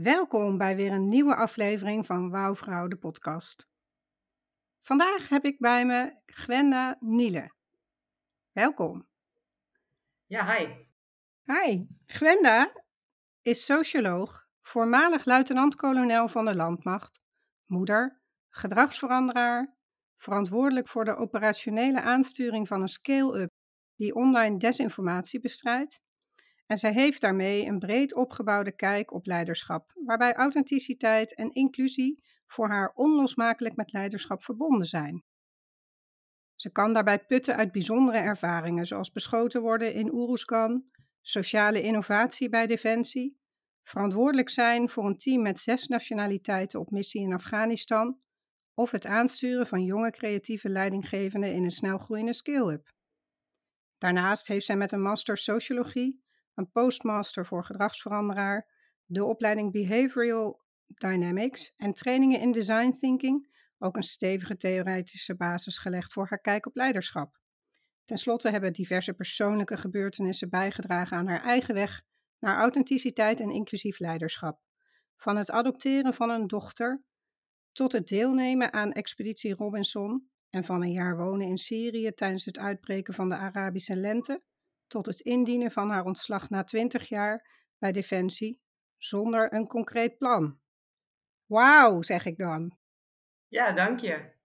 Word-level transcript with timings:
Welkom 0.00 0.58
bij 0.58 0.76
weer 0.76 0.92
een 0.92 1.08
nieuwe 1.08 1.34
aflevering 1.34 2.06
van 2.06 2.30
Wouwvrouw 2.30 2.88
de 2.88 2.96
podcast. 2.96 3.68
Vandaag 4.80 5.28
heb 5.28 5.44
ik 5.44 5.58
bij 5.58 5.86
me 5.86 6.14
Gwenda 6.26 6.96
Niele. 7.00 7.52
Welkom. 8.52 9.08
Ja, 10.26 10.54
hi. 10.54 10.66
Hi, 11.44 11.86
Gwenda 12.06 12.84
is 13.42 13.64
socioloog, 13.64 14.48
voormalig 14.60 15.24
luitenant-kolonel 15.24 16.28
van 16.28 16.44
de 16.44 16.54
landmacht, 16.54 17.20
moeder, 17.66 18.20
gedragsveranderaar, 18.48 19.76
verantwoordelijk 20.16 20.88
voor 20.88 21.04
de 21.04 21.16
operationele 21.16 22.00
aansturing 22.00 22.68
van 22.68 22.80
een 22.80 22.88
scale-up 22.88 23.50
die 23.96 24.14
online 24.14 24.58
desinformatie 24.58 25.40
bestrijdt 25.40 26.00
en 26.68 26.78
zij 26.78 26.92
heeft 26.92 27.20
daarmee 27.20 27.66
een 27.66 27.78
breed 27.78 28.14
opgebouwde 28.14 28.72
kijk 28.72 29.12
op 29.12 29.26
leiderschap, 29.26 29.92
waarbij 30.04 30.34
authenticiteit 30.34 31.34
en 31.34 31.52
inclusie 31.52 32.22
voor 32.46 32.68
haar 32.68 32.92
onlosmakelijk 32.94 33.76
met 33.76 33.92
leiderschap 33.92 34.42
verbonden 34.42 34.86
zijn. 34.86 35.24
Ze 36.54 36.70
kan 36.70 36.92
daarbij 36.92 37.24
putten 37.24 37.56
uit 37.56 37.72
bijzondere 37.72 38.18
ervaringen, 38.18 38.86
zoals 38.86 39.12
beschoten 39.12 39.62
worden 39.62 39.94
in 39.94 40.12
Oeruzgan, 40.12 40.84
sociale 41.20 41.82
innovatie 41.82 42.48
bij 42.48 42.66
Defensie, 42.66 43.40
verantwoordelijk 43.82 44.48
zijn 44.48 44.88
voor 44.88 45.06
een 45.06 45.16
team 45.16 45.42
met 45.42 45.58
zes 45.58 45.86
nationaliteiten 45.86 46.80
op 46.80 46.90
missie 46.90 47.22
in 47.22 47.32
Afghanistan 47.32 48.20
of 48.74 48.90
het 48.90 49.06
aansturen 49.06 49.66
van 49.66 49.84
jonge 49.84 50.10
creatieve 50.10 50.68
leidinggevenden 50.68 51.52
in 51.52 51.64
een 51.64 51.70
snelgroeiende 51.70 52.32
scale-up. 52.32 52.92
Daarnaast 53.98 54.48
heeft 54.48 54.66
zij 54.66 54.76
met 54.76 54.92
een 54.92 55.02
master 55.02 55.38
sociologie 55.38 56.26
een 56.58 56.70
postmaster 56.70 57.46
voor 57.46 57.64
gedragsveranderaar, 57.64 58.68
de 59.04 59.24
opleiding 59.24 59.72
Behavioral 59.72 60.62
Dynamics 60.86 61.72
en 61.76 61.92
trainingen 61.92 62.40
in 62.40 62.52
design 62.52 62.96
thinking, 63.00 63.56
ook 63.78 63.96
een 63.96 64.02
stevige 64.02 64.56
theoretische 64.56 65.36
basis 65.36 65.78
gelegd 65.78 66.12
voor 66.12 66.26
haar 66.28 66.40
kijk 66.40 66.66
op 66.66 66.76
leiderschap. 66.76 67.38
Ten 68.04 68.18
slotte 68.18 68.50
hebben 68.50 68.72
diverse 68.72 69.12
persoonlijke 69.12 69.76
gebeurtenissen 69.76 70.50
bijgedragen 70.50 71.16
aan 71.16 71.26
haar 71.26 71.42
eigen 71.42 71.74
weg 71.74 72.02
naar 72.38 72.58
authenticiteit 72.58 73.40
en 73.40 73.50
inclusief 73.50 73.98
leiderschap. 73.98 74.60
Van 75.16 75.36
het 75.36 75.50
adopteren 75.50 76.14
van 76.14 76.30
een 76.30 76.46
dochter 76.46 77.02
tot 77.72 77.92
het 77.92 78.08
deelnemen 78.08 78.72
aan 78.72 78.92
Expeditie 78.92 79.54
Robinson 79.54 80.30
en 80.50 80.64
van 80.64 80.82
een 80.82 80.92
jaar 80.92 81.16
wonen 81.16 81.46
in 81.46 81.58
Syrië 81.58 82.12
tijdens 82.12 82.44
het 82.44 82.58
uitbreken 82.58 83.14
van 83.14 83.28
de 83.28 83.36
Arabische 83.36 83.96
lente 83.96 84.42
tot 84.88 85.06
het 85.06 85.20
indienen 85.20 85.70
van 85.70 85.90
haar 85.90 86.04
ontslag 86.04 86.50
na 86.50 86.64
20 86.64 87.08
jaar 87.08 87.48
bij 87.78 87.92
Defensie 87.92 88.60
zonder 88.96 89.52
een 89.52 89.66
concreet 89.66 90.18
plan. 90.18 90.58
Wauw, 91.46 92.02
zeg 92.02 92.24
ik 92.24 92.38
dan. 92.38 92.76
Ja, 93.48 93.72
dank 93.72 94.00
je. 94.00 94.36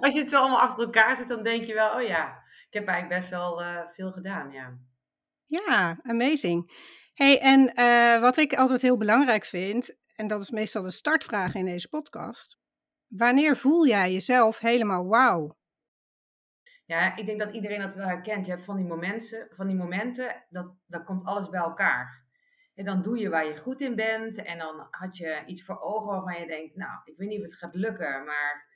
Als 0.00 0.14
je 0.14 0.20
het 0.20 0.30
zo 0.30 0.38
allemaal 0.38 0.60
achter 0.60 0.84
elkaar 0.84 1.16
zet, 1.16 1.28
dan 1.28 1.42
denk 1.42 1.66
je 1.66 1.74
wel, 1.74 1.94
oh 1.94 2.02
ja, 2.02 2.42
ik 2.68 2.72
heb 2.72 2.88
eigenlijk 2.88 3.20
best 3.20 3.30
wel 3.30 3.62
uh, 3.62 3.80
veel 3.92 4.12
gedaan, 4.12 4.50
ja. 4.50 4.78
Ja, 5.44 5.98
amazing. 6.02 6.70
hey, 7.14 7.40
en 7.40 7.80
uh, 7.80 8.20
wat 8.20 8.36
ik 8.36 8.54
altijd 8.54 8.82
heel 8.82 8.96
belangrijk 8.96 9.44
vind, 9.44 9.96
en 10.14 10.26
dat 10.26 10.40
is 10.40 10.50
meestal 10.50 10.82
de 10.82 10.90
startvraag 10.90 11.54
in 11.54 11.64
deze 11.64 11.88
podcast. 11.88 12.58
Wanneer 13.06 13.56
voel 13.56 13.86
jij 13.86 14.12
jezelf 14.12 14.58
helemaal 14.58 15.06
wauw? 15.06 15.56
Ja, 16.86 17.16
ik 17.16 17.26
denk 17.26 17.40
dat 17.40 17.52
iedereen 17.52 17.80
dat 17.80 17.94
wel 17.94 18.06
herkent. 18.06 18.46
Je 18.46 18.52
hebt 18.52 18.64
van 18.64 18.76
die 18.76 18.86
momenten, 18.86 19.48
van 19.50 19.66
die 19.66 19.76
momenten 19.76 20.44
dat, 20.48 20.74
dat 20.86 21.04
komt 21.04 21.24
alles 21.24 21.48
bij 21.48 21.60
elkaar. 21.60 22.24
En 22.74 22.84
dan 22.84 23.02
doe 23.02 23.18
je 23.18 23.28
waar 23.28 23.46
je 23.46 23.56
goed 23.56 23.80
in 23.80 23.94
bent. 23.94 24.42
En 24.42 24.58
dan 24.58 24.86
had 24.90 25.16
je 25.16 25.42
iets 25.46 25.64
voor 25.64 25.80
ogen 25.80 26.06
waarvan 26.06 26.40
je 26.40 26.46
denkt, 26.46 26.76
nou, 26.76 27.00
ik 27.04 27.16
weet 27.16 27.28
niet 27.28 27.38
of 27.38 27.44
het 27.44 27.54
gaat 27.54 27.74
lukken. 27.74 28.24
Maar 28.24 28.66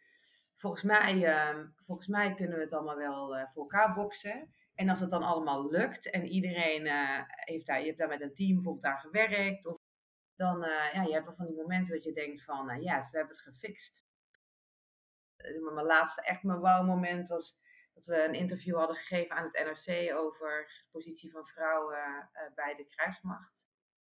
volgens 0.56 0.82
mij, 0.82 1.16
uh, 1.16 1.64
volgens 1.86 2.08
mij 2.08 2.34
kunnen 2.34 2.56
we 2.56 2.64
het 2.64 2.72
allemaal 2.72 2.96
wel 2.96 3.36
uh, 3.36 3.44
voor 3.52 3.62
elkaar 3.62 3.94
boksen. 3.94 4.54
En 4.74 4.88
als 4.88 5.00
het 5.00 5.10
dan 5.10 5.22
allemaal 5.22 5.70
lukt 5.70 6.10
en 6.10 6.26
iedereen 6.26 6.86
uh, 6.86 7.20
heeft 7.26 7.66
daar, 7.66 7.80
je 7.80 7.86
hebt 7.86 7.98
daar 7.98 8.08
met 8.08 8.20
een 8.20 8.34
team 8.34 8.54
bijvoorbeeld 8.54 8.84
aan 8.84 9.00
gewerkt. 9.00 9.66
Of, 9.66 9.76
dan, 10.36 10.64
uh, 10.64 10.92
ja, 10.92 11.02
je 11.02 11.12
hebt 11.12 11.24
wel 11.26 11.34
van 11.34 11.46
die 11.46 11.56
momenten 11.56 11.94
dat 11.94 12.04
je 12.04 12.12
denkt 12.12 12.44
van, 12.44 12.82
ja, 12.82 12.98
we 12.98 13.18
hebben 13.18 13.36
het 13.36 13.44
gefixt. 13.44 14.04
mijn 15.74 15.86
laatste 15.86 16.22
echt 16.22 16.42
mijn 16.42 16.58
wow 16.58 16.86
moment 16.86 17.28
was 17.28 17.58
dat 17.94 18.06
we 18.06 18.24
een 18.24 18.34
interview 18.34 18.76
hadden 18.76 18.96
gegeven 18.96 19.36
aan 19.36 19.50
het 19.52 19.64
NRC 19.64 20.16
over 20.16 20.66
de 20.66 20.90
positie 20.90 21.30
van 21.30 21.46
vrouwen 21.46 21.98
uh, 21.98 22.54
bij 22.54 22.74
de 22.74 22.84
krijgsmacht. 22.84 23.68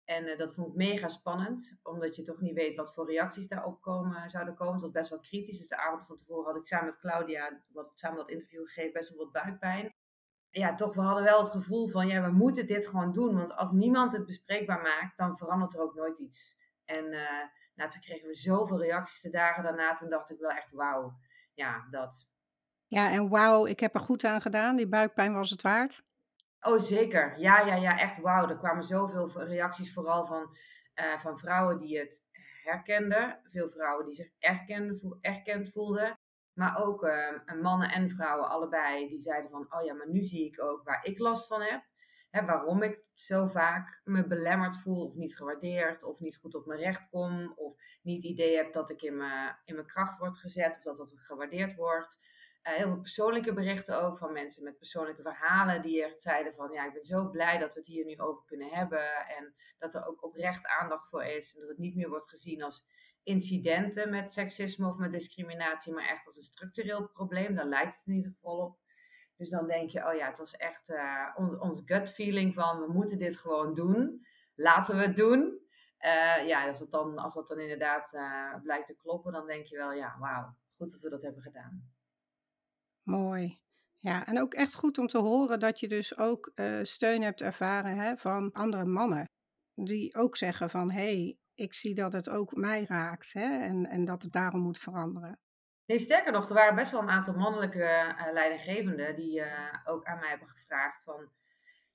En 0.05 0.27
uh, 0.27 0.37
dat 0.37 0.53
vond 0.53 0.67
ik 0.67 0.75
mega 0.75 1.09
spannend, 1.09 1.79
omdat 1.83 2.15
je 2.15 2.23
toch 2.23 2.41
niet 2.41 2.53
weet 2.53 2.75
wat 2.75 2.93
voor 2.93 3.05
reacties 3.05 3.47
daarop 3.47 3.81
komen, 3.81 4.29
zouden 4.29 4.55
komen. 4.55 4.73
Het 4.73 4.81
was 4.81 4.91
best 4.91 5.09
wel 5.09 5.19
kritisch. 5.19 5.57
Dus 5.57 5.67
de 5.67 5.77
avond 5.77 6.05
van 6.05 6.17
tevoren 6.17 6.45
had 6.45 6.55
ik 6.61 6.67
samen 6.67 6.85
met 6.85 6.99
Claudia, 6.99 7.61
wat, 7.67 7.91
samen 7.95 8.17
dat 8.17 8.29
interview 8.29 8.67
gegeven, 8.67 8.93
best 8.93 9.09
wel 9.09 9.17
wat 9.17 9.31
buikpijn. 9.31 9.95
Ja, 10.49 10.75
toch, 10.75 10.93
we 10.93 11.01
hadden 11.01 11.23
wel 11.23 11.39
het 11.39 11.49
gevoel 11.49 11.87
van, 11.87 12.07
ja, 12.07 12.21
we 12.21 12.31
moeten 12.31 12.67
dit 12.67 12.87
gewoon 12.87 13.13
doen. 13.13 13.35
Want 13.35 13.55
als 13.55 13.71
niemand 13.71 14.13
het 14.13 14.25
bespreekbaar 14.25 14.81
maakt, 14.81 15.17
dan 15.17 15.37
verandert 15.37 15.73
er 15.73 15.81
ook 15.81 15.95
nooit 15.95 16.19
iets. 16.19 16.55
En 16.85 17.05
uh, 17.05 17.43
nou, 17.75 17.89
toen 17.89 18.01
kregen 18.01 18.27
we 18.27 18.35
zoveel 18.35 18.81
reacties 18.81 19.21
de 19.21 19.29
dagen 19.29 19.63
daarna. 19.63 19.93
Toen 19.93 20.09
dacht 20.09 20.29
ik 20.29 20.39
wel 20.39 20.51
echt, 20.51 20.71
wauw, 20.71 21.17
ja, 21.53 21.87
dat. 21.89 22.29
Ja, 22.87 23.11
en 23.11 23.29
wauw, 23.29 23.65
ik 23.65 23.79
heb 23.79 23.93
er 23.93 23.99
goed 23.99 24.23
aan 24.23 24.41
gedaan. 24.41 24.75
Die 24.75 24.87
buikpijn 24.87 25.33
was 25.33 25.49
het 25.49 25.61
waard. 25.61 26.03
Oh, 26.61 26.79
zeker. 26.79 27.39
Ja, 27.39 27.59
ja, 27.59 27.75
ja, 27.75 27.99
echt 27.99 28.21
wauw. 28.21 28.49
Er 28.49 28.57
kwamen 28.57 28.83
zoveel 28.83 29.43
reacties, 29.43 29.93
vooral 29.93 30.25
van, 30.25 30.57
uh, 30.95 31.19
van 31.19 31.37
vrouwen 31.37 31.77
die 31.77 31.97
het 31.97 32.23
herkenden. 32.63 33.39
Veel 33.43 33.69
vrouwen 33.69 34.05
die 34.05 34.15
zich 34.15 34.29
erkend, 34.39 35.03
erkend 35.21 35.69
voelden. 35.69 36.19
Maar 36.53 36.85
ook 36.85 37.03
uh, 37.03 37.61
mannen 37.61 37.91
en 37.91 38.09
vrouwen, 38.09 38.49
allebei, 38.49 39.07
die 39.07 39.21
zeiden 39.21 39.49
van, 39.49 39.65
oh 39.69 39.85
ja, 39.85 39.93
maar 39.93 40.09
nu 40.09 40.23
zie 40.23 40.45
ik 40.45 40.63
ook 40.63 40.83
waar 40.83 41.05
ik 41.05 41.19
last 41.19 41.47
van 41.47 41.61
heb. 41.61 41.81
Hè, 42.29 42.45
waarom 42.45 42.83
ik 42.83 42.99
zo 43.13 43.45
vaak 43.47 44.01
me 44.03 44.27
belemmerd 44.27 44.77
voel, 44.77 45.05
of 45.05 45.15
niet 45.15 45.37
gewaardeerd, 45.37 46.03
of 46.03 46.19
niet 46.19 46.37
goed 46.37 46.55
op 46.55 46.65
mijn 46.65 46.79
recht 46.79 47.09
kom, 47.09 47.53
of 47.55 47.75
niet 48.01 48.23
idee 48.23 48.55
heb 48.55 48.73
dat 48.73 48.89
ik 48.89 49.01
in 49.01 49.17
mijn, 49.17 49.57
in 49.65 49.75
mijn 49.75 49.87
kracht 49.87 50.17
word 50.17 50.37
gezet, 50.37 50.75
of 50.77 50.83
dat 50.83 50.97
dat 50.97 51.13
gewaardeerd 51.17 51.75
wordt. 51.75 52.19
Uh, 52.67 52.73
heel 52.73 52.87
veel 52.87 52.99
persoonlijke 52.99 53.53
berichten 53.53 54.01
ook 54.01 54.17
van 54.17 54.33
mensen 54.33 54.63
met 54.63 54.77
persoonlijke 54.77 55.21
verhalen 55.21 55.81
die 55.81 56.03
echt 56.03 56.21
zeiden 56.21 56.53
van 56.53 56.71
ja, 56.71 56.85
ik 56.85 56.93
ben 56.93 57.05
zo 57.05 57.29
blij 57.29 57.57
dat 57.57 57.73
we 57.73 57.79
het 57.79 57.87
hier 57.87 58.05
nu 58.05 58.19
over 58.19 58.43
kunnen 58.45 58.69
hebben 58.69 59.27
en 59.37 59.55
dat 59.77 59.93
er 59.95 60.07
ook 60.07 60.23
oprecht 60.23 60.65
aandacht 60.65 61.09
voor 61.09 61.23
is 61.23 61.55
en 61.55 61.59
dat 61.59 61.69
het 61.69 61.77
niet 61.77 61.95
meer 61.95 62.09
wordt 62.09 62.29
gezien 62.29 62.63
als 62.63 62.85
incidenten 63.23 64.09
met 64.09 64.33
seksisme 64.33 64.87
of 64.87 64.97
met 64.97 65.11
discriminatie, 65.11 65.93
maar 65.93 66.09
echt 66.09 66.25
als 66.27 66.35
een 66.35 66.43
structureel 66.43 67.07
probleem. 67.07 67.55
Daar 67.55 67.65
lijkt 67.65 67.95
het 67.95 68.05
in 68.05 68.13
ieder 68.13 68.31
geval 68.31 68.57
op. 68.57 68.79
Dus 69.35 69.49
dan 69.49 69.67
denk 69.67 69.89
je, 69.89 70.07
oh 70.07 70.15
ja, 70.15 70.27
het 70.27 70.37
was 70.37 70.55
echt 70.55 70.89
uh, 70.89 71.35
ons, 71.59 71.81
gut 71.85 72.09
feeling 72.09 72.53
van 72.53 72.79
we 72.79 72.91
moeten 72.91 73.17
dit 73.17 73.37
gewoon 73.37 73.73
doen. 73.73 74.25
Laten 74.55 74.95
we 74.95 75.01
het 75.01 75.15
doen. 75.15 75.61
Uh, 75.99 76.47
ja, 76.47 76.67
als, 76.67 76.79
het 76.79 76.91
dan, 76.91 77.17
als 77.17 77.33
dat 77.33 77.47
dan 77.47 77.59
inderdaad 77.59 78.09
blijkt 78.63 78.87
te 78.87 78.95
kloppen, 78.95 79.31
dan 79.31 79.47
denk 79.47 79.65
je 79.65 79.77
wel, 79.77 79.91
ja, 79.91 80.17
wauw, 80.19 80.55
goed 80.77 80.91
dat 80.91 81.01
we 81.01 81.09
dat 81.09 81.21
hebben 81.21 81.41
gedaan. 81.41 81.96
Mooi. 83.07 83.59
Ja, 83.99 84.25
en 84.25 84.41
ook 84.41 84.53
echt 84.53 84.75
goed 84.75 84.97
om 84.97 85.07
te 85.07 85.17
horen 85.17 85.59
dat 85.59 85.79
je 85.79 85.87
dus 85.87 86.17
ook 86.17 86.51
uh, 86.55 86.79
steun 86.83 87.21
hebt 87.21 87.41
ervaren 87.41 87.97
hè, 87.97 88.17
van 88.17 88.51
andere 88.51 88.85
mannen. 88.85 89.29
Die 89.73 90.15
ook 90.15 90.37
zeggen 90.37 90.69
van, 90.69 90.91
hé, 90.91 91.01
hey, 91.01 91.37
ik 91.53 91.73
zie 91.73 91.95
dat 91.95 92.13
het 92.13 92.29
ook 92.29 92.55
mij 92.55 92.83
raakt 92.83 93.33
hè, 93.33 93.59
en, 93.59 93.85
en 93.85 94.05
dat 94.05 94.21
het 94.21 94.31
daarom 94.31 94.61
moet 94.61 94.79
veranderen. 94.79 95.39
Nee, 95.85 95.99
sterker 95.99 96.31
nog, 96.31 96.47
er 96.47 96.53
waren 96.53 96.75
best 96.75 96.91
wel 96.91 97.01
een 97.01 97.09
aantal 97.09 97.33
mannelijke 97.33 98.15
uh, 98.17 98.33
leidinggevenden 98.33 99.15
die 99.15 99.39
uh, 99.39 99.73
ook 99.85 100.05
aan 100.05 100.19
mij 100.19 100.29
hebben 100.29 100.47
gevraagd 100.47 101.03
van, 101.03 101.31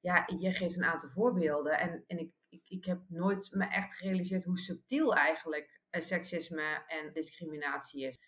ja, 0.00 0.25
je 0.38 0.53
geeft 0.53 0.76
een 0.76 0.85
aantal 0.85 1.08
voorbeelden 1.08 1.79
en, 1.79 2.05
en 2.06 2.19
ik, 2.19 2.32
ik, 2.49 2.69
ik 2.69 2.85
heb 2.85 3.00
nooit 3.08 3.50
me 3.50 3.65
echt 3.65 3.94
gerealiseerd 3.94 4.44
hoe 4.44 4.58
subtiel 4.58 5.15
eigenlijk 5.15 5.81
seksisme 5.91 6.85
en 6.87 7.12
discriminatie 7.12 8.06
is 8.06 8.19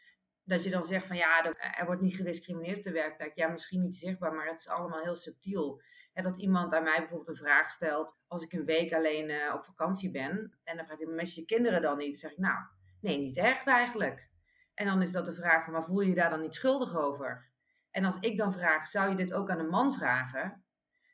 dat 0.45 0.65
je 0.65 0.71
dan 0.71 0.85
zegt 0.85 1.07
van 1.07 1.17
ja, 1.17 1.45
er 1.79 1.87
wordt 1.87 2.01
niet 2.01 2.17
gediscrimineerd 2.17 2.77
op 2.77 2.83
de 2.83 2.93
werkplek. 2.93 3.35
Ja, 3.35 3.49
misschien 3.49 3.83
niet 3.83 3.97
zichtbaar, 3.97 4.33
maar 4.33 4.47
het 4.47 4.59
is 4.59 4.69
allemaal 4.69 5.03
heel 5.03 5.17
subtiel. 5.17 5.83
En 6.13 6.25
dat 6.25 6.41
iemand 6.41 6.75
aan 6.75 6.83
mij 6.83 6.99
bijvoorbeeld 6.99 7.29
een 7.29 7.37
vraag 7.37 7.71
stelt 7.71 8.19
als 8.27 8.45
ik 8.45 8.53
een 8.53 8.65
week 8.65 8.93
alleen 8.93 9.31
uh, 9.31 9.55
op 9.55 9.65
vakantie 9.65 10.11
ben. 10.11 10.59
En 10.65 10.77
dan 10.77 10.87
vraagt 10.87 11.03
hij, 11.03 11.13
mis 11.13 11.35
je 11.35 11.45
kinderen 11.45 11.83
dan 11.83 11.99
niet? 11.99 12.11
Dan 12.11 12.19
zeg 12.19 12.31
ik, 12.31 12.39
nou, 12.39 12.59
nee, 13.01 13.19
niet 13.19 13.37
echt 13.37 13.67
eigenlijk. 13.67 14.29
En 14.75 14.87
dan 14.87 15.03
is 15.03 15.13
dat 15.13 15.27
de 15.27 15.35
vraag 15.35 15.65
van, 15.65 15.73
maar 15.73 15.85
voel 15.85 16.01
je 16.01 16.09
je 16.09 16.15
daar 16.15 16.31
dan 16.31 16.41
niet 16.41 16.55
schuldig 16.55 16.97
over? 16.97 17.53
En 17.91 18.05
als 18.05 18.17
ik 18.21 18.39
dan 18.39 18.53
vraag, 18.53 18.87
zou 18.87 19.11
je 19.11 19.17
dit 19.17 19.33
ook 19.35 19.51
aan 19.51 19.59
een 19.59 19.69
man 19.69 19.93
vragen? 19.93 20.65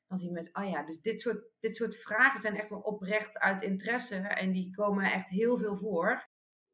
Dan 0.09 0.19
zie 0.19 0.29
je 0.29 0.35
met, 0.35 0.50
oh 0.53 0.71
ja, 0.71 0.83
dus 0.83 1.00
dit 1.00 1.21
soort, 1.21 1.44
dit 1.61 1.76
soort 1.76 1.97
vragen 1.97 2.41
zijn 2.41 2.56
echt 2.56 2.69
wel 2.69 2.81
oprecht 2.81 3.38
uit 3.38 3.62
interesse. 3.62 4.17
En 4.17 4.53
die 4.53 4.75
komen 4.75 5.12
echt 5.12 5.29
heel 5.29 5.59
veel 5.59 5.76
voor. 5.76 6.29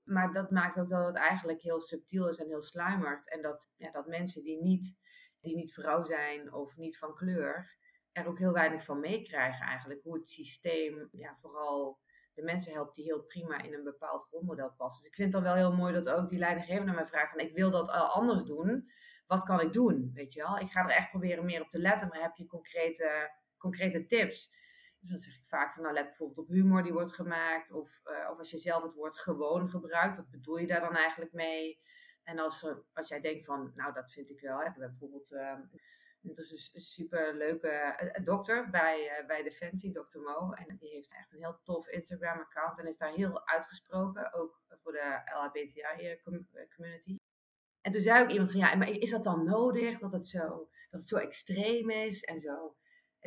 Maar 0.06 0.32
dat 0.32 0.50
maakt 0.50 0.78
ook 0.78 0.90
dat 0.90 1.06
het 1.06 1.16
eigenlijk 1.16 1.60
heel 1.60 1.80
subtiel 1.80 2.28
is 2.28 2.38
en 2.38 2.46
heel 2.46 2.62
sluimert. 2.62 3.28
En 3.28 3.42
dat, 3.42 3.70
ja, 3.76 3.90
dat 3.90 4.06
mensen 4.06 4.42
die 4.42 4.62
niet, 4.62 4.96
die 5.40 5.54
niet 5.54 5.74
vrouw 5.74 6.04
zijn 6.04 6.52
of 6.52 6.76
niet 6.76 6.98
van 6.98 7.14
kleur, 7.14 7.76
er 8.12 8.26
ook 8.26 8.38
heel 8.38 8.52
weinig 8.52 8.84
van 8.84 9.00
meekrijgen 9.00 9.66
eigenlijk. 9.66 10.02
Hoe 10.02 10.14
het 10.14 10.28
systeem 10.28 11.08
ja, 11.12 11.36
vooral 11.40 11.98
de 12.34 12.42
mensen 12.42 12.72
helpt 12.72 12.94
die 12.94 13.04
heel 13.04 13.22
prima 13.22 13.62
in 13.62 13.74
een 13.74 13.84
bepaald 13.84 14.28
rolmodel 14.30 14.72
passen. 14.76 15.02
Dus 15.02 15.10
ik 15.10 15.16
vind 15.16 15.32
het 15.32 15.42
dan 15.42 15.52
wel 15.52 15.62
heel 15.62 15.76
mooi 15.76 15.92
dat 15.92 16.08
ook 16.08 16.28
die 16.28 16.38
leidinggever 16.38 16.84
naar 16.84 16.94
mij 16.94 17.06
vraagt 17.06 17.30
van 17.30 17.40
ik 17.40 17.54
wil 17.54 17.70
dat 17.70 17.88
anders 17.88 18.42
doen. 18.42 18.90
Wat 19.26 19.44
kan 19.44 19.60
ik 19.60 19.72
doen? 19.72 20.10
Weet 20.14 20.32
je 20.32 20.42
wel? 20.42 20.58
Ik 20.58 20.70
ga 20.70 20.84
er 20.84 20.96
echt 20.96 21.10
proberen 21.10 21.44
meer 21.44 21.62
op 21.62 21.68
te 21.68 21.78
letten, 21.78 22.08
maar 22.08 22.20
heb 22.20 22.36
je 22.36 22.46
concrete, 22.46 23.30
concrete 23.58 24.06
tips? 24.06 24.54
Dus 25.06 25.14
dan 25.14 25.32
zeg 25.32 25.40
ik 25.40 25.48
vaak 25.48 25.72
van, 25.72 25.82
nou 25.82 25.94
let 25.94 26.04
bijvoorbeeld 26.04 26.38
op 26.38 26.48
humor 26.48 26.82
die 26.82 26.92
wordt 26.92 27.14
gemaakt. 27.14 27.72
Of, 27.72 28.00
uh, 28.04 28.30
of 28.30 28.38
als 28.38 28.50
je 28.50 28.58
zelf 28.58 28.82
het 28.82 28.94
woord 28.94 29.18
gewoon 29.18 29.70
gebruikt, 29.70 30.16
wat 30.16 30.30
bedoel 30.30 30.58
je 30.58 30.66
daar 30.66 30.80
dan 30.80 30.96
eigenlijk 30.96 31.32
mee? 31.32 31.80
En 32.22 32.38
als, 32.38 32.62
uh, 32.62 32.76
als 32.92 33.08
jij 33.08 33.20
denkt 33.20 33.44
van, 33.44 33.72
nou 33.74 33.92
dat 33.92 34.12
vind 34.12 34.30
ik 34.30 34.40
wel. 34.40 34.58
Hè. 34.58 34.64
We 34.64 34.70
hebben 34.70 34.88
bijvoorbeeld, 34.90 35.32
uh, 35.32 35.58
dat 36.20 36.38
is 36.38 36.70
een 36.72 36.80
super 36.80 37.34
leuke 37.34 37.96
dokter 38.24 38.70
bij, 38.70 39.24
bij 39.26 39.42
Defensie, 39.42 39.92
Dr. 39.92 40.18
Mo. 40.18 40.52
En 40.52 40.76
die 40.76 40.90
heeft 40.90 41.12
echt 41.12 41.32
een 41.32 41.38
heel 41.38 41.60
tof 41.62 41.88
Instagram 41.88 42.38
account 42.38 42.78
en 42.78 42.86
is 42.86 42.96
daar 42.96 43.12
heel 43.12 43.46
uitgesproken. 43.46 44.32
Ook 44.32 44.60
voor 44.82 44.92
de 44.92 45.20
LHBTI-community. 45.34 47.16
En 47.80 47.92
toen 47.92 48.00
zei 48.00 48.22
ook 48.22 48.30
iemand 48.30 48.50
van, 48.50 48.60
ja, 48.60 48.74
maar 48.74 48.88
is 48.88 49.10
dat 49.10 49.24
dan 49.24 49.44
nodig 49.44 49.98
dat 49.98 50.12
het 50.12 50.28
zo, 50.28 50.68
dat 50.90 51.00
het 51.00 51.08
zo 51.08 51.16
extreem 51.16 51.90
is 51.90 52.24
en 52.24 52.40
zo? 52.40 52.76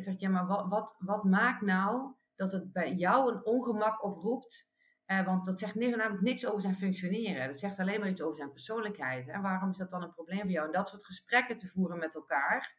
En 0.07 0.18
zeg 0.18 0.30
maar 0.30 0.48
wat, 0.48 0.68
wat, 0.68 0.96
wat 1.00 1.24
maakt 1.24 1.62
nou 1.62 2.13
dat 2.36 2.51
het 2.51 2.72
bij 2.72 2.94
jou 2.94 3.31
een 3.31 3.46
ongemak 3.46 4.04
oproept? 4.04 4.68
Eh, 5.06 5.25
want 5.25 5.46
dat 5.46 5.60
zegt 5.60 5.75
namelijk 5.75 6.22
niks 6.22 6.46
over 6.46 6.62
zijn 6.62 6.75
functioneren. 6.75 7.48
Dat 7.48 7.60
zegt 7.60 7.80
alleen 7.80 8.00
maar 8.00 8.10
iets 8.10 8.22
over 8.22 8.36
zijn 8.36 8.51
persoonlijkheid. 8.51 9.28
En 9.28 9.42
waarom 9.42 9.69
is 9.69 9.78
dat 9.78 9.92
dan 9.92 10.04
een 10.04 10.13
probleem 10.13 10.42
voor 10.42 10.50
jou? 10.50 10.66
En 10.66 10.72
dat 10.72 10.90
soort 10.90 11.06
gesprekken 11.06 11.57
te 11.57 11.68
voeren 11.68 11.98
met 11.98 12.16
elkaar. 12.16 12.78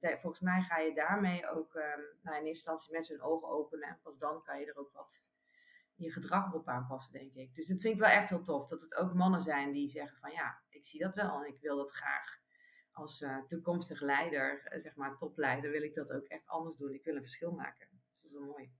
Volgens 0.00 0.40
mij 0.40 0.62
ga 0.62 0.78
je 0.78 0.94
daarmee 0.94 1.50
ook 1.50 1.74
um, 1.74 1.82
nou, 2.22 2.36
in 2.36 2.44
eerste 2.44 2.48
instantie 2.48 2.92
mensen 2.92 3.16
hun 3.16 3.24
ogen 3.24 3.48
openen. 3.48 3.88
En 3.88 3.98
pas 4.02 4.18
dan 4.18 4.42
kan 4.42 4.60
je 4.60 4.66
er 4.66 4.78
ook 4.78 4.92
wat 4.92 5.24
je 5.94 6.12
gedrag 6.12 6.46
erop 6.46 6.68
aanpassen, 6.68 7.12
denk 7.12 7.34
ik. 7.34 7.54
Dus 7.54 7.66
dat 7.66 7.80
vind 7.80 7.94
ik 7.94 8.00
wel 8.00 8.10
echt 8.10 8.28
heel 8.28 8.42
tof. 8.42 8.68
Dat 8.68 8.80
het 8.80 8.94
ook 8.94 9.14
mannen 9.14 9.42
zijn 9.42 9.72
die 9.72 9.88
zeggen 9.88 10.18
van 10.18 10.30
ja, 10.30 10.62
ik 10.68 10.86
zie 10.86 11.00
dat 11.00 11.14
wel 11.14 11.44
en 11.44 11.48
ik 11.54 11.60
wil 11.60 11.76
dat 11.76 11.90
graag 11.90 12.39
als 12.92 13.20
uh, 13.20 13.38
toekomstig 13.46 14.00
leider, 14.00 14.62
eh, 14.64 14.80
zeg 14.80 14.96
maar 14.96 15.16
topleider, 15.16 15.70
wil 15.70 15.82
ik 15.82 15.94
dat 15.94 16.12
ook 16.12 16.24
echt 16.24 16.46
anders 16.46 16.76
doen. 16.76 16.94
Ik 16.94 17.04
wil 17.04 17.14
een 17.14 17.20
verschil 17.20 17.52
maken. 17.52 17.88
Dus 17.90 18.00
dat 18.20 18.30
is 18.30 18.38
wel 18.38 18.46
mooi. 18.46 18.70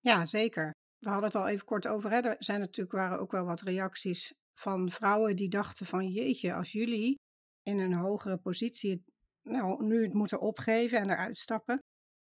Ja, 0.00 0.24
zeker. 0.24 0.70
We 0.98 1.08
hadden 1.08 1.26
het 1.26 1.34
al 1.34 1.48
even 1.48 1.66
kort 1.66 1.86
over. 1.86 2.10
Hè. 2.10 2.20
Er 2.20 2.36
zijn 2.38 2.60
natuurlijk 2.60 2.96
waren 2.96 3.18
ook 3.18 3.30
wel 3.30 3.44
wat 3.44 3.60
reacties 3.60 4.32
van 4.58 4.90
vrouwen 4.90 5.36
die 5.36 5.48
dachten 5.48 5.86
van 5.86 6.08
jeetje, 6.08 6.54
als 6.54 6.72
jullie 6.72 7.14
in 7.62 7.78
een 7.78 7.92
hogere 7.92 8.38
positie 8.38 9.04
nou, 9.42 9.86
nu 9.86 10.02
het 10.02 10.12
moeten 10.12 10.40
opgeven 10.40 10.98
en 10.98 11.10
eruit 11.10 11.38
stappen, 11.38 11.78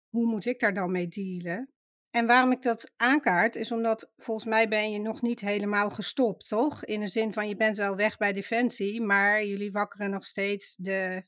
hoe 0.08 0.26
moet 0.26 0.46
ik 0.46 0.58
daar 0.58 0.74
dan 0.74 0.90
mee 0.90 1.08
dealen? 1.08 1.68
En 2.10 2.26
waarom 2.26 2.52
ik 2.52 2.62
dat 2.62 2.92
aankaart, 2.96 3.56
is 3.56 3.72
omdat 3.72 4.12
volgens 4.16 4.46
mij 4.46 4.68
ben 4.68 4.90
je 4.92 4.98
nog 4.98 5.22
niet 5.22 5.40
helemaal 5.40 5.90
gestopt, 5.90 6.48
toch? 6.48 6.84
In 6.84 7.00
de 7.00 7.08
zin 7.08 7.32
van 7.32 7.48
je 7.48 7.56
bent 7.56 7.76
wel 7.76 7.96
weg 7.96 8.16
bij 8.16 8.32
Defensie, 8.32 9.02
maar 9.02 9.44
jullie 9.44 9.72
wakkeren 9.72 10.10
nog 10.10 10.24
steeds 10.24 10.76
de 10.76 11.24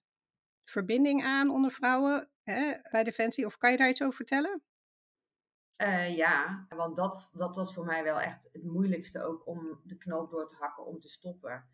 verbinding 0.65 1.25
aan 1.25 1.51
onder 1.51 1.71
vrouwen 1.71 2.31
hè, 2.43 2.73
bij 2.91 3.05
Defensie. 3.05 3.47
Of 3.47 3.57
kan 3.57 3.71
je 3.71 3.77
daar 3.77 3.89
iets 3.89 4.03
over 4.03 4.17
vertellen? 4.17 4.63
Uh, 5.83 6.17
ja, 6.17 6.67
want 6.69 6.97
dat, 6.97 7.31
dat 7.33 7.57
was 7.57 7.75
voor 7.75 7.85
mij 7.85 8.03
wel 8.03 8.21
echt 8.21 8.49
het 8.53 8.65
moeilijkste 8.65 9.23
ook 9.23 9.47
om 9.47 9.81
de 9.85 9.97
knoop 9.97 10.31
door 10.31 10.49
te 10.49 10.57
hakken 10.57 10.87
om 10.87 11.01
te 11.01 11.09
stoppen. 11.09 11.69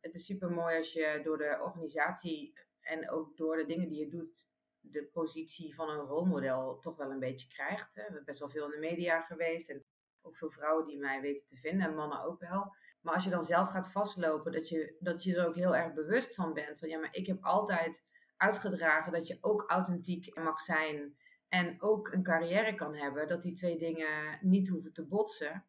Het 0.00 0.14
is 0.14 0.24
super 0.24 0.50
mooi 0.50 0.76
als 0.76 0.92
je 0.92 1.20
door 1.24 1.38
de 1.38 1.58
organisatie 1.62 2.52
en 2.80 3.10
ook 3.10 3.36
door 3.36 3.56
de 3.56 3.66
dingen 3.66 3.88
die 3.88 3.98
je 3.98 4.08
doet 4.08 4.46
de 4.90 5.04
positie 5.12 5.74
van 5.74 5.88
een 5.88 6.06
rolmodel 6.06 6.78
toch 6.78 6.96
wel 6.96 7.10
een 7.10 7.18
beetje 7.18 7.48
krijgt. 7.48 7.94
Hè. 7.94 8.00
We 8.00 8.06
hebben 8.06 8.24
best 8.24 8.38
wel 8.38 8.50
veel 8.50 8.64
in 8.64 8.70
de 8.70 8.86
media 8.88 9.20
geweest 9.20 9.68
en 9.68 9.84
ook 10.22 10.36
veel 10.36 10.50
vrouwen 10.50 10.86
die 10.86 10.98
mij 10.98 11.20
weten 11.20 11.46
te 11.46 11.56
vinden 11.56 11.86
en 11.86 11.94
mannen 11.94 12.22
ook 12.22 12.40
wel. 12.40 12.74
Maar 13.00 13.14
als 13.14 13.24
je 13.24 13.30
dan 13.30 13.44
zelf 13.44 13.68
gaat 13.70 13.90
vastlopen, 13.90 14.52
dat 14.52 14.68
je, 14.68 14.96
dat 14.98 15.22
je 15.22 15.36
er 15.36 15.46
ook 15.46 15.54
heel 15.54 15.76
erg 15.76 15.94
bewust 15.94 16.34
van 16.34 16.52
bent. 16.52 16.78
Van 16.78 16.88
ja, 16.88 16.98
maar 16.98 17.14
ik 17.14 17.26
heb 17.26 17.44
altijd 17.44 18.04
uitgedragen 18.36 19.12
dat 19.12 19.26
je 19.26 19.38
ook 19.40 19.64
authentiek 19.66 20.38
mag 20.38 20.60
zijn 20.60 21.16
en 21.48 21.82
ook 21.82 22.12
een 22.12 22.22
carrière 22.22 22.74
kan 22.74 22.94
hebben. 22.94 23.28
Dat 23.28 23.42
die 23.42 23.54
twee 23.54 23.78
dingen 23.78 24.38
niet 24.40 24.68
hoeven 24.68 24.92
te 24.92 25.06
botsen. 25.06 25.66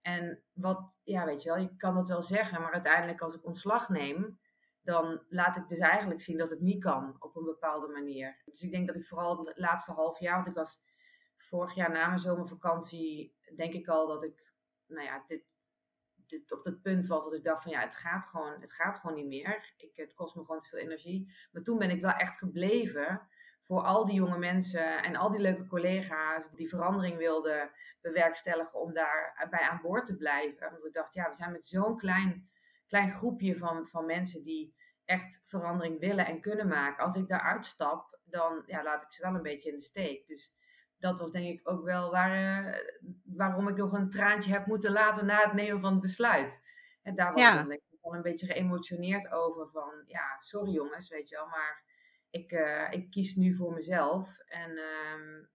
En 0.00 0.42
wat, 0.52 0.92
ja, 1.02 1.24
weet 1.24 1.42
je 1.42 1.48
wel, 1.48 1.58
je 1.58 1.76
kan 1.76 1.94
dat 1.94 2.08
wel 2.08 2.22
zeggen, 2.22 2.60
maar 2.60 2.72
uiteindelijk 2.72 3.20
als 3.20 3.34
ik 3.34 3.44
ontslag 3.44 3.88
neem, 3.88 4.38
dan 4.84 5.22
laat 5.28 5.56
ik 5.56 5.68
dus 5.68 5.78
eigenlijk 5.78 6.20
zien 6.20 6.38
dat 6.38 6.50
het 6.50 6.60
niet 6.60 6.82
kan 6.82 7.16
op 7.18 7.36
een 7.36 7.44
bepaalde 7.44 7.88
manier. 7.88 8.42
Dus 8.44 8.62
ik 8.62 8.70
denk 8.70 8.86
dat 8.86 8.96
ik 8.96 9.06
vooral 9.06 9.46
het 9.46 9.58
laatste 9.58 9.92
half 9.92 10.20
jaar, 10.20 10.34
want 10.34 10.46
ik 10.46 10.54
was 10.54 10.80
vorig 11.36 11.74
jaar 11.74 11.90
na 11.90 12.06
mijn 12.06 12.18
zomervakantie, 12.18 13.36
denk 13.56 13.74
ik 13.74 13.88
al 13.88 14.06
dat 14.06 14.24
ik, 14.24 14.52
nou 14.86 15.04
ja, 15.04 15.24
dit, 15.26 15.44
dit 16.26 16.52
op 16.52 16.64
het 16.64 16.82
punt 16.82 17.06
was 17.06 17.24
dat 17.24 17.34
ik 17.34 17.44
dacht 17.44 17.62
van 17.62 17.72
ja, 17.72 17.80
het 17.80 17.94
gaat 17.94 18.26
gewoon, 18.26 18.60
het 18.60 18.72
gaat 18.72 18.98
gewoon 18.98 19.16
niet 19.16 19.26
meer. 19.26 19.74
Ik, 19.76 19.96
het 19.96 20.14
kost 20.14 20.36
me 20.36 20.44
gewoon 20.44 20.60
te 20.60 20.68
veel 20.68 20.78
energie. 20.78 21.34
Maar 21.52 21.62
toen 21.62 21.78
ben 21.78 21.90
ik 21.90 22.00
wel 22.00 22.10
echt 22.10 22.38
gebleven 22.38 23.28
voor 23.62 23.82
al 23.82 24.06
die 24.06 24.14
jonge 24.14 24.38
mensen 24.38 25.02
en 25.02 25.16
al 25.16 25.30
die 25.30 25.40
leuke 25.40 25.66
collega's 25.66 26.50
die 26.50 26.68
verandering 26.68 27.16
wilden 27.16 27.70
bewerkstelligen 28.00 28.80
om 28.80 28.92
daarbij 28.92 29.60
aan 29.60 29.80
boord 29.82 30.06
te 30.06 30.16
blijven. 30.16 30.70
Want 30.70 30.84
ik 30.84 30.92
dacht, 30.92 31.14
ja, 31.14 31.30
we 31.30 31.36
zijn 31.36 31.52
met 31.52 31.66
zo'n 31.66 31.96
klein 31.96 32.48
klein 32.94 33.14
groepje 33.14 33.56
van, 33.56 33.88
van 33.88 34.06
mensen 34.06 34.42
die 34.42 34.74
echt 35.04 35.40
verandering 35.44 36.00
willen 36.00 36.26
en 36.26 36.40
kunnen 36.40 36.68
maken. 36.68 37.04
Als 37.04 37.16
ik 37.16 37.28
daar 37.28 37.40
uitstap, 37.40 38.18
dan 38.24 38.62
ja, 38.66 38.82
laat 38.82 39.02
ik 39.02 39.12
ze 39.12 39.22
wel 39.22 39.34
een 39.34 39.42
beetje 39.42 39.68
in 39.68 39.74
de 39.74 39.82
steek. 39.82 40.26
Dus 40.26 40.54
dat 40.98 41.18
was 41.18 41.30
denk 41.30 41.46
ik 41.46 41.68
ook 41.68 41.84
wel 41.84 42.10
waar, 42.10 42.66
uh, 42.66 42.78
waarom 43.24 43.68
ik 43.68 43.76
nog 43.76 43.92
een 43.92 44.10
traantje 44.10 44.52
heb 44.52 44.66
moeten 44.66 44.92
laten 44.92 45.26
na 45.26 45.44
het 45.44 45.52
nemen 45.52 45.80
van 45.80 45.92
het 45.92 46.00
besluit. 46.00 46.62
En 47.02 47.14
daar 47.14 47.32
was 47.32 47.42
ja. 47.42 47.70
ik 47.70 47.80
wel 48.00 48.14
een 48.14 48.22
beetje 48.22 48.46
geëmotioneerd 48.46 49.30
over 49.30 49.68
van, 49.70 49.92
ja, 50.06 50.36
sorry 50.38 50.72
jongens, 50.72 51.08
weet 51.08 51.28
je 51.28 51.36
wel, 51.36 51.46
maar 51.46 51.82
ik, 52.30 52.52
uh, 52.52 52.92
ik 52.92 53.10
kies 53.10 53.34
nu 53.34 53.54
voor 53.54 53.72
mezelf. 53.72 54.38
En, 54.46 54.70
uh, 54.70 55.46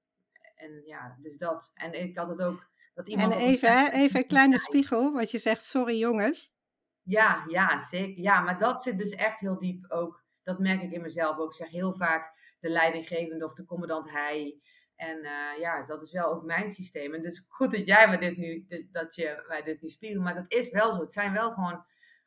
en 0.56 0.82
ja, 0.86 1.18
dus 1.22 1.38
dat. 1.38 1.72
En 1.74 1.94
ik 1.94 2.18
had 2.18 2.30
het 2.30 2.42
ook... 2.42 2.68
Dat 2.94 3.08
iemand 3.08 3.34
en 3.34 3.40
even, 3.40 3.92
even 3.92 4.20
een 4.20 4.28
kleine 4.28 4.58
spiegel, 4.58 5.14
wat 5.14 5.32
je 5.32 5.38
zegt, 5.38 5.66
sorry 5.66 5.98
jongens. 5.98 6.58
Ja, 7.04 7.44
ja, 7.48 7.78
zeker. 7.78 8.22
Ja, 8.24 8.42
maar 8.42 8.58
dat 8.58 8.84
zit 8.84 8.98
dus 8.98 9.12
echt 9.12 9.40
heel 9.40 9.60
diep 9.60 9.86
ook. 9.92 10.24
dat 10.44 10.60
merk 10.60 10.82
ik 10.82 10.92
in 10.92 11.02
mezelf 11.02 11.38
ook. 11.38 11.50
Ik 11.50 11.56
zeg 11.56 11.70
heel 11.70 11.94
vaak 11.94 12.56
de 12.60 12.70
leidinggevende 12.70 13.46
of 13.46 13.54
de 13.54 13.66
commandant 13.66 14.12
hij. 14.12 14.60
En 14.96 15.18
uh, 15.18 15.60
ja, 15.60 15.86
dat 15.86 16.04
is 16.04 16.12
wel 16.12 16.26
ook 16.26 16.44
mijn 16.44 16.72
systeem. 16.72 17.14
En 17.14 17.24
het 17.24 17.32
is 17.32 17.46
goed 17.48 17.72
dat 17.72 17.86
jij 17.86 18.10
me 18.10 18.18
dit 18.18 18.38
nu, 18.38 18.66
dat 18.92 19.16
je 19.16 19.44
mij 19.48 19.64
dit 19.64 19.82
niet 19.82 19.92
spiegelt. 19.92 20.24
Maar 20.24 20.36
dat 20.36 20.46
is 20.48 20.70
wel 20.70 20.94
zo. 20.94 21.00
Het 21.00 21.14
zijn 21.14 21.34
wel 21.34 21.52
gewoon 21.52 21.86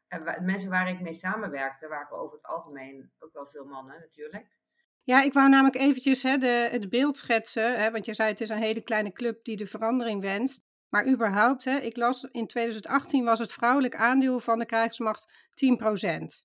uh, 0.08 0.38
mensen 0.38 0.70
waar 0.70 0.88
ik 0.88 1.00
mee 1.00 1.14
samenwerkte, 1.14 1.88
waren 1.88 2.18
over 2.18 2.36
het 2.36 2.46
algemeen 2.46 3.10
ook 3.18 3.32
wel 3.32 3.46
veel 3.46 3.64
mannen 3.64 4.00
natuurlijk. 4.00 4.46
Ja, 5.04 5.22
ik 5.22 5.32
wou 5.32 5.48
namelijk 5.48 5.76
eventjes 5.76 6.22
hè, 6.22 6.36
de, 6.36 6.68
het 6.70 6.88
beeld 6.88 7.16
schetsen. 7.16 7.80
Hè, 7.80 7.90
want 7.90 8.04
je 8.04 8.14
zei 8.14 8.30
het 8.30 8.40
is 8.40 8.48
een 8.48 8.62
hele 8.62 8.82
kleine 8.82 9.12
club 9.12 9.44
die 9.44 9.56
de 9.56 9.66
verandering 9.66 10.20
wenst. 10.20 10.60
Maar 10.92 11.08
überhaupt, 11.08 11.64
hè, 11.64 11.76
ik 11.76 11.96
las 11.96 12.24
in 12.24 12.46
2018 12.46 13.24
was 13.24 13.38
het 13.38 13.52
vrouwelijk 13.52 13.94
aandeel 13.94 14.38
van 14.40 14.58
de 14.58 14.66
krijgsmacht 14.66 15.48
10 15.54 15.76
procent. 15.76 16.44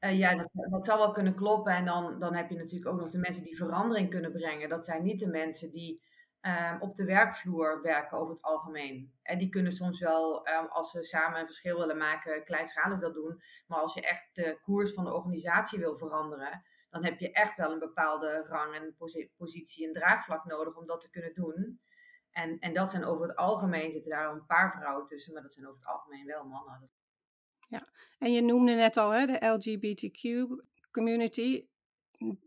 Uh, 0.00 0.18
ja, 0.18 0.36
dat, 0.36 0.48
dat 0.70 0.84
zou 0.84 0.98
wel 0.98 1.12
kunnen 1.12 1.34
kloppen. 1.34 1.72
En 1.72 1.84
dan, 1.84 2.18
dan 2.18 2.34
heb 2.34 2.50
je 2.50 2.56
natuurlijk 2.56 2.90
ook 2.90 3.00
nog 3.00 3.10
de 3.10 3.18
mensen 3.18 3.42
die 3.42 3.56
verandering 3.56 4.10
kunnen 4.10 4.32
brengen. 4.32 4.68
Dat 4.68 4.84
zijn 4.84 5.02
niet 5.02 5.20
de 5.20 5.26
mensen 5.26 5.70
die 5.70 6.02
um, 6.40 6.80
op 6.80 6.96
de 6.96 7.04
werkvloer 7.04 7.82
werken 7.82 8.18
over 8.18 8.34
het 8.34 8.42
algemeen. 8.42 9.12
En 9.22 9.38
die 9.38 9.48
kunnen 9.48 9.72
soms 9.72 10.00
wel, 10.00 10.48
um, 10.48 10.66
als 10.66 10.90
ze 10.90 11.02
samen 11.02 11.40
een 11.40 11.46
verschil 11.46 11.78
willen 11.78 11.98
maken, 11.98 12.44
kleinschalig 12.44 12.98
dat 13.00 13.14
doen. 13.14 13.42
Maar 13.66 13.78
als 13.78 13.94
je 13.94 14.06
echt 14.06 14.28
de 14.32 14.58
koers 14.62 14.92
van 14.92 15.04
de 15.04 15.14
organisatie 15.14 15.78
wil 15.78 15.96
veranderen, 15.96 16.62
dan 16.90 17.04
heb 17.04 17.18
je 17.18 17.32
echt 17.32 17.56
wel 17.56 17.72
een 17.72 17.78
bepaalde 17.78 18.44
rang 18.48 18.74
en 18.74 18.96
positie 19.36 19.86
en 19.86 19.92
draagvlak 19.92 20.44
nodig 20.44 20.76
om 20.76 20.86
dat 20.86 21.00
te 21.00 21.10
kunnen 21.10 21.34
doen. 21.34 21.80
En, 22.34 22.58
en 22.58 22.74
dat 22.74 22.90
zijn 22.90 23.04
over 23.04 23.26
het 23.28 23.36
algemeen, 23.36 23.92
zitten 23.92 24.10
daar 24.10 24.32
een 24.32 24.46
paar 24.46 24.72
vrouwen 24.78 25.06
tussen, 25.06 25.32
maar 25.32 25.42
dat 25.42 25.52
zijn 25.52 25.66
over 25.66 25.78
het 25.78 25.88
algemeen 25.88 26.26
wel 26.26 26.44
mannen. 26.44 26.90
Ja, 27.68 27.88
en 28.18 28.32
je 28.32 28.42
noemde 28.42 28.74
net 28.74 28.96
al 28.96 29.10
hè, 29.10 29.26
de 29.26 29.46
LGBTQ 29.46 30.48
community. 30.90 31.66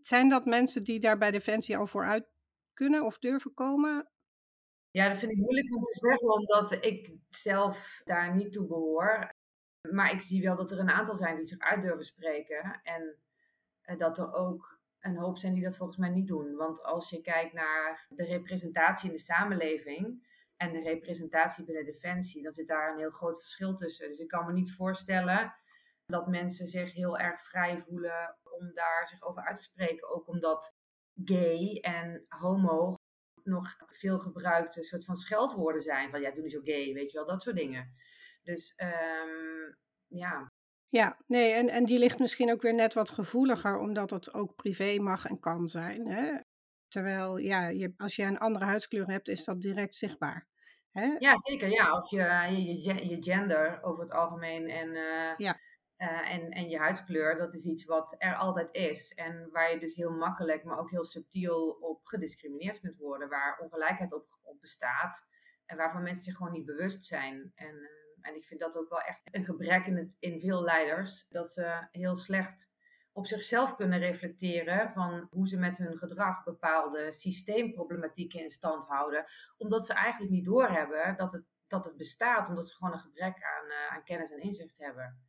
Zijn 0.01 0.29
dat 0.29 0.45
mensen 0.45 0.81
die 0.81 0.99
daar 0.99 1.17
bij 1.17 1.31
Defensie 1.31 1.77
al 1.77 1.87
vooruit 1.87 2.27
kunnen 2.73 3.03
of 3.03 3.17
durven 3.17 3.53
komen? 3.53 4.09
Ja, 4.91 5.09
dat 5.09 5.17
vind 5.17 5.31
ik 5.31 5.37
moeilijk 5.37 5.75
om 5.75 5.83
te 5.83 5.99
zeggen, 5.99 6.33
omdat 6.33 6.85
ik 6.85 7.11
zelf 7.29 8.01
daar 8.03 8.35
niet 8.35 8.53
toe 8.53 8.67
behoor. 8.67 9.33
Maar 9.91 10.11
ik 10.11 10.21
zie 10.21 10.41
wel 10.41 10.55
dat 10.55 10.71
er 10.71 10.79
een 10.79 10.89
aantal 10.89 11.15
zijn 11.15 11.35
die 11.35 11.45
zich 11.45 11.59
uit 11.59 11.81
durven 11.81 12.05
spreken. 12.05 12.81
En 12.83 13.17
dat 13.97 14.17
er 14.17 14.33
ook 14.33 14.76
een 14.99 15.17
hoop 15.17 15.37
zijn 15.37 15.53
die 15.53 15.63
dat 15.63 15.75
volgens 15.75 15.97
mij 15.97 16.09
niet 16.09 16.27
doen. 16.27 16.55
Want 16.55 16.83
als 16.83 17.09
je 17.09 17.21
kijkt 17.21 17.53
naar 17.53 18.05
de 18.09 18.23
representatie 18.23 19.09
in 19.09 19.15
de 19.15 19.21
samenleving 19.21 20.27
en 20.57 20.71
de 20.71 20.81
representatie 20.81 21.65
binnen 21.65 21.85
Defensie, 21.85 22.43
dan 22.43 22.53
zit 22.53 22.67
daar 22.67 22.91
een 22.91 22.97
heel 22.97 23.09
groot 23.09 23.39
verschil 23.39 23.75
tussen. 23.75 24.07
Dus 24.07 24.19
ik 24.19 24.27
kan 24.27 24.45
me 24.45 24.53
niet 24.53 24.73
voorstellen 24.73 25.53
dat 26.05 26.27
mensen 26.27 26.67
zich 26.67 26.93
heel 26.93 27.17
erg 27.17 27.41
vrij 27.41 27.81
voelen 27.81 28.37
om 28.43 28.73
daar 28.73 29.07
zich 29.07 29.23
over 29.23 29.43
uit 29.43 29.55
te 29.55 29.61
spreken. 29.61 30.09
Ook 30.09 30.27
omdat 30.27 30.75
gay 31.23 31.79
en 31.81 32.25
homo 32.27 32.95
nog 33.43 33.75
veel 33.87 34.19
gebruikte 34.19 34.83
soort 34.83 35.05
van 35.05 35.17
scheldwoorden 35.17 35.81
zijn. 35.81 36.09
Van 36.09 36.21
ja, 36.21 36.31
doe 36.31 36.43
niet 36.43 36.51
zo 36.51 36.61
gay, 36.63 36.93
weet 36.93 37.11
je 37.11 37.17
wel, 37.17 37.27
dat 37.27 37.41
soort 37.41 37.55
dingen. 37.55 37.93
Dus 38.43 38.73
um, 38.77 39.77
ja, 40.07 40.51
ja, 40.89 41.17
nee, 41.27 41.51
en, 41.53 41.69
en 41.69 41.85
die 41.85 41.99
ligt 41.99 42.19
misschien 42.19 42.51
ook 42.51 42.61
weer 42.61 42.73
net 42.73 42.93
wat 42.93 43.09
gevoeliger, 43.09 43.77
omdat 43.77 44.09
het 44.09 44.33
ook 44.33 44.55
privé 44.55 44.97
mag 44.99 45.25
en 45.25 45.39
kan 45.39 45.67
zijn. 45.67 46.07
Hè? 46.07 46.37
Terwijl, 46.87 47.37
ja, 47.37 47.67
je, 47.67 47.93
als 47.97 48.15
je 48.15 48.23
een 48.23 48.37
andere 48.37 48.65
huidskleur 48.65 49.07
hebt, 49.07 49.27
is 49.27 49.43
dat 49.43 49.61
direct 49.61 49.95
zichtbaar. 49.95 50.47
Hè? 50.91 51.15
Ja, 51.19 51.37
zeker. 51.37 51.69
Ja, 51.69 51.97
of 51.97 52.09
je, 52.09 52.23
je, 52.81 53.07
je 53.07 53.23
gender 53.23 53.83
over 53.83 54.03
het 54.03 54.11
algemeen 54.11 54.69
en, 54.69 54.87
uh, 54.89 55.35
ja. 55.37 55.59
uh, 55.97 56.33
en, 56.33 56.49
en 56.49 56.69
je 56.69 56.77
huidskleur, 56.77 57.37
dat 57.37 57.53
is 57.53 57.65
iets 57.65 57.85
wat 57.85 58.15
er 58.17 58.35
altijd 58.35 58.69
is. 58.71 59.13
En 59.13 59.49
waar 59.51 59.71
je 59.71 59.79
dus 59.79 59.95
heel 59.95 60.11
makkelijk, 60.11 60.63
maar 60.63 60.79
ook 60.79 60.91
heel 60.91 61.05
subtiel 61.05 61.69
op 61.69 62.05
gediscrimineerd 62.05 62.79
kunt 62.79 62.97
worden. 62.97 63.29
Waar 63.29 63.59
ongelijkheid 63.59 64.13
op, 64.13 64.25
op 64.41 64.61
bestaat 64.61 65.27
en 65.65 65.77
waarvan 65.77 66.03
mensen 66.03 66.23
zich 66.23 66.35
gewoon 66.35 66.51
niet 66.51 66.65
bewust 66.65 67.03
zijn. 67.03 67.51
En 67.55 67.75
uh, 67.75 68.06
en 68.27 68.35
ik 68.35 68.45
vind 68.45 68.59
dat 68.59 68.75
ook 68.77 68.89
wel 68.89 69.01
echt 69.01 69.21
een 69.31 69.45
gebrek 69.45 69.85
in, 69.85 70.15
in 70.19 70.39
veel 70.39 70.63
leiders. 70.63 71.25
Dat 71.29 71.51
ze 71.51 71.87
heel 71.91 72.15
slecht 72.15 72.75
op 73.11 73.27
zichzelf 73.27 73.75
kunnen 73.75 73.99
reflecteren 73.99 74.91
van 74.91 75.27
hoe 75.29 75.47
ze 75.47 75.57
met 75.57 75.77
hun 75.77 75.97
gedrag 75.97 76.43
bepaalde 76.43 77.11
systeemproblematieken 77.11 78.39
in 78.39 78.51
stand 78.51 78.87
houden. 78.87 79.25
Omdat 79.57 79.85
ze 79.85 79.93
eigenlijk 79.93 80.31
niet 80.31 80.45
doorhebben 80.45 81.17
dat 81.17 81.31
het, 81.31 81.43
dat 81.67 81.85
het 81.85 81.97
bestaat, 81.97 82.49
omdat 82.49 82.69
ze 82.69 82.75
gewoon 82.75 82.93
een 82.93 82.99
gebrek 82.99 83.43
aan, 83.43 83.65
uh, 83.65 83.95
aan 83.95 84.03
kennis 84.03 84.31
en 84.31 84.41
inzicht 84.41 84.77
hebben 84.77 85.21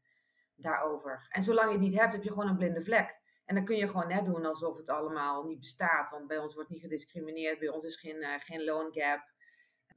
daarover. 0.54 1.26
En 1.28 1.44
zolang 1.44 1.66
je 1.66 1.72
het 1.72 1.82
niet 1.88 1.98
hebt, 1.98 2.12
heb 2.12 2.22
je 2.22 2.32
gewoon 2.32 2.48
een 2.48 2.56
blinde 2.56 2.84
vlek. 2.84 3.16
En 3.44 3.54
dan 3.54 3.64
kun 3.64 3.76
je 3.76 3.88
gewoon 3.88 4.08
net 4.08 4.24
doen 4.24 4.44
alsof 4.44 4.76
het 4.76 4.88
allemaal 4.88 5.44
niet 5.44 5.58
bestaat. 5.58 6.10
Want 6.10 6.26
bij 6.26 6.38
ons 6.38 6.54
wordt 6.54 6.70
niet 6.70 6.80
gediscrimineerd, 6.80 7.58
bij 7.58 7.68
ons 7.68 7.84
is 7.84 7.96
geen, 7.96 8.16
uh, 8.16 8.34
geen 8.38 8.64
loan 8.64 8.92
gap 8.92 9.20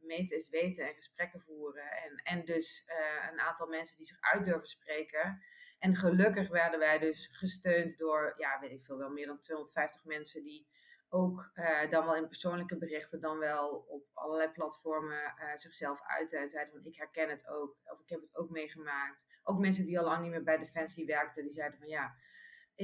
meten 0.01 0.38
is 0.38 0.50
weten 0.50 0.88
en 0.88 0.96
gesprekken 0.96 1.41
voeren. 1.41 1.91
En, 1.91 2.15
en 2.24 2.46
dus 2.46 2.84
uh, 2.88 3.31
een 3.31 3.39
aantal 3.39 3.67
mensen 3.67 3.98
die 3.98 4.05
zich 4.05 4.17
uit 4.20 4.46
durven 4.46 4.67
spreken. 4.67 5.41
En 5.79 5.96
gelukkig 5.96 6.50
werden 6.50 6.79
wij 6.79 7.00
dus 7.00 7.29
gesteund 7.31 7.98
door, 7.98 8.34
ja, 8.38 8.60
weet 8.60 8.72
ik 8.72 8.86
veel, 8.86 8.98
wel 8.98 9.10
meer 9.10 9.25
dan 9.25 9.39
250 9.39 10.03
mensen 10.03 10.43
die 10.43 10.67
ook 11.10 11.51
uh, 11.55 11.89
dan 11.89 12.05
wel 12.05 12.15
in 12.15 12.27
persoonlijke 12.27 12.77
berichten, 12.77 13.22
dan 13.22 13.38
wel 13.38 13.86
op 13.88 14.03
allerlei 14.13 14.51
platformen 14.51 15.34
uh, 15.38 15.55
zichzelf 15.55 16.01
uiten 16.01 16.39
en 16.39 16.50
zeiden 16.50 16.74
van 16.74 16.86
ik 16.86 16.96
herken 16.96 17.29
het 17.29 17.48
ook, 17.48 17.77
of 17.84 18.01
ik 18.01 18.10
heb 18.10 18.22
het 18.22 18.38
ook 18.38 18.50
meegemaakt. 18.50 19.25
Ook 19.43 19.60
mensen 19.60 19.86
die 19.86 20.00
al 20.00 20.05
lang 20.05 20.22
niet 20.22 20.31
meer 20.31 20.43
bij 20.43 20.58
Defensie 20.58 21.05
werkten, 21.05 21.43
die 21.43 21.53
zeiden 21.53 21.79
van 21.79 21.88
ja, 21.88 22.15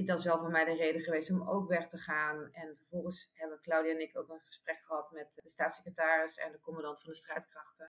dat 0.06 0.20
is 0.20 0.26
wel 0.26 0.40
voor 0.40 0.52
mij 0.52 0.66
de 0.66 0.76
reden 0.76 1.02
geweest 1.02 1.32
om 1.32 1.50
ook 1.50 1.68
weg 1.68 1.88
te 1.88 1.98
gaan. 1.98 2.50
En 2.52 2.76
vervolgens 2.78 3.30
hebben 3.34 3.62
Claudia 3.62 3.92
en 3.92 4.02
ik 4.02 4.18
ook 4.18 4.30
een 4.30 4.42
gesprek 4.46 4.84
gehad 4.84 5.12
met 5.12 5.40
de 5.44 5.50
staatssecretaris 5.50 6.36
en 6.36 6.52
de 6.52 6.60
commandant 6.60 7.02
van 7.02 7.12
de 7.12 7.18
strijdkrachten. 7.18 7.92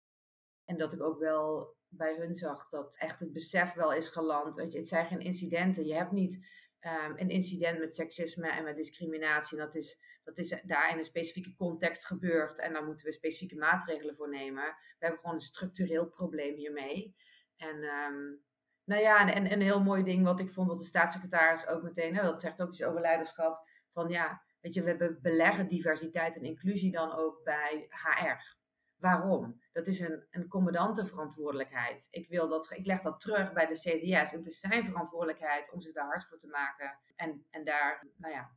En 0.64 0.76
dat 0.76 0.92
ik 0.92 1.02
ook 1.02 1.18
wel 1.18 1.76
bij 1.88 2.16
hun 2.16 2.36
zag 2.36 2.68
dat 2.68 2.96
echt 2.96 3.20
het 3.20 3.32
besef 3.32 3.72
wel 3.72 3.92
is 3.92 4.08
geland. 4.08 4.56
Je, 4.56 4.78
het 4.78 4.88
zijn 4.88 5.06
geen 5.06 5.20
incidenten. 5.20 5.86
Je 5.86 5.94
hebt 5.94 6.12
niet 6.12 6.34
um, 6.80 7.18
een 7.18 7.30
incident 7.30 7.78
met 7.78 7.94
seksisme 7.94 8.50
en 8.50 8.64
met 8.64 8.76
discriminatie. 8.76 9.58
Dat 9.58 9.74
is, 9.74 9.98
dat 10.24 10.38
is 10.38 10.60
daar 10.62 10.90
in 10.90 10.98
een 10.98 11.04
specifieke 11.04 11.54
context 11.54 12.06
gebeurd. 12.06 12.58
En 12.58 12.72
daar 12.72 12.84
moeten 12.84 13.06
we 13.06 13.12
specifieke 13.12 13.56
maatregelen 13.56 14.16
voor 14.16 14.28
nemen. 14.28 14.64
We 14.64 14.96
hebben 14.98 15.18
gewoon 15.20 15.34
een 15.34 15.40
structureel 15.40 16.06
probleem 16.06 16.54
hiermee. 16.54 17.16
En 17.56 17.84
um, 17.84 18.44
nou 18.84 19.02
ja, 19.02 19.20
en, 19.20 19.44
en 19.44 19.52
een 19.52 19.60
heel 19.60 19.82
mooi 19.82 20.02
ding 20.02 20.24
wat 20.24 20.40
ik 20.40 20.52
vond 20.52 20.68
dat 20.68 20.78
de 20.78 20.84
staatssecretaris 20.84 21.66
ook 21.66 21.82
meteen, 21.82 22.16
hè, 22.16 22.22
dat 22.22 22.40
zegt 22.40 22.62
ook 22.62 22.68
iets 22.68 22.82
over 22.82 23.00
leiderschap, 23.00 23.68
van 23.92 24.08
ja, 24.08 24.42
weet 24.60 24.74
je, 24.74 24.82
we 24.82 25.18
beleggen 25.22 25.68
diversiteit 25.68 26.36
en 26.36 26.44
inclusie 26.44 26.92
dan 26.92 27.12
ook 27.12 27.44
bij 27.44 27.86
HR. 27.88 28.62
Waarom? 28.96 29.60
Dat 29.72 29.86
is 29.86 30.00
een, 30.00 30.26
een 30.30 30.48
commandantenverantwoordelijkheid. 30.48 32.08
Ik, 32.10 32.28
wil 32.28 32.48
dat, 32.48 32.70
ik 32.70 32.86
leg 32.86 33.00
dat 33.00 33.20
terug 33.20 33.52
bij 33.52 33.66
de 33.66 33.74
CDS. 33.74 34.30
Het 34.30 34.46
is 34.46 34.60
zijn 34.60 34.84
verantwoordelijkheid 34.84 35.72
om 35.72 35.80
zich 35.80 35.92
daar 35.92 36.06
hard 36.06 36.24
voor 36.24 36.38
te 36.38 36.48
maken. 36.48 36.98
En, 37.16 37.46
en 37.50 37.64
daar, 37.64 38.06
nou 38.16 38.34
ja, 38.34 38.50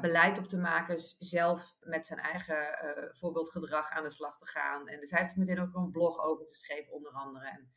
beleid 0.00 0.38
op 0.38 0.48
te 0.48 0.58
maken. 0.58 1.00
Zelf 1.18 1.76
met 1.80 2.06
zijn 2.06 2.18
eigen 2.18 2.56
uh, 2.56 3.04
voorbeeldgedrag 3.10 3.90
aan 3.90 4.02
de 4.02 4.10
slag 4.10 4.38
te 4.38 4.46
gaan. 4.46 4.88
En 4.88 5.00
dus 5.00 5.10
hij 5.10 5.20
heeft 5.20 5.32
er 5.32 5.38
meteen 5.38 5.60
ook 5.60 5.74
een 5.74 5.90
blog 5.90 6.18
over 6.18 6.46
geschreven, 6.46 6.92
onder 6.92 7.12
andere. 7.12 7.48
En 7.48 7.72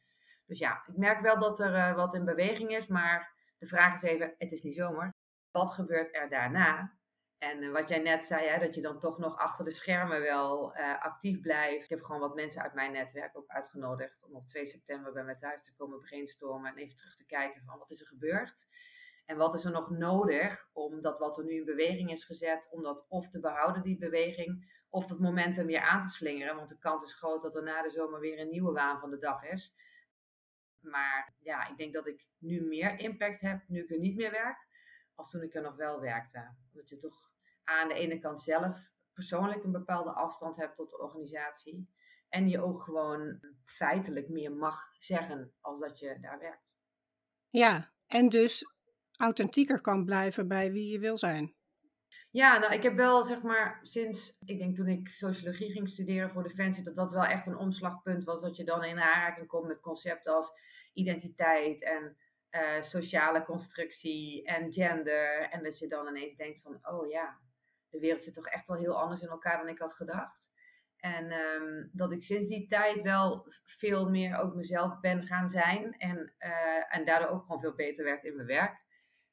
dus 0.46 0.60
ja, 0.60 0.84
ik 0.88 0.98
merk 0.98 1.22
wel 1.22 1.40
dat 1.40 1.60
er 1.60 1.74
uh, 1.74 1.96
wat 1.96 2.14
in 2.14 2.26
beweging 2.26 2.76
is, 2.76 2.88
maar 2.88 3.34
de 3.58 3.66
vraag 3.66 3.94
is 3.94 4.02
even, 4.02 4.36
het 4.38 4.52
is 4.52 4.62
niet 4.62 4.76
zomer. 4.76 5.14
Wat 5.52 5.72
gebeurt 5.72 6.16
er 6.16 6.30
daarna? 6.30 6.98
En 7.38 7.64
uh, 7.64 7.72
wat 7.72 7.90
jij 7.90 8.00
net 8.00 8.26
zei, 8.26 8.48
hè, 8.48 8.60
dat 8.60 8.76
je 8.76 8.82
dan 8.82 9.00
toch 9.00 9.18
nog 9.18 9.38
achter 9.38 9.66
de 9.66 9.72
schermen 9.72 10.22
wel 10.22 10.78
uh, 10.78 11.02
actief 11.02 11.40
blijft. 11.40 11.84
Ik 11.84 11.90
heb 11.90 12.04
gewoon 12.04 12.22
wat 12.22 12.36
mensen 12.36 12.62
uit 12.62 12.74
mijn 12.74 12.92
netwerk 12.92 13.38
ook 13.38 13.48
uitgenodigd 13.48 14.26
om 14.26 14.36
op 14.36 14.48
2 14.48 14.66
september 14.66 15.14
bij 15.14 15.24
mij 15.24 15.36
thuis 15.36 15.64
te 15.64 15.76
komen 15.76 16.00
brainstormen 16.00 16.72
en 16.72 16.78
even 16.78 16.96
terug 16.96 17.16
te 17.16 17.26
kijken 17.26 17.64
van 17.66 17.78
wat 17.78 17.92
is 17.92 18.02
er 18.02 18.08
gebeurd. 18.08 18.68
En 19.26 19.38
wat 19.38 19.54
is 19.54 19.66
er 19.66 19.72
nog 19.72 19.90
nodig 19.90 20.70
om 20.74 21.02
dat 21.02 21.20
wat 21.20 21.38
er 21.38 21.44
nu 21.44 21.54
in 21.54 21.66
beweging 21.66 22.12
is 22.12 22.26
gezet, 22.26 22.68
om 22.72 22.84
dat 22.84 23.06
of 23.10 23.30
te 23.30 23.40
behouden, 23.40 23.82
die 23.82 23.98
beweging, 23.98 24.84
of 24.90 25.06
dat 25.06 25.20
momentum 25.20 25.66
weer 25.66 25.82
aan 25.82 26.02
te 26.02 26.08
slingeren. 26.08 26.56
Want 26.56 26.70
de 26.70 26.78
kans 26.78 27.04
is 27.04 27.14
groot 27.14 27.42
dat 27.42 27.56
er 27.56 27.64
na 27.64 27.82
de 27.82 27.90
zomer 27.90 28.20
weer 28.20 28.40
een 28.40 28.50
nieuwe 28.50 28.72
waan 28.72 29.00
van 29.00 29.10
de 29.10 29.18
dag 29.18 29.44
is. 29.44 29.76
Maar 30.86 31.36
ja, 31.40 31.68
ik 31.70 31.78
denk 31.78 31.94
dat 31.94 32.08
ik 32.08 32.28
nu 32.38 32.62
meer 32.62 33.00
impact 33.00 33.42
heb 33.42 33.68
nu 33.68 33.84
ik 33.84 33.92
er 33.92 34.00
niet 34.00 34.16
meer 34.16 34.32
werk, 34.32 34.68
als 35.16 35.32
toen 35.32 35.42
ik 35.42 35.56
er 35.56 35.62
nog 35.62 35.76
wel 35.76 36.00
werkte. 36.00 36.56
Omdat 36.72 36.90
je 36.90 36.98
toch 36.98 37.32
aan 37.64 37.88
de 37.88 37.94
ene 37.94 38.20
kant 38.20 38.42
zelf 38.42 38.94
persoonlijk 39.14 39.64
een 39.64 39.72
bepaalde 39.72 40.12
afstand 40.12 40.56
hebt 40.56 40.76
tot 40.76 40.90
de 40.90 41.00
organisatie. 41.00 41.90
En 42.30 42.50
je 42.50 42.62
ook 42.62 42.82
gewoon 42.82 43.40
feitelijk 43.66 44.30
meer 44.30 44.52
mag 44.52 44.76
zeggen 45.00 45.54
als 45.60 45.80
dat 45.80 46.00
je 46.00 46.18
daar 46.22 46.40
werkt. 46.40 46.74
Ja, 47.50 47.92
en 48.08 48.30
dus 48.30 48.64
authentieker 49.18 49.82
kan 49.82 50.06
blijven 50.06 50.48
bij 50.48 50.72
wie 50.72 50.92
je 50.92 51.00
wil 51.00 51.18
zijn. 51.18 51.56
Ja, 52.32 52.58
nou, 52.58 52.74
ik 52.74 52.84
heb 52.84 52.96
wel 52.96 53.24
zeg 53.24 53.42
maar 53.42 53.80
sinds, 53.82 54.36
ik 54.40 54.58
denk 54.58 54.76
toen 54.76 54.88
ik 54.88 55.10
sociologie 55.10 55.72
ging 55.72 55.90
studeren 55.90 56.32
voor 56.32 56.44
Defensie, 56.44 56.84
dat 56.84 56.96
dat 56.96 57.12
wel 57.12 57.24
echt 57.24 57.46
een 57.46 57.58
omslagpunt 57.58 58.24
was. 58.24 58.42
Dat 58.42 58.56
je 58.56 58.64
dan 58.64 58.84
in 58.84 59.00
aanraking 59.00 59.48
komt 59.48 59.68
met 59.68 59.80
concepten 59.80 60.34
als 60.34 60.52
identiteit 60.96 61.84
en 61.84 62.18
eh, 62.50 62.82
sociale 62.82 63.44
constructie 63.44 64.46
en 64.46 64.74
gender. 64.74 65.50
En 65.50 65.64
dat 65.64 65.80
je 65.80 65.88
dan 65.88 66.08
ineens 66.08 66.36
denkt 66.36 66.62
van, 66.62 66.80
oh 66.82 67.10
ja, 67.10 67.40
de 67.90 68.00
wereld 68.00 68.24
zit 68.24 68.34
toch 68.34 68.48
echt 68.48 68.68
wel 68.68 68.78
heel 68.78 69.02
anders 69.02 69.22
in 69.22 69.28
elkaar 69.28 69.58
dan 69.58 69.68
ik 69.68 69.80
had 69.80 69.94
gedacht. 69.94 70.54
En 70.98 71.32
eam, 71.32 71.90
dat 71.92 72.12
ik 72.12 72.24
sinds 72.24 72.48
die 72.48 72.68
tijd 72.68 73.02
wel 73.02 73.46
veel 73.64 74.10
meer 74.10 74.38
ook 74.38 74.56
mezelf 74.56 75.00
ben 75.00 75.24
gaan 75.24 75.50
zijn. 75.50 75.94
En, 75.98 76.34
uh, 76.40 76.96
en 76.96 77.06
daardoor 77.06 77.30
ook 77.30 77.42
gewoon 77.42 77.62
veel 77.62 77.76
beter 77.76 78.06
werd 78.06 78.24
in 78.24 78.36
mijn 78.36 78.48
werk. 78.48 78.84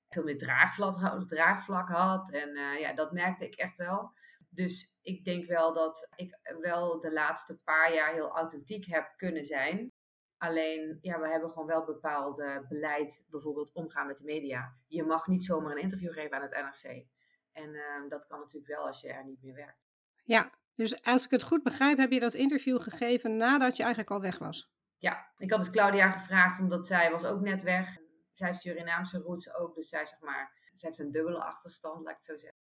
Veel 0.09 0.25
meer 0.25 0.39
draagvlak, 0.39 1.29
draagvlak 1.29 1.89
had. 1.89 2.31
En 2.31 2.49
uh, 2.57 2.81
ja, 2.81 2.93
dat 2.93 3.13
merkte 3.13 3.47
ik 3.47 3.55
echt 3.55 3.77
wel. 3.77 4.13
Dus 4.49 4.95
ik 5.03 5.25
denk 5.25 5.47
wel 5.47 5.73
dat 5.75 6.09
ik 6.17 6.39
wel 6.61 7.01
de 7.01 7.13
laatste 7.13 7.59
paar 7.63 7.95
jaar 7.95 8.13
heel 8.13 8.31
authentiek 8.31 8.87
heb 8.87 9.15
kunnen 9.17 9.45
zijn. 9.45 9.92
Alleen, 10.43 10.99
ja, 11.01 11.21
we 11.21 11.29
hebben 11.29 11.51
gewoon 11.51 11.67
wel 11.67 11.85
bepaald 11.85 12.37
beleid, 12.69 13.23
bijvoorbeeld 13.31 13.73
omgaan 13.73 14.07
met 14.07 14.19
de 14.19 14.25
media. 14.25 14.77
Je 14.87 15.03
mag 15.03 15.27
niet 15.27 15.45
zomaar 15.45 15.73
een 15.73 15.83
interview 15.83 16.13
geven 16.13 16.37
aan 16.37 16.43
het 16.43 16.51
NRC. 16.51 17.05
En 17.53 17.75
uh, 17.75 18.09
dat 18.09 18.27
kan 18.27 18.39
natuurlijk 18.39 18.73
wel 18.73 18.87
als 18.87 19.01
je 19.01 19.09
er 19.09 19.25
niet 19.25 19.43
meer 19.43 19.55
werkt. 19.55 19.85
Ja, 20.25 20.51
dus 20.75 21.05
als 21.05 21.25
ik 21.25 21.31
het 21.31 21.43
goed 21.43 21.63
begrijp, 21.63 21.99
heb 21.99 22.11
je 22.11 22.21
dat 22.21 22.35
interview 22.35 22.81
gegeven 22.81 23.37
nadat 23.37 23.77
je 23.77 23.83
eigenlijk 23.83 24.13
al 24.13 24.21
weg 24.21 24.39
was? 24.39 24.73
Ja, 24.99 25.33
ik 25.37 25.51
had 25.51 25.61
dus 25.61 25.71
Claudia 25.71 26.11
gevraagd, 26.11 26.61
omdat 26.61 26.87
zij 26.87 27.11
was 27.11 27.25
ook 27.25 27.41
net 27.41 27.63
weg. 27.63 27.99
Zij 28.33 28.49
heeft 28.49 28.61
Surinaamse 28.61 29.19
roots 29.19 29.55
ook, 29.55 29.75
dus 29.75 29.89
zij 29.89 30.07
zeg 30.07 30.21
maar, 30.21 30.71
zij 30.77 30.89
heeft 30.89 30.99
een 30.99 31.11
dubbele 31.11 31.45
achterstand, 31.45 32.03
laat 32.03 32.11
ik 32.11 32.17
het 32.17 32.25
zo 32.25 32.39
zeggen. 32.39 32.62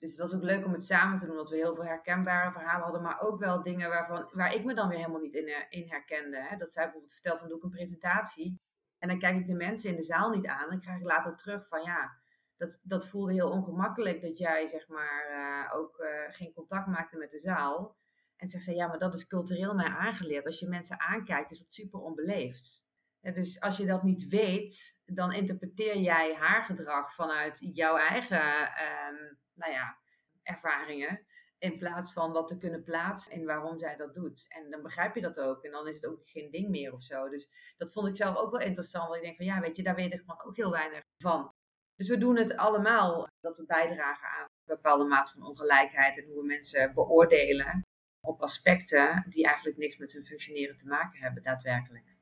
Dus 0.00 0.10
het 0.10 0.20
was 0.20 0.34
ook 0.34 0.42
leuk 0.42 0.64
om 0.64 0.72
het 0.72 0.84
samen 0.84 1.18
te 1.18 1.26
doen, 1.26 1.34
omdat 1.34 1.50
we 1.50 1.56
heel 1.56 1.74
veel 1.74 1.84
herkenbare 1.84 2.52
verhalen 2.52 2.82
hadden, 2.82 3.02
maar 3.02 3.20
ook 3.20 3.38
wel 3.38 3.62
dingen 3.62 3.88
waarvan, 3.88 4.30
waar 4.32 4.54
ik 4.54 4.64
me 4.64 4.74
dan 4.74 4.88
weer 4.88 4.98
helemaal 4.98 5.20
niet 5.20 5.34
in, 5.34 5.46
eh, 5.46 5.64
in 5.68 5.88
herkende. 5.88 6.36
Hè. 6.36 6.56
Dat 6.56 6.72
zij 6.72 6.82
bijvoorbeeld 6.82 7.12
vertelt 7.12 7.38
van 7.38 7.48
doe 7.48 7.56
ik 7.56 7.64
een 7.64 7.70
presentatie 7.70 8.60
en 8.98 9.08
dan 9.08 9.18
kijk 9.18 9.38
ik 9.38 9.46
de 9.46 9.54
mensen 9.54 9.90
in 9.90 9.96
de 9.96 10.02
zaal 10.02 10.30
niet 10.30 10.46
aan. 10.46 10.68
Dan 10.68 10.80
krijg 10.80 10.98
ik 10.98 11.04
later 11.04 11.36
terug 11.36 11.68
van 11.68 11.82
ja, 11.82 12.18
dat, 12.56 12.80
dat 12.82 13.08
voelde 13.08 13.32
heel 13.32 13.50
ongemakkelijk 13.50 14.20
dat 14.20 14.38
jij 14.38 14.66
zeg 14.66 14.88
maar 14.88 15.30
uh, 15.30 15.74
ook 15.78 15.98
uh, 15.98 16.34
geen 16.34 16.52
contact 16.52 16.86
maakte 16.86 17.16
met 17.16 17.30
de 17.30 17.38
zaal. 17.38 17.96
En 18.36 18.48
zegt 18.48 18.64
ze, 18.64 18.74
ja, 18.74 18.86
maar 18.86 18.98
dat 18.98 19.14
is 19.14 19.26
cultureel 19.26 19.74
mij 19.74 19.86
aangeleerd. 19.88 20.46
Als 20.46 20.58
je 20.58 20.68
mensen 20.68 21.00
aankijkt, 21.00 21.50
is 21.50 21.58
dat 21.58 21.72
super 21.72 22.00
onbeleefd. 22.00 22.82
En 23.20 23.34
dus 23.34 23.60
als 23.60 23.76
je 23.76 23.86
dat 23.86 24.02
niet 24.02 24.28
weet, 24.28 24.98
dan 25.04 25.32
interpreteer 25.32 25.98
jij 25.98 26.34
haar 26.34 26.64
gedrag 26.64 27.14
vanuit 27.14 27.58
jouw 27.72 27.96
eigen 27.96 28.60
um, 28.60 29.38
nou 29.60 29.72
ja, 29.72 29.98
ervaringen. 30.42 31.26
In 31.58 31.78
plaats 31.78 32.12
van 32.12 32.32
dat 32.32 32.48
te 32.48 32.58
kunnen 32.58 32.84
plaatsen 32.84 33.32
en 33.32 33.44
waarom 33.44 33.78
zij 33.78 33.96
dat 33.96 34.14
doet. 34.14 34.46
En 34.48 34.70
dan 34.70 34.82
begrijp 34.82 35.14
je 35.14 35.20
dat 35.20 35.40
ook. 35.40 35.64
En 35.64 35.70
dan 35.70 35.88
is 35.88 35.94
het 35.94 36.06
ook 36.06 36.20
geen 36.24 36.50
ding 36.50 36.68
meer 36.68 36.92
of 36.92 37.02
zo. 37.02 37.28
Dus 37.28 37.74
dat 37.76 37.92
vond 37.92 38.08
ik 38.08 38.16
zelf 38.16 38.36
ook 38.36 38.50
wel 38.50 38.60
interessant. 38.60 39.04
Want 39.04 39.16
ik 39.16 39.22
denk 39.22 39.36
van 39.36 39.46
ja, 39.46 39.60
weet 39.60 39.76
je, 39.76 39.82
daar 39.82 39.94
weet 39.94 40.12
ik 40.12 40.20
gewoon 40.20 40.44
ook 40.44 40.56
heel 40.56 40.70
weinig 40.70 41.00
van. 41.22 41.50
Dus 41.96 42.08
we 42.08 42.18
doen 42.18 42.36
het 42.36 42.56
allemaal 42.56 43.26
dat 43.40 43.56
we 43.56 43.64
bijdragen 43.64 44.28
aan 44.28 44.42
een 44.42 44.74
bepaalde 44.74 45.04
mate 45.04 45.32
van 45.32 45.46
ongelijkheid 45.46 46.18
en 46.18 46.24
hoe 46.26 46.40
we 46.40 46.46
mensen 46.46 46.94
beoordelen 46.94 47.82
op 48.26 48.42
aspecten 48.42 49.24
die 49.28 49.44
eigenlijk 49.44 49.76
niks 49.76 49.96
met 49.96 50.12
hun 50.12 50.24
functioneren 50.24 50.76
te 50.76 50.86
maken 50.86 51.20
hebben, 51.20 51.42
daadwerkelijk. 51.42 52.16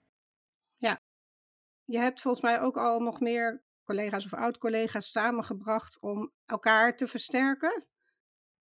Ja, 0.76 1.00
je 1.84 1.98
hebt 1.98 2.20
volgens 2.20 2.42
mij 2.42 2.60
ook 2.60 2.76
al 2.76 3.00
nog 3.00 3.20
meer 3.20 3.62
collega's 3.88 4.24
of 4.24 4.34
oud-collega's 4.34 5.10
samengebracht 5.10 6.00
om 6.00 6.32
elkaar 6.46 6.96
te 6.96 7.08
versterken. 7.08 7.86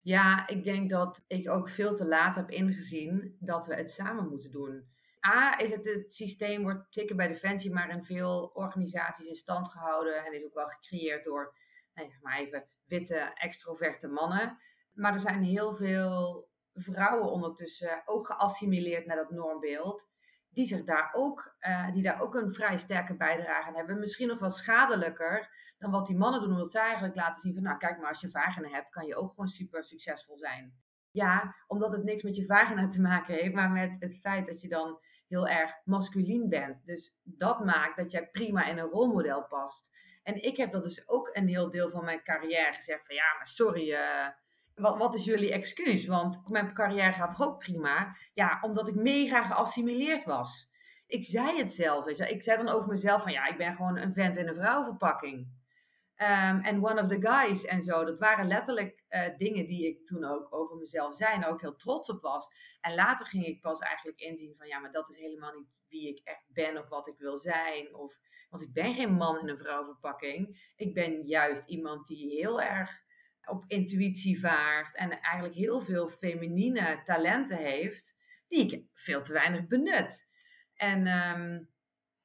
Ja, 0.02 0.48
ik 0.48 0.64
denk 0.64 0.90
dat 0.90 1.24
ik 1.28 1.50
ook 1.50 1.70
veel 1.70 1.96
te 1.96 2.06
laat 2.06 2.36
heb 2.36 2.50
ingezien 2.50 3.36
dat 3.40 3.66
we 3.66 3.74
het 3.76 3.92
samen 3.92 4.30
moeten 4.30 4.52
doen. 4.52 4.88
A, 5.28 5.60
is 5.60 5.72
het, 5.72 5.86
het 5.86 6.16
systeem 6.16 6.64
wordt 6.64 6.88
zeker 6.90 7.16
bij 7.16 7.28
Defensie, 7.28 7.74
maar 7.74 7.90
in 7.90 8.04
veel 8.04 8.52
organisaties 8.54 9.26
in 9.26 9.36
stand 9.36 9.70
gehouden 9.70 10.26
en 10.26 10.34
is 10.34 10.46
ook 10.46 10.54
wel 10.54 10.68
gecreëerd 10.68 11.24
door, 11.24 11.56
nou, 11.94 12.10
zeg 12.10 12.22
maar 12.22 12.38
even, 12.38 12.68
witte, 12.86 13.32
extroverte 13.34 14.08
mannen. 14.08 14.58
Maar 14.94 15.14
er 15.14 15.20
zijn 15.20 15.44
heel 15.44 15.76
veel 15.76 16.48
vrouwen 16.74 17.32
ondertussen 17.32 18.02
ook 18.06 18.28
geassimileerd 18.28 19.06
naar 19.06 19.18
dat 19.18 19.32
normbeeld, 19.32 20.10
die 20.58 20.66
zich 20.66 20.84
daar 20.84 21.10
ook, 21.14 21.56
uh, 21.62 21.92
die 21.94 22.04
daar 22.04 22.22
ook 22.22 22.36
een 22.36 22.54
vrij 22.54 22.78
sterke 22.78 23.16
bijdrage 23.16 23.68
aan 23.68 23.76
hebben. 23.76 24.00
Misschien 24.00 24.28
nog 24.28 24.40
wel 24.40 24.50
schadelijker 24.50 25.50
dan 25.78 25.92
wat 25.92 26.08
die 26.08 26.18
mannen 26.18 26.42
doen, 26.42 26.52
omdat 26.52 26.72
zij 26.72 26.82
eigenlijk 26.82 27.16
laten 27.16 27.42
zien 27.42 27.54
van, 27.54 27.64
nou 27.64 27.78
kijk 27.78 28.00
maar, 28.00 28.10
als 28.10 28.22
je 28.22 28.30
vagina 28.30 28.70
hebt, 28.70 28.90
kan 28.90 29.06
je 29.06 29.16
ook 29.16 29.30
gewoon 29.30 29.48
super 29.48 29.84
succesvol 29.84 30.38
zijn. 30.38 30.74
Ja, 31.12 31.56
omdat 31.68 31.92
het 31.92 32.04
niks 32.04 32.22
met 32.22 32.36
je 32.36 32.46
vagina 32.46 32.88
te 32.88 33.02
maken 33.02 33.36
heeft, 33.36 33.54
maar 33.54 33.70
met 33.70 33.96
het 34.00 34.20
feit 34.20 34.46
dat 34.46 34.62
je 34.62 34.68
dan 34.68 35.00
heel 35.28 35.48
erg 35.48 35.72
masculien 35.86 36.50
bent. 36.50 36.86
Dus 36.86 37.16
dat 37.24 37.66
maakt 37.66 37.98
dat 37.98 38.12
jij 38.12 38.30
prima 38.30 38.66
in 38.66 38.78
een 38.78 38.90
rolmodel 38.90 39.44
past. 39.44 39.96
En 40.24 40.44
ik 40.44 40.58
heb 40.58 40.72
dat 40.72 40.84
dus 40.84 41.08
ook 41.08 41.30
een 41.34 41.48
heel 41.48 41.72
deel 41.72 41.90
van 41.90 42.06
mijn 42.06 42.24
carrière 42.24 42.74
gezegd 42.74 43.06
van 43.06 43.16
ja, 43.16 43.34
maar 43.38 43.48
sorry, 43.48 43.92
uh, 43.92 44.28
wat, 44.78 44.98
wat 44.98 45.16
is 45.16 45.26
jullie 45.26 45.52
excuus? 45.52 46.06
Want 46.06 46.50
mijn 46.50 46.74
carrière 46.74 47.14
gaat 47.14 47.38
toch 47.38 47.48
ook 47.48 47.60
prima? 47.60 48.16
Ja, 48.34 48.58
omdat 48.62 48.88
ik 48.88 48.96
mega 48.96 49.44
geassimileerd 49.44 50.24
was. 50.24 50.70
Ik 51.08 51.24
zei 51.24 51.58
het 51.58 51.74
zelf. 51.74 52.06
Ik 52.08 52.44
zei 52.44 52.58
dan 52.58 52.70
over 52.70 52.90
mezelf 52.90 53.24
van 53.24 53.32
ja, 53.32 53.48
ik 53.48 53.58
ben 53.58 53.76
gewoon 53.76 53.98
een 53.98 54.14
vent 54.14 54.38
in 54.38 54.48
een 54.48 54.56
vrouwenverpakking. 54.56 55.56
Um, 56.22 56.60
en 56.62 56.86
one 56.86 57.02
of 57.02 57.08
the 57.08 57.22
guys 57.22 57.66
en 57.66 57.84
zo. 57.84 58.06
Dat 58.06 58.20
waren 58.20 58.48
letterlijk 58.48 59.04
uh, 59.10 59.38
dingen 59.38 59.68
die 59.68 59.88
ik 59.88 60.06
toen 60.06 60.24
ook 60.24 60.54
over 60.54 60.76
mezelf 60.76 61.16
zei 61.16 61.34
en 61.34 61.46
ook 61.46 61.62
heel 61.62 61.76
trots 61.76 62.10
op 62.10 62.22
was. 62.22 62.48
En 62.82 62.96
later 62.96 63.26
ging 63.26 63.46
ik 63.46 63.62
pas 63.62 63.80
eigenlijk 63.80 64.20
inzien 64.20 64.56
van 64.58 64.68
ja, 64.68 64.80
maar 64.80 64.92
dat 64.92 65.10
is 65.10 65.18
helemaal 65.18 65.54
niet 65.54 65.68
wie 65.88 66.10
ik 66.10 66.22
echt 66.24 66.46
ben 66.48 66.78
of 66.78 66.90
wat 66.90 67.08
ik 67.08 67.18
wil 67.18 67.38
zijn. 67.38 67.96
Of, 67.96 68.20
want 68.50 68.64
ik 68.64 68.74
ben 68.74 68.94
geen 68.94 69.14
man 69.14 69.40
in 69.40 69.50
een 69.50 69.58
vrouwverpakking. 69.58 70.72
Ik 70.76 70.94
ben 70.94 71.26
juist 71.26 71.66
iemand 71.66 72.08
die 72.08 72.40
heel 72.40 72.62
erg 72.62 73.06
op 73.48 73.64
intuïtie 73.68 74.40
vaart 74.40 74.96
en 74.96 75.22
eigenlijk 75.22 75.56
heel 75.56 75.82
veel 75.82 76.10
feminine 76.10 77.02
talenten 77.04 77.58
heeft, 77.58 78.18
die 78.48 78.74
ik 78.74 78.86
veel 78.94 79.22
te 79.22 79.34
weinig 79.34 79.68
benut. 79.68 80.30
En 80.74 80.98
um, 80.98 81.70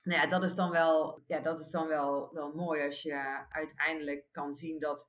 nou 0.03 0.21
ja, 0.21 0.27
dat 0.27 0.43
is 0.43 0.55
dan 0.55 0.71
wel, 0.71 1.23
ja, 1.27 1.41
dat 1.41 1.61
is 1.61 1.71
dan 1.71 1.89
wel, 1.89 2.31
wel 2.33 2.53
mooi 2.55 2.85
als 2.85 3.03
je 3.03 3.47
uiteindelijk 3.49 4.27
kan 4.31 4.55
zien 4.55 4.81
dat 4.81 5.09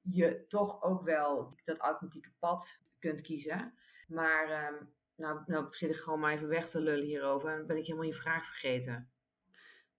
je 0.00 0.46
toch 0.46 0.82
ook 0.82 1.02
wel 1.02 1.58
dat 1.64 1.78
authentieke 1.78 2.32
pad 2.38 2.80
kunt 2.98 3.20
kiezen. 3.20 3.74
Maar 4.08 4.72
um, 4.72 4.94
nou, 5.14 5.42
nou 5.46 5.66
zit 5.70 5.90
ik 5.90 5.96
gewoon 5.96 6.20
maar 6.20 6.32
even 6.32 6.48
weg 6.48 6.68
te 6.68 6.80
lullen 6.80 7.06
hierover 7.06 7.50
en 7.50 7.66
ben 7.66 7.76
ik 7.76 7.86
helemaal 7.86 8.06
je 8.06 8.14
vraag 8.14 8.46
vergeten. 8.46 9.10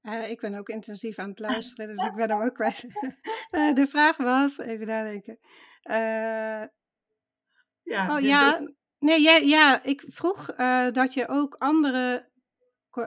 Uh, 0.03 0.29
ik 0.29 0.39
ben 0.39 0.55
ook 0.55 0.69
intensief 0.69 1.19
aan 1.19 1.29
het 1.29 1.39
luisteren, 1.39 1.95
dus 1.95 2.05
ik 2.05 2.15
ben 2.15 2.29
er 2.29 2.43
ook 2.43 2.53
kwijt. 2.53 2.85
uh, 3.51 3.73
de 3.79 3.87
vraag 3.87 4.17
was, 4.17 4.57
even 4.57 4.87
nadenken. 4.87 5.37
Uh, 5.83 6.67
ja, 7.83 8.15
oh, 8.15 8.19
ja, 8.19 8.67
nee, 8.99 9.21
ja, 9.21 9.35
ja, 9.35 9.83
ik 9.83 10.03
vroeg 10.07 10.45
dat 10.91 11.13
je 11.13 11.27
ook 11.27 11.55
andere 11.55 12.29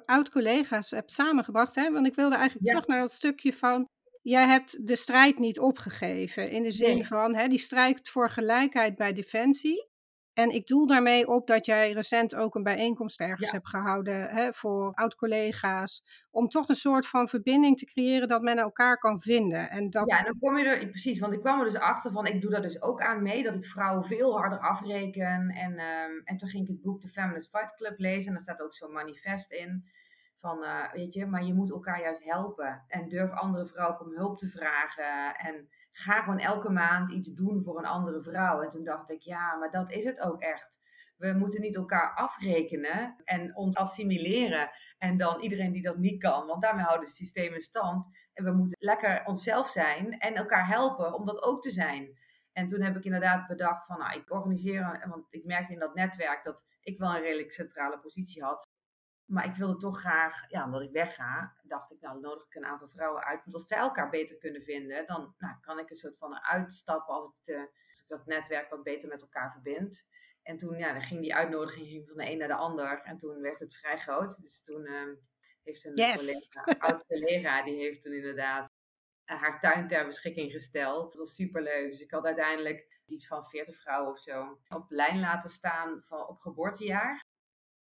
oud-collega's 0.05 0.91
hebt 0.91 1.11
samengebracht. 1.11 1.75
Hè? 1.75 1.91
Want 1.91 2.07
ik 2.07 2.15
wilde 2.15 2.37
eigenlijk 2.37 2.67
terug 2.67 2.87
naar 2.87 3.01
dat 3.01 3.13
stukje 3.13 3.53
van. 3.53 3.89
Jij 4.23 4.47
hebt 4.47 4.87
de 4.87 4.97
strijd 4.97 5.39
niet 5.39 5.59
opgegeven. 5.59 6.51
In 6.51 6.63
de 6.63 6.71
zin 6.71 6.95
nee. 6.95 7.07
van 7.07 7.35
hè, 7.37 7.49
die 7.49 7.59
strijd 7.59 8.09
voor 8.09 8.31
gelijkheid 8.31 8.97
bij 8.97 9.13
Defensie. 9.13 9.89
En 10.35 10.51
ik 10.51 10.67
doel 10.67 10.87
daarmee 10.87 11.29
op 11.29 11.47
dat 11.47 11.67
jij 11.67 11.93
recent 11.93 12.35
ook 12.35 12.55
een 12.55 12.63
bijeenkomst 12.63 13.21
ergens 13.21 13.51
ja. 13.51 13.57
hebt 13.57 13.69
gehouden 13.69 14.29
hè, 14.29 14.53
voor 14.53 14.93
oud-collega's. 14.95 16.05
Om 16.31 16.49
toch 16.49 16.69
een 16.69 16.75
soort 16.75 17.07
van 17.07 17.29
verbinding 17.29 17.79
te 17.79 17.85
creëren 17.85 18.29
dat 18.29 18.43
men 18.43 18.59
elkaar 18.59 18.99
kan 18.99 19.21
vinden. 19.21 19.71
En 19.71 19.91
dat... 19.91 20.11
Ja, 20.11 20.19
en 20.19 20.25
dan 20.25 20.39
kom 20.39 20.59
je 20.59 20.65
er, 20.65 20.89
precies, 20.89 21.19
want 21.19 21.33
ik 21.33 21.41
kwam 21.41 21.59
er 21.59 21.65
dus 21.65 21.77
achter 21.77 22.13
van, 22.13 22.27
ik 22.27 22.41
doe 22.41 22.51
daar 22.51 22.63
dus 22.63 22.83
ook 22.83 23.01
aan 23.03 23.23
mee, 23.23 23.43
dat 23.43 23.55
ik 23.55 23.65
vrouwen 23.65 24.05
veel 24.05 24.39
harder 24.39 24.59
afreken. 24.59 25.51
En, 25.51 25.73
um, 25.73 26.23
en 26.25 26.37
toen 26.37 26.49
ging 26.49 26.63
ik 26.63 26.69
het 26.69 26.83
boek 26.83 27.01
The 27.01 27.09
Feminist 27.09 27.51
Fight 27.51 27.75
Club 27.75 27.99
lezen 27.99 28.27
en 28.27 28.33
daar 28.33 28.43
staat 28.43 28.63
ook 28.63 28.75
zo'n 28.75 28.93
manifest 28.93 29.53
in. 29.53 29.85
Van, 30.39 30.63
uh, 30.63 30.93
weet 30.93 31.15
je, 31.15 31.27
maar 31.27 31.45
je 31.45 31.55
moet 31.55 31.71
elkaar 31.71 32.01
juist 32.01 32.25
helpen. 32.25 32.85
En 32.89 33.09
durf 33.09 33.31
andere 33.31 33.67
vrouwen 33.67 34.01
om 34.01 34.15
hulp 34.15 34.39
te 34.39 34.49
vragen. 34.49 35.37
En 35.37 35.69
ga 35.97 36.23
gewoon 36.23 36.39
elke 36.39 36.71
maand 36.71 37.11
iets 37.11 37.33
doen 37.33 37.63
voor 37.63 37.79
een 37.79 37.87
andere 37.87 38.23
vrouw. 38.23 38.63
En 38.63 38.71
toen 38.71 38.85
dacht 38.85 39.11
ik, 39.11 39.21
ja, 39.21 39.57
maar 39.57 39.71
dat 39.71 39.91
is 39.91 40.05
het 40.05 40.21
ook 40.21 40.41
echt. 40.41 40.83
We 41.17 41.33
moeten 41.33 41.61
niet 41.61 41.75
elkaar 41.75 42.15
afrekenen 42.15 43.17
en 43.25 43.57
ons 43.57 43.77
assimileren. 43.77 44.71
En 44.99 45.17
dan 45.17 45.41
iedereen 45.41 45.73
die 45.73 45.83
dat 45.83 45.97
niet 45.97 46.23
kan, 46.23 46.47
want 46.47 46.63
daarmee 46.63 46.85
houden 46.85 47.07
het 47.07 47.17
systeem 47.17 47.55
in 47.55 47.61
stand. 47.61 48.09
En 48.33 48.45
we 48.45 48.53
moeten 48.53 48.77
lekker 48.79 49.23
onszelf 49.25 49.69
zijn 49.69 50.19
en 50.19 50.35
elkaar 50.35 50.67
helpen 50.67 51.15
om 51.15 51.27
dat 51.27 51.43
ook 51.43 51.63
te 51.63 51.71
zijn. 51.71 52.19
En 52.53 52.67
toen 52.67 52.83
heb 52.83 52.97
ik 52.97 53.05
inderdaad 53.05 53.47
bedacht 53.47 53.87
van, 53.87 53.99
nou, 53.99 54.19
ik 54.19 54.33
organiseer, 54.33 55.07
want 55.09 55.27
ik 55.31 55.45
merkte 55.45 55.73
in 55.73 55.79
dat 55.79 55.95
netwerk 55.95 56.45
dat 56.45 56.65
ik 56.81 56.99
wel 56.99 57.15
een 57.15 57.23
redelijk 57.23 57.53
centrale 57.53 57.99
positie 57.99 58.43
had. 58.43 58.64
Maar 59.35 59.45
ik 59.45 59.55
wilde 59.55 59.77
toch 59.77 60.01
graag, 60.01 60.51
ja, 60.51 60.65
omdat 60.65 60.83
ik 60.83 60.91
wegga, 60.91 61.57
dacht 61.63 61.91
ik, 61.91 62.01
nou, 62.01 62.13
dan 62.13 62.23
nodig 62.23 62.47
ik 62.47 62.55
een 62.55 62.65
aantal 62.65 62.89
vrouwen 62.89 63.25
uit. 63.25 63.41
Want 63.45 63.55
als 63.55 63.67
zij 63.67 63.79
elkaar 63.79 64.11
beter 64.11 64.37
kunnen 64.37 64.63
vinden, 64.63 65.07
dan 65.07 65.35
nou, 65.39 65.55
kan 65.61 65.79
ik 65.79 65.91
een 65.91 65.97
soort 65.97 66.19
van 66.19 66.43
uitstappen 66.43 67.15
als, 67.15 67.25
het, 67.25 67.57
uh, 67.57 67.61
als 67.61 68.01
ik 68.01 68.09
dat 68.09 68.27
netwerk 68.27 68.71
wat 68.71 68.83
beter 68.83 69.09
met 69.09 69.21
elkaar 69.21 69.53
verbind. 69.53 70.05
En 70.43 70.57
toen 70.57 70.77
ja, 70.79 70.93
dan 70.93 71.03
ging 71.03 71.21
die 71.21 71.35
uitnodiging 71.35 72.07
van 72.07 72.17
de 72.17 72.31
een 72.31 72.39
naar 72.39 72.49
de 72.49 72.55
ander. 72.55 73.03
En 73.03 73.19
toen 73.19 73.41
werd 73.41 73.59
het 73.59 73.77
vrij 73.77 73.99
groot. 73.99 74.41
Dus 74.41 74.63
toen 74.65 74.87
uh, 74.87 75.17
heeft 75.63 75.85
een 75.85 75.95
Yes. 75.95 76.17
collega, 76.17 76.79
oud 76.79 77.07
collega, 77.07 77.63
die 77.63 77.77
heeft 77.77 78.03
toen 78.03 78.13
inderdaad 78.13 78.71
eh, 79.25 79.41
haar 79.41 79.61
tuin 79.61 79.89
ter 79.89 80.07
beschikking 80.07 80.53
gesteld. 80.53 81.13
Dat 81.13 81.15
was 81.15 81.35
superleuk. 81.35 81.91
Dus 81.91 82.01
ik 82.01 82.11
had 82.11 82.25
uiteindelijk 82.25 83.01
iets 83.07 83.27
van 83.27 83.45
40 83.45 83.77
vrouwen 83.77 84.13
of 84.13 84.19
zo 84.19 84.59
op 84.69 84.91
lijn 84.91 85.21
laten 85.21 85.51
staan 85.51 86.03
van, 86.07 86.29
op 86.29 86.39
geboortejaar. 86.41 87.24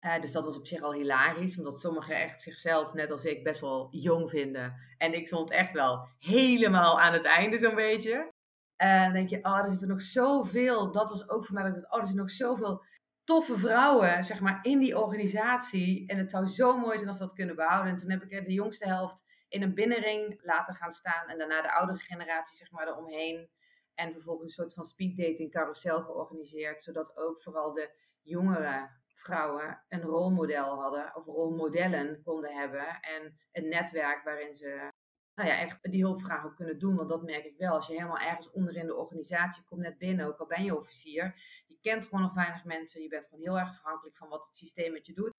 Eh, 0.05 0.21
dus 0.21 0.33
dat 0.33 0.45
was 0.45 0.57
op 0.57 0.67
zich 0.67 0.83
al 0.83 0.93
hilarisch, 0.93 1.59
omdat 1.59 1.81
sommigen 1.81 2.17
echt 2.17 2.41
zichzelf, 2.41 2.93
net 2.93 3.11
als 3.11 3.25
ik, 3.25 3.45
best 3.45 3.61
wel 3.61 3.89
jong 3.91 4.31
vinden. 4.31 4.77
En 4.99 5.15
ik 5.15 5.27
stond 5.27 5.51
echt 5.51 5.73
wel 5.73 6.09
helemaal 6.19 7.01
aan 7.01 7.13
het 7.13 7.25
einde 7.25 7.59
zo'n 7.59 7.75
beetje. 7.75 8.33
En 8.77 9.03
dan 9.05 9.13
denk 9.13 9.29
je, 9.29 9.45
oh, 9.45 9.59
er 9.59 9.71
zitten 9.71 9.89
nog 9.89 10.03
zoveel. 10.03 10.93
Dat 10.93 11.11
was 11.11 11.29
ook 11.29 11.45
voor 11.47 11.55
mij, 11.55 11.73
dat 11.73 11.91
oh, 11.91 11.99
er 11.99 12.07
zitten 12.07 12.17
nog 12.17 12.31
zoveel 12.31 12.85
toffe 13.25 13.59
vrouwen, 13.59 14.25
zeg 14.25 14.41
maar, 14.41 14.59
in 14.63 14.79
die 14.79 14.99
organisatie. 14.99 16.09
En 16.09 16.19
het 16.19 16.31
zou 16.31 16.47
zo 16.47 16.79
mooi 16.79 16.97
zijn 16.97 17.09
als 17.09 17.19
we 17.19 17.25
dat 17.25 17.35
kunnen 17.35 17.57
behouden. 17.57 17.93
En 17.93 17.99
toen 17.99 18.11
heb 18.11 18.23
ik 18.23 18.47
de 18.47 18.53
jongste 18.53 18.87
helft 18.87 19.25
in 19.49 19.63
een 19.63 19.75
binnenring 19.75 20.41
laten 20.43 20.75
gaan 20.75 20.93
staan. 20.93 21.29
En 21.29 21.39
daarna 21.39 21.63
de 21.63 21.73
oudere 21.73 21.99
generatie, 21.99 22.57
zeg 22.57 22.71
maar, 22.71 22.89
eromheen. 22.89 23.49
En 23.95 24.13
vervolgens 24.13 24.49
een 24.49 24.55
soort 24.55 24.75
van 24.75 24.85
speeddating 24.85 25.53
carousel 25.53 26.03
georganiseerd. 26.03 26.83
Zodat 26.83 27.17
ook 27.17 27.43
vooral 27.43 27.73
de 27.73 27.91
jongere 28.23 29.03
vrouwen 29.25 29.85
een 29.89 30.03
rolmodel 30.03 30.81
hadden. 30.81 31.17
Of 31.17 31.25
rolmodellen 31.25 32.23
konden 32.23 32.55
hebben. 32.55 33.01
En 33.01 33.39
een 33.53 33.69
netwerk 33.69 34.25
waarin 34.25 34.55
ze 34.55 34.91
nou 35.35 35.49
ja, 35.49 35.59
echt 35.59 35.91
die 35.91 36.05
hulpvraag 36.05 36.45
ook 36.45 36.57
kunnen 36.57 36.79
doen. 36.79 36.97
Want 36.97 37.09
dat 37.09 37.23
merk 37.23 37.45
ik 37.45 37.57
wel. 37.57 37.73
Als 37.73 37.87
je 37.87 37.93
helemaal 37.93 38.19
ergens 38.19 38.51
onderin 38.51 38.87
de 38.87 38.97
organisatie 38.97 39.65
komt 39.65 39.81
net 39.81 39.99
binnen, 39.99 40.27
ook 40.27 40.39
al 40.39 40.47
ben 40.47 40.65
je 40.65 40.77
officier. 40.77 41.25
Je 41.67 41.79
kent 41.81 42.05
gewoon 42.05 42.21
nog 42.21 42.35
weinig 42.35 42.65
mensen. 42.65 43.03
Je 43.03 43.09
bent 43.09 43.27
gewoon 43.27 43.45
heel 43.45 43.59
erg 43.59 43.69
afhankelijk 43.69 44.17
van 44.17 44.29
wat 44.29 44.47
het 44.47 44.57
systeem 44.57 44.93
met 44.93 45.07
je 45.07 45.13
doet. 45.13 45.33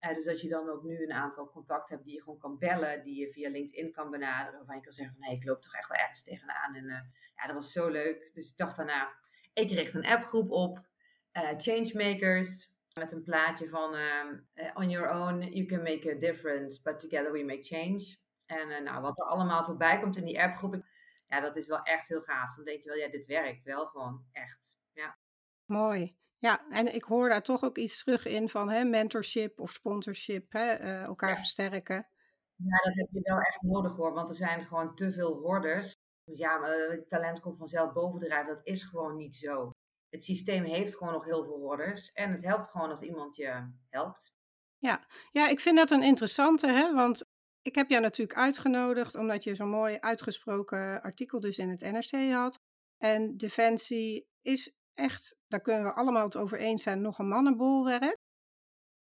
Uh, 0.00 0.14
dus 0.14 0.24
dat 0.24 0.40
je 0.40 0.48
dan 0.48 0.68
ook 0.68 0.82
nu 0.82 1.02
een 1.02 1.12
aantal 1.12 1.50
contacten 1.50 1.94
hebt 1.94 2.06
die 2.06 2.14
je 2.14 2.22
gewoon 2.22 2.38
kan 2.38 2.58
bellen, 2.58 3.02
die 3.02 3.20
je 3.20 3.32
via 3.32 3.50
LinkedIn 3.50 3.92
kan 3.92 4.10
benaderen, 4.10 4.58
waarvan 4.58 4.76
je 4.76 4.82
kan 4.82 4.92
zeggen 4.92 5.14
van 5.14 5.24
hé, 5.24 5.30
hey, 5.30 5.38
ik 5.38 5.46
loop 5.46 5.60
toch 5.60 5.74
echt 5.74 5.88
wel 5.88 5.98
ergens 5.98 6.22
tegenaan. 6.22 6.74
En 6.74 6.84
uh, 6.84 7.00
ja, 7.34 7.46
dat 7.46 7.54
was 7.54 7.72
zo 7.72 7.88
leuk. 7.88 8.30
Dus 8.34 8.50
ik 8.50 8.56
dacht 8.56 8.76
daarna, 8.76 9.12
ik 9.52 9.70
richt 9.70 9.94
een 9.94 10.06
appgroep 10.06 10.50
op, 10.50 10.86
uh, 11.32 11.50
Changemakers, 11.56 12.70
met 12.98 13.12
een 13.12 13.22
plaatje 13.22 13.68
van 13.68 13.94
On 14.74 14.90
your 14.90 15.10
own, 15.10 15.42
you 15.42 15.66
can 15.66 15.82
make 15.82 16.10
a 16.16 16.18
difference, 16.18 16.82
but 16.82 17.00
together 17.00 17.32
we 17.32 17.44
make 17.44 17.62
change. 17.62 18.16
En 18.46 18.84
nou, 18.84 19.02
wat 19.02 19.18
er 19.18 19.24
allemaal 19.24 19.64
voorbij 19.64 20.00
komt 20.00 20.16
in 20.16 20.24
die 20.24 20.42
appgroep, 20.42 20.84
ja, 21.26 21.40
dat 21.40 21.56
is 21.56 21.66
wel 21.66 21.82
echt 21.82 22.08
heel 22.08 22.20
gaaf. 22.20 22.54
Dan 22.56 22.64
denk 22.64 22.82
je 22.82 22.88
wel, 22.88 22.98
ja, 22.98 23.08
dit 23.08 23.26
werkt 23.26 23.64
wel 23.64 23.86
gewoon 23.86 24.24
echt. 24.32 24.74
Ja. 24.92 25.18
Mooi. 25.64 26.16
Ja, 26.38 26.66
en 26.70 26.94
ik 26.94 27.02
hoor 27.02 27.28
daar 27.28 27.42
toch 27.42 27.64
ook 27.64 27.78
iets 27.78 28.04
terug 28.04 28.26
in 28.26 28.48
van 28.48 28.70
hè, 28.70 28.84
mentorship 28.84 29.60
of 29.60 29.70
sponsorship, 29.70 30.52
hè, 30.52 30.80
uh, 30.80 31.02
elkaar 31.02 31.30
Ja. 31.30 31.36
versterken. 31.36 32.08
Ja, 32.56 32.78
dat 32.82 32.94
heb 32.94 33.08
je 33.10 33.20
wel 33.22 33.38
echt 33.40 33.62
nodig 33.62 33.96
hoor, 33.96 34.12
want 34.12 34.28
er 34.28 34.34
zijn 34.34 34.64
gewoon 34.64 34.94
te 34.94 35.12
veel 35.12 35.40
worders. 35.40 35.94
Dus 36.24 36.38
ja, 36.38 36.58
maar 36.58 36.70
het 36.70 37.08
talent 37.08 37.40
komt 37.40 37.58
vanzelf 37.58 37.92
bovendrijven, 37.92 38.54
dat 38.54 38.66
is 38.66 38.82
gewoon 38.82 39.16
niet 39.16 39.34
zo. 39.34 39.70
Het 40.08 40.24
systeem 40.24 40.64
heeft 40.64 40.96
gewoon 40.96 41.12
nog 41.12 41.24
heel 41.24 41.44
veel 41.44 41.58
worders 41.58 42.12
en 42.12 42.30
het 42.30 42.44
helpt 42.44 42.68
gewoon 42.70 42.90
als 42.90 43.02
iemand 43.02 43.36
je 43.36 43.70
helpt. 43.88 44.34
Ja, 45.30 45.48
ik 45.48 45.60
vind 45.60 45.76
dat 45.76 45.90
een 45.90 46.02
interessante, 46.02 46.66
hè, 46.66 46.94
want 46.94 47.24
ik 47.62 47.74
heb 47.74 47.90
jou 47.90 48.02
natuurlijk 48.02 48.38
uitgenodigd 48.38 49.14
omdat 49.14 49.44
je 49.44 49.54
zo'n 49.54 49.68
mooi 49.68 49.98
uitgesproken 49.98 51.02
artikel 51.02 51.40
dus 51.40 51.58
in 51.58 51.70
het 51.70 51.80
NRC 51.80 52.32
had. 52.32 52.60
En 52.96 53.36
Defensie 53.36 54.26
is 54.40 54.74
echt, 54.94 55.36
daar 55.46 55.60
kunnen 55.60 55.84
we 55.84 55.94
allemaal 55.94 56.24
het 56.24 56.36
over 56.36 56.58
eens 56.58 56.82
zijn, 56.82 57.00
nog 57.00 57.18
een 57.18 57.28
mannenbolwerk. 57.28 58.16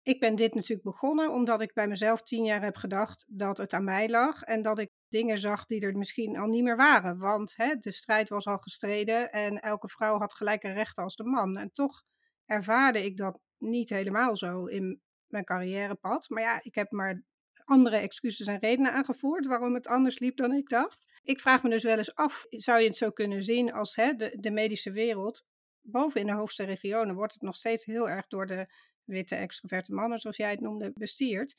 Ik 0.01 0.19
ben 0.19 0.35
dit 0.35 0.53
natuurlijk 0.53 0.83
begonnen 0.83 1.31
omdat 1.31 1.61
ik 1.61 1.73
bij 1.73 1.87
mezelf 1.87 2.21
tien 2.21 2.43
jaar 2.43 2.63
heb 2.63 2.75
gedacht 2.75 3.25
dat 3.27 3.57
het 3.57 3.73
aan 3.73 3.83
mij 3.83 4.09
lag 4.09 4.41
en 4.41 4.61
dat 4.61 4.79
ik 4.79 4.89
dingen 5.09 5.37
zag 5.37 5.65
die 5.65 5.81
er 5.81 5.97
misschien 5.97 6.37
al 6.37 6.47
niet 6.47 6.63
meer 6.63 6.75
waren. 6.75 7.17
Want 7.17 7.53
hè, 7.55 7.75
de 7.75 7.91
strijd 7.91 8.29
was 8.29 8.45
al 8.45 8.57
gestreden 8.57 9.31
en 9.31 9.59
elke 9.59 9.87
vrouw 9.87 10.19
had 10.19 10.33
gelijke 10.33 10.71
rechten 10.71 11.03
als 11.03 11.15
de 11.15 11.23
man. 11.23 11.57
En 11.57 11.71
toch 11.71 12.03
ervaarde 12.45 13.05
ik 13.05 13.17
dat 13.17 13.39
niet 13.57 13.89
helemaal 13.89 14.37
zo 14.37 14.65
in 14.65 15.01
mijn 15.27 15.43
carrièrepad. 15.43 16.29
Maar 16.29 16.43
ja, 16.43 16.59
ik 16.63 16.75
heb 16.75 16.91
maar 16.91 17.23
andere 17.63 17.97
excuses 17.97 18.47
en 18.47 18.59
redenen 18.59 18.93
aangevoerd 18.93 19.45
waarom 19.45 19.73
het 19.73 19.87
anders 19.87 20.19
liep 20.19 20.37
dan 20.37 20.53
ik 20.53 20.69
dacht. 20.69 21.05
Ik 21.23 21.39
vraag 21.39 21.63
me 21.63 21.69
dus 21.69 21.83
wel 21.83 21.97
eens 21.97 22.15
af, 22.15 22.45
zou 22.49 22.79
je 22.79 22.87
het 22.87 22.97
zo 22.97 23.11
kunnen 23.11 23.43
zien 23.43 23.73
als 23.73 23.95
hè, 23.95 24.13
de, 24.13 24.37
de 24.39 24.51
medische 24.51 24.91
wereld, 24.91 25.45
boven 25.81 26.21
in 26.21 26.27
de 26.27 26.33
hoogste 26.33 26.63
regionen 26.63 27.15
wordt 27.15 27.33
het 27.33 27.41
nog 27.41 27.55
steeds 27.55 27.85
heel 27.85 28.09
erg 28.09 28.27
door 28.27 28.45
de 28.45 28.67
witte 29.03 29.35
extroverte 29.35 29.93
mannen, 29.93 30.19
zoals 30.19 30.37
jij 30.37 30.51
het 30.51 30.59
noemde, 30.59 30.91
bestierd. 30.93 31.55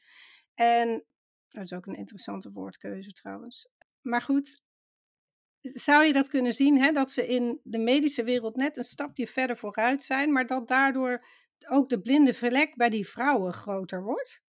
En 0.55 1.05
dat 1.49 1.65
is 1.65 1.73
ook 1.73 1.87
een 1.87 1.97
interessante 1.97 2.51
woordkeuze 2.51 3.13
trouwens. 3.13 3.69
Maar 4.01 4.23
goed, 4.23 4.63
zou 5.61 6.05
je 6.05 6.13
dat 6.13 6.29
kunnen 6.29 6.53
zien, 6.53 6.81
hè, 6.81 6.93
dat 6.93 7.11
ze 7.11 7.27
in 7.27 7.61
de 7.63 7.79
medische 7.79 8.25
wereld 8.25 8.57
net 8.57 8.77
een 8.77 8.85
stapje 8.85 9.27
verder 9.27 9.57
vooruit 9.57 10.05
zijn, 10.05 10.33
maar 10.33 10.47
dat 10.47 10.69
daardoor 10.69 11.25
ook 11.69 11.89
de 11.89 12.01
blinde 12.01 12.35
vlek 12.35 12.77
bij 12.77 12.89
die 12.89 13.09
vrouwen 13.09 13.53
groter 13.53 14.03
wordt? 14.03 14.43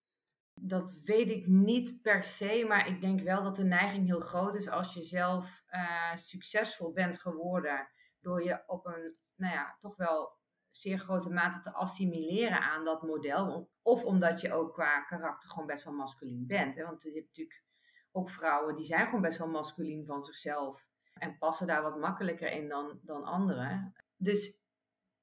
Dat 0.61 0.93
weet 1.03 1.29
ik 1.29 1.47
niet 1.47 2.01
per 2.01 2.23
se, 2.23 2.65
maar 2.67 2.87
ik 2.87 3.01
denk 3.01 3.21
wel 3.21 3.43
dat 3.43 3.55
de 3.55 3.63
neiging 3.63 4.05
heel 4.05 4.19
groot 4.19 4.55
is 4.55 4.69
als 4.69 4.93
je 4.93 5.03
zelf 5.03 5.63
uh, 5.69 6.15
succesvol 6.15 6.91
bent 6.91 7.19
geworden 7.19 7.87
door 8.19 8.43
je 8.43 8.63
op 8.67 8.85
een, 8.85 9.17
nou 9.35 9.53
ja, 9.53 9.77
toch 9.79 9.95
wel 9.95 10.37
zeer 10.81 10.97
grote 10.97 11.29
mate 11.29 11.59
te 11.59 11.73
assimileren 11.73 12.61
aan 12.61 12.85
dat 12.85 13.01
model. 13.01 13.69
Of 13.81 14.03
omdat 14.03 14.41
je 14.41 14.53
ook 14.53 14.73
qua 14.73 15.01
karakter 15.01 15.49
gewoon 15.49 15.67
best 15.67 15.83
wel 15.83 15.93
masculien 15.93 16.47
bent. 16.47 16.75
Hè? 16.75 16.83
Want 16.83 17.03
je 17.03 17.11
hebt 17.11 17.27
natuurlijk 17.27 17.63
ook 18.11 18.29
vrouwen 18.29 18.75
die 18.75 18.85
zijn 18.85 19.05
gewoon 19.05 19.21
best 19.21 19.37
wel 19.37 19.47
masculien 19.47 20.05
van 20.05 20.23
zichzelf. 20.23 20.85
En 21.13 21.37
passen 21.37 21.67
daar 21.67 21.81
wat 21.81 21.99
makkelijker 21.99 22.51
in 22.51 22.69
dan, 22.69 22.99
dan 23.03 23.23
anderen. 23.23 23.93
Dus 24.15 24.57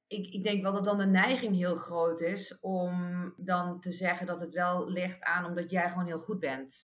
ik, 0.07 0.27
ik 0.27 0.45
denk 0.45 0.63
wel 0.63 0.73
dat 0.73 0.85
dan 0.85 0.99
de 0.99 1.07
neiging 1.07 1.57
heel 1.57 1.77
groot 1.77 2.21
is 2.21 2.59
om 2.61 3.33
dan 3.37 3.81
te 3.81 3.93
zeggen 3.93 4.27
dat 4.27 4.41
het 4.41 4.55
wel 4.55 4.89
ligt 4.89 5.23
aan 5.23 5.45
omdat 5.45 5.71
jij 5.71 5.89
gewoon 5.91 6.07
heel 6.07 6.19
goed 6.19 6.41
bent. 6.41 6.89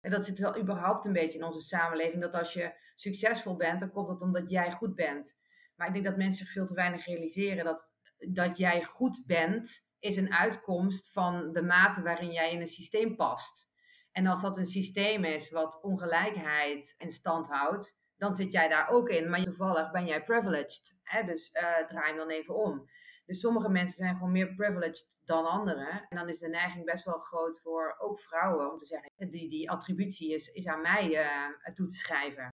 En 0.00 0.10
dat 0.10 0.24
zit 0.24 0.38
wel 0.38 0.58
überhaupt 0.58 1.06
een 1.06 1.12
beetje 1.12 1.38
in 1.38 1.44
onze 1.44 1.60
samenleving. 1.60 2.22
Dat 2.22 2.34
als 2.34 2.52
je 2.52 2.74
succesvol 2.94 3.56
bent, 3.56 3.80
dan 3.80 3.90
komt 3.90 4.08
dat 4.08 4.20
omdat 4.20 4.50
jij 4.50 4.72
goed 4.72 4.94
bent. 4.94 5.38
Maar 5.76 5.86
ik 5.86 5.92
denk 5.92 6.04
dat 6.04 6.16
mensen 6.16 6.44
zich 6.44 6.52
veel 6.52 6.66
te 6.66 6.74
weinig 6.74 7.06
realiseren 7.06 7.64
dat 7.64 7.91
dat 8.28 8.58
jij 8.58 8.84
goed 8.84 9.22
bent, 9.26 9.86
is 9.98 10.16
een 10.16 10.32
uitkomst 10.32 11.12
van 11.12 11.52
de 11.52 11.62
mate 11.62 12.02
waarin 12.02 12.32
jij 12.32 12.52
in 12.52 12.60
een 12.60 12.66
systeem 12.66 13.16
past. 13.16 13.70
En 14.12 14.26
als 14.26 14.40
dat 14.40 14.58
een 14.58 14.66
systeem 14.66 15.24
is 15.24 15.50
wat 15.50 15.80
ongelijkheid 15.82 16.94
in 16.98 17.10
stand 17.10 17.46
houdt, 17.46 17.96
dan 18.16 18.36
zit 18.36 18.52
jij 18.52 18.68
daar 18.68 18.88
ook 18.88 19.08
in. 19.08 19.30
Maar 19.30 19.42
toevallig 19.42 19.90
ben 19.90 20.06
jij 20.06 20.24
privileged. 20.24 20.96
Hè? 21.02 21.24
Dus 21.24 21.50
uh, 21.52 21.86
draai 21.86 22.06
hem 22.06 22.16
dan 22.16 22.30
even 22.30 22.54
om. 22.54 22.88
Dus 23.26 23.40
sommige 23.40 23.68
mensen 23.68 23.96
zijn 23.96 24.14
gewoon 24.14 24.32
meer 24.32 24.54
privileged 24.54 25.08
dan 25.24 25.46
anderen. 25.46 26.06
En 26.08 26.16
dan 26.16 26.28
is 26.28 26.38
de 26.38 26.48
neiging 26.48 26.84
best 26.84 27.04
wel 27.04 27.18
groot 27.18 27.60
voor 27.60 27.96
ook 27.98 28.20
vrouwen 28.20 28.70
om 28.70 28.78
te 28.78 28.86
zeggen: 28.86 29.10
die, 29.30 29.48
die 29.48 29.70
attributie 29.70 30.34
is, 30.34 30.48
is 30.48 30.66
aan 30.66 30.80
mij 30.80 31.10
uh, 31.10 31.74
toe 31.74 31.86
te 31.86 31.94
schrijven. 31.94 32.48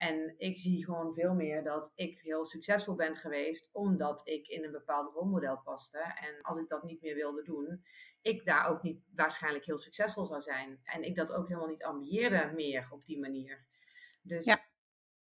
En 0.00 0.34
ik 0.38 0.58
zie 0.58 0.84
gewoon 0.84 1.14
veel 1.14 1.34
meer 1.34 1.64
dat 1.64 1.92
ik 1.94 2.18
heel 2.20 2.44
succesvol 2.44 2.94
ben 2.94 3.16
geweest 3.16 3.68
omdat 3.72 4.20
ik 4.24 4.46
in 4.46 4.64
een 4.64 4.70
bepaald 4.70 5.14
rolmodel 5.14 5.60
paste. 5.64 5.98
En 5.98 6.42
als 6.42 6.58
ik 6.58 6.68
dat 6.68 6.82
niet 6.82 7.02
meer 7.02 7.14
wilde 7.14 7.42
doen, 7.42 7.84
ik 8.20 8.44
daar 8.44 8.66
ook 8.68 8.82
niet 8.82 9.02
waarschijnlijk 9.14 9.64
heel 9.64 9.78
succesvol 9.78 10.26
zou 10.26 10.42
zijn. 10.42 10.80
En 10.84 11.02
ik 11.02 11.16
dat 11.16 11.32
ook 11.32 11.48
helemaal 11.48 11.68
niet 11.68 11.84
ambieerde 11.84 12.52
meer 12.54 12.88
op 12.90 13.04
die 13.04 13.20
manier. 13.20 13.64
Dus 14.22 14.44
ja, 14.44 14.64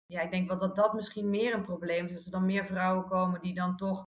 ja 0.06 0.20
ik 0.20 0.30
denk 0.30 0.48
wel 0.48 0.58
dat 0.58 0.76
dat 0.76 0.94
misschien 0.94 1.30
meer 1.30 1.54
een 1.54 1.64
probleem 1.64 2.06
is. 2.06 2.12
Dat 2.12 2.24
er 2.24 2.30
dan 2.30 2.46
meer 2.46 2.66
vrouwen 2.66 3.08
komen 3.08 3.40
die 3.40 3.54
dan 3.54 3.76
toch 3.76 4.06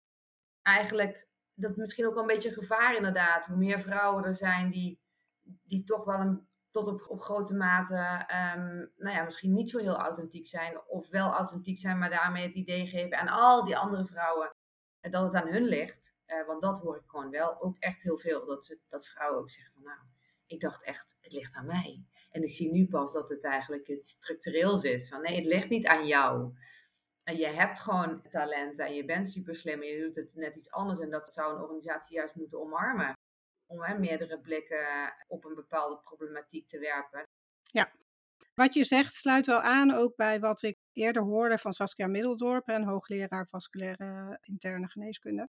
eigenlijk, 0.61 1.27
dat 1.53 1.75
misschien 1.75 2.05
ook 2.05 2.13
wel 2.13 2.21
een 2.21 2.33
beetje 2.33 2.53
gevaar 2.53 2.95
inderdaad. 2.95 3.45
Hoe 3.45 3.57
meer 3.57 3.79
vrouwen 3.79 4.23
er 4.23 4.35
zijn 4.35 4.71
die, 4.71 4.99
die 5.43 5.83
toch 5.83 6.03
wel 6.03 6.19
een 6.19 6.49
tot 6.71 6.87
op, 6.87 7.05
op 7.07 7.21
grote 7.21 7.53
mate, 7.53 8.25
um, 8.55 8.91
nou 8.97 9.15
ja, 9.15 9.23
misschien 9.23 9.53
niet 9.53 9.69
zo 9.69 9.79
heel 9.79 9.97
authentiek 9.97 10.47
zijn. 10.47 10.81
Of 10.87 11.09
wel 11.09 11.31
authentiek 11.31 11.79
zijn, 11.79 11.97
maar 11.97 12.09
daarmee 12.09 12.43
het 12.43 12.53
idee 12.53 12.87
geven 12.87 13.17
aan 13.17 13.27
al 13.27 13.65
die 13.65 13.77
andere 13.77 14.05
vrouwen 14.05 14.55
dat 15.01 15.23
het 15.23 15.43
aan 15.43 15.47
hun 15.47 15.65
ligt. 15.65 16.15
Uh, 16.27 16.45
want 16.47 16.61
dat 16.61 16.79
hoor 16.79 16.95
ik 16.95 17.03
gewoon 17.05 17.29
wel 17.29 17.61
ook 17.61 17.77
echt 17.79 18.03
heel 18.03 18.17
veel. 18.17 18.45
Dat, 18.45 18.77
dat 18.89 19.07
vrouwen 19.07 19.39
ook 19.39 19.49
zeggen 19.49 19.73
van 19.73 19.83
nou, 19.83 19.99
ik 20.45 20.59
dacht 20.59 20.83
echt, 20.83 21.17
het 21.21 21.33
ligt 21.33 21.55
aan 21.55 21.65
mij. 21.65 22.05
En 22.29 22.43
ik 22.43 22.51
zie 22.51 22.71
nu 22.71 22.87
pas 22.87 23.13
dat 23.13 23.29
het 23.29 23.43
eigenlijk 23.43 23.87
iets 23.87 24.09
structureels 24.09 24.83
is. 24.83 25.09
Van 25.09 25.21
nee, 25.21 25.35
het 25.35 25.45
ligt 25.45 25.69
niet 25.69 25.87
aan 25.87 26.07
jou. 26.07 26.53
En 27.23 27.37
je 27.37 27.47
hebt 27.47 27.79
gewoon 27.79 28.21
talent 28.29 28.79
en 28.79 28.93
je 28.93 29.05
bent 29.05 29.29
super 29.29 29.55
slim 29.55 29.81
en 29.81 29.87
je 29.87 30.01
doet 30.01 30.15
het 30.15 30.35
net 30.35 30.55
iets 30.55 30.71
anders. 30.71 30.99
En 30.99 31.09
dat 31.09 31.33
zou 31.33 31.55
een 31.55 31.61
organisatie 31.61 32.15
juist 32.15 32.35
moeten 32.35 32.59
omarmen 32.59 33.15
om 33.71 33.83
hè, 33.83 33.99
meerdere 33.99 34.39
blikken 34.39 35.13
op 35.27 35.45
een 35.45 35.55
bepaalde 35.55 35.97
problematiek 35.97 36.67
te 36.67 36.79
werpen. 36.79 37.23
Ja, 37.63 37.91
wat 38.53 38.73
je 38.73 38.83
zegt 38.83 39.13
sluit 39.13 39.45
wel 39.45 39.61
aan 39.61 39.91
ook 39.91 40.15
bij 40.15 40.39
wat 40.39 40.61
ik 40.63 40.77
eerder 40.93 41.23
hoorde 41.23 41.57
van 41.57 41.73
Saskia 41.73 42.07
Middeldorp, 42.07 42.67
een 42.67 42.83
hoogleraar 42.83 43.47
vasculaire 43.47 44.37
interne 44.41 44.87
geneeskunde. 44.87 45.47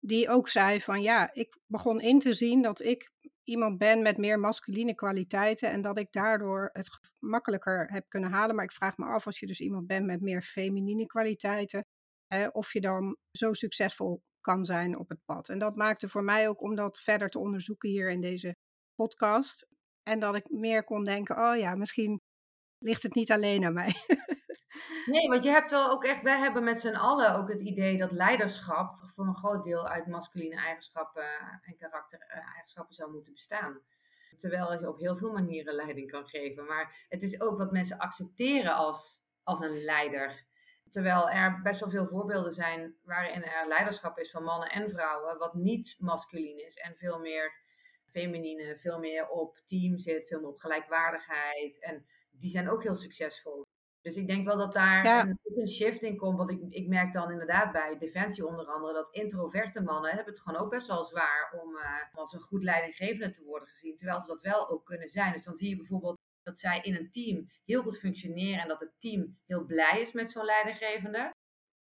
die 0.00 0.28
ook 0.28 0.48
zei 0.48 0.80
van 0.80 1.02
ja, 1.02 1.32
ik 1.32 1.58
begon 1.66 2.00
in 2.00 2.18
te 2.18 2.32
zien 2.32 2.62
dat 2.62 2.80
ik 2.82 3.10
iemand 3.42 3.78
ben 3.78 4.02
met 4.02 4.16
meer 4.16 4.38
masculine 4.40 4.94
kwaliteiten 4.94 5.70
en 5.70 5.80
dat 5.80 5.98
ik 5.98 6.12
daardoor 6.12 6.70
het 6.72 6.88
makkelijker 7.18 7.90
heb 7.92 8.08
kunnen 8.08 8.30
halen. 8.30 8.54
Maar 8.54 8.64
ik 8.64 8.72
vraag 8.72 8.96
me 8.96 9.06
af 9.06 9.26
als 9.26 9.40
je 9.40 9.46
dus 9.46 9.60
iemand 9.60 9.86
bent 9.86 10.06
met 10.06 10.20
meer 10.20 10.42
feminine 10.42 11.06
kwaliteiten, 11.06 11.84
hè, 12.26 12.46
of 12.46 12.72
je 12.72 12.80
dan 12.80 13.16
zo 13.30 13.52
succesvol 13.52 14.22
kan 14.48 14.64
zijn 14.64 14.98
op 14.98 15.08
het 15.08 15.24
pad. 15.24 15.48
En 15.48 15.58
dat 15.58 15.76
maakte 15.76 16.08
voor 16.08 16.24
mij 16.24 16.48
ook 16.48 16.60
om 16.62 16.74
dat 16.74 17.00
verder 17.00 17.28
te 17.28 17.38
onderzoeken 17.38 17.88
hier 17.88 18.10
in 18.10 18.20
deze 18.20 18.56
podcast. 18.94 19.68
En 20.02 20.20
dat 20.20 20.34
ik 20.34 20.50
meer 20.50 20.84
kon 20.84 21.04
denken, 21.04 21.38
oh 21.38 21.56
ja, 21.56 21.74
misschien 21.74 22.20
ligt 22.78 23.02
het 23.02 23.14
niet 23.14 23.32
alleen 23.32 23.64
aan 23.64 23.72
mij. 23.72 23.92
Nee, 25.06 25.28
want 25.28 25.44
je 25.44 25.50
hebt 25.50 25.70
wel 25.70 25.90
ook 25.90 26.04
echt, 26.04 26.22
wij 26.22 26.38
hebben 26.38 26.64
met 26.64 26.80
z'n 26.80 26.94
allen 26.94 27.36
ook 27.36 27.48
het 27.48 27.60
idee 27.60 27.98
dat 27.98 28.12
leiderschap 28.12 28.98
voor 29.14 29.26
een 29.26 29.36
groot 29.36 29.64
deel 29.64 29.88
uit 29.88 30.06
masculine 30.06 30.56
eigenschappen 30.56 31.24
en 31.62 31.76
karaktereigenschappen 31.76 32.94
zou 32.94 33.12
moeten 33.12 33.32
bestaan. 33.32 33.80
Terwijl 34.36 34.72
je 34.72 34.88
op 34.88 34.98
heel 34.98 35.16
veel 35.16 35.32
manieren 35.32 35.74
leiding 35.74 36.10
kan 36.10 36.26
geven. 36.26 36.66
Maar 36.66 37.06
het 37.08 37.22
is 37.22 37.40
ook 37.40 37.58
wat 37.58 37.72
mensen 37.72 37.98
accepteren 37.98 38.74
als, 38.74 39.20
als 39.42 39.60
een 39.60 39.84
leider. 39.84 40.46
Terwijl 40.90 41.30
er 41.30 41.60
best 41.62 41.80
wel 41.80 41.90
veel 41.90 42.06
voorbeelden 42.06 42.52
zijn 42.52 42.96
waarin 43.04 43.42
er 43.42 43.68
leiderschap 43.68 44.18
is 44.18 44.30
van 44.30 44.42
mannen 44.42 44.70
en 44.70 44.90
vrouwen, 44.90 45.38
wat 45.38 45.54
niet 45.54 45.96
masculin 45.98 46.64
is 46.64 46.74
en 46.76 46.96
veel 46.96 47.18
meer 47.18 47.52
feminine, 48.04 48.78
veel 48.78 48.98
meer 48.98 49.28
op 49.28 49.60
team 49.64 49.98
zit, 49.98 50.26
veel 50.26 50.40
meer 50.40 50.48
op 50.48 50.58
gelijkwaardigheid. 50.58 51.80
En 51.80 52.06
die 52.30 52.50
zijn 52.50 52.70
ook 52.70 52.82
heel 52.82 52.96
succesvol. 52.96 53.66
Dus 54.00 54.16
ik 54.16 54.26
denk 54.26 54.46
wel 54.46 54.56
dat 54.56 54.72
daar 54.72 55.26
een, 55.26 55.38
een, 55.54 55.68
shift 55.68 56.02
in 56.02 56.16
komt. 56.16 56.38
Want 56.38 56.50
ik, 56.50 56.60
ik 56.68 56.88
merk 56.88 57.12
dan 57.12 57.30
inderdaad 57.30 57.72
bij 57.72 57.98
Defensie 57.98 58.46
onder 58.46 58.66
andere 58.66 58.92
dat 58.92 59.14
introverte 59.14 59.82
mannen 59.82 60.14
hebben 60.14 60.32
het 60.32 60.42
gewoon 60.42 60.60
ook 60.60 60.70
best 60.70 60.86
wel 60.86 61.04
zwaar 61.04 61.60
om 61.62 61.76
uh, 61.76 61.82
als 62.12 62.32
een 62.32 62.40
goed 62.40 62.62
leidinggevende 62.62 63.30
te 63.30 63.44
worden 63.44 63.68
gezien. 63.68 63.96
Terwijl 63.96 64.20
ze 64.20 64.26
dat 64.26 64.40
wel 64.40 64.70
ook 64.70 64.84
kunnen 64.84 65.08
zijn. 65.08 65.32
Dus 65.32 65.44
dan 65.44 65.56
zie 65.56 65.68
je 65.68 65.76
bijvoorbeeld 65.76 66.18
dat 66.48 66.60
zij 66.60 66.80
in 66.82 66.94
een 66.94 67.10
team 67.10 67.50
heel 67.64 67.82
goed 67.82 67.98
functioneren 67.98 68.62
en 68.62 68.68
dat 68.68 68.80
het 68.80 68.92
team 68.98 69.38
heel 69.46 69.64
blij 69.64 70.00
is 70.00 70.12
met 70.12 70.30
zo'n 70.30 70.44
leidinggevende. 70.44 71.30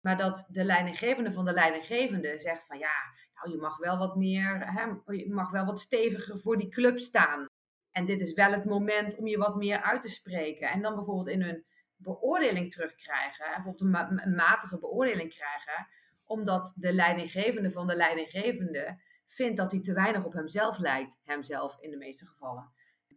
Maar 0.02 0.18
dat 0.18 0.46
de 0.48 0.64
leidinggevende 0.64 1.32
van 1.32 1.46
de 1.46 1.54
leidinggevende 1.54 2.40
zegt 2.40 2.66
van 2.66 2.80
ja, 2.80 2.94
nou 3.36 3.52
je 3.52 3.62
mag 3.62 3.78
wel 3.78 3.98
wat 3.98 4.16
meer, 4.16 4.74
hè, 4.74 5.14
je 5.14 5.34
mag 5.34 5.52
wel 5.52 5.66
wat 5.66 5.80
steviger 5.80 6.40
voor 6.40 6.58
die 6.58 6.70
club 6.70 7.00
staan. 7.00 7.46
En 7.92 8.06
dit 8.06 8.22
is 8.22 8.34
wel 8.34 8.52
het 8.52 8.66
moment 8.66 9.16
om 9.16 9.28
je 9.28 9.38
wat 9.38 9.56
meer 9.56 9.82
uit 9.82 10.02
te 10.02 10.10
spreken. 10.10 10.70
En 10.70 10.82
dan 10.82 10.96
bijvoorbeeld 10.96 11.30
in 11.30 11.42
hun 11.42 11.66
beoordeling 11.96 12.72
terugkrijgen, 12.72 13.46
bijvoorbeeld 13.46 13.82
een, 13.82 14.28
een 14.28 14.36
matige 14.36 14.80
beoordeling 14.80 15.30
krijgen, 15.30 15.88
omdat 16.26 16.74
de 16.76 16.94
leidinggevende 16.94 17.72
van 17.72 17.88
de 17.88 17.96
leidinggevende 17.96 19.02
vindt 19.26 19.58
dat 19.58 19.72
hij 19.72 19.82
te 19.82 19.94
weinig 19.94 20.26
op 20.26 20.34
hemzelf 20.34 20.78
lijkt, 20.78 21.20
hemzelf 21.24 21.78
in 21.80 21.92
de 21.92 21.98
meeste 21.98 22.26
gevallen. 22.26 22.72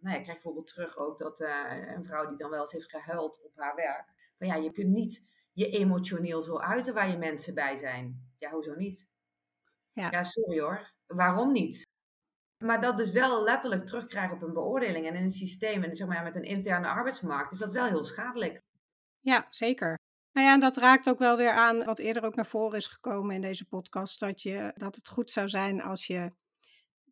Nou, 0.04 0.16
je 0.16 0.22
krijgt 0.22 0.42
bijvoorbeeld 0.42 0.74
terug 0.74 0.96
ook 0.98 1.18
dat 1.18 1.40
uh, 1.40 1.94
een 1.94 2.04
vrouw 2.04 2.28
die 2.28 2.36
dan 2.36 2.50
wel 2.50 2.60
eens 2.60 2.72
heeft 2.72 2.90
gehuild 2.90 3.42
op 3.44 3.52
haar 3.56 3.74
werk, 3.74 4.04
van 4.38 4.46
ja, 4.46 4.54
je 4.54 4.72
kunt 4.72 4.88
niet 4.88 5.24
je 5.52 5.70
emotioneel 5.70 6.42
zo 6.42 6.58
uiten 6.58 6.94
waar 6.94 7.10
je 7.10 7.16
mensen 7.16 7.54
bij 7.54 7.76
zijn. 7.76 8.32
Ja, 8.38 8.50
hoezo 8.50 8.74
niet? 8.74 9.08
Ja, 9.92 10.10
ja 10.10 10.24
sorry 10.24 10.60
hoor. 10.60 10.92
Waarom 11.06 11.52
niet? 11.52 11.82
Maar 12.64 12.80
dat 12.80 12.96
dus 12.96 13.10
wel 13.10 13.42
letterlijk 13.42 13.86
terugkrijgen 13.86 14.36
op 14.36 14.42
een 14.42 14.52
beoordeling 14.52 15.06
en 15.06 15.14
in 15.14 15.22
een 15.22 15.30
systeem 15.30 15.82
en 15.82 15.96
zeg 15.96 16.06
maar 16.06 16.22
met 16.22 16.36
een 16.36 16.44
interne 16.44 16.88
arbeidsmarkt, 16.88 17.52
is 17.52 17.58
dat 17.58 17.72
wel 17.72 17.86
heel 17.86 18.04
schadelijk. 18.04 18.62
Ja, 19.20 19.46
zeker. 19.48 19.98
Nou 20.32 20.46
ja, 20.46 20.54
en 20.54 20.60
dat 20.60 20.76
raakt 20.76 21.08
ook 21.08 21.18
wel 21.18 21.36
weer 21.36 21.52
aan 21.52 21.84
wat 21.84 21.98
eerder 21.98 22.22
ook 22.24 22.34
naar 22.34 22.46
voren 22.46 22.76
is 22.76 22.86
gekomen 22.86 23.34
in 23.34 23.40
deze 23.40 23.66
podcast. 23.66 24.20
Dat, 24.20 24.42
je, 24.42 24.72
dat 24.74 24.94
het 24.96 25.08
goed 25.08 25.30
zou 25.30 25.48
zijn 25.48 25.82
als 25.82 26.06
je 26.06 26.32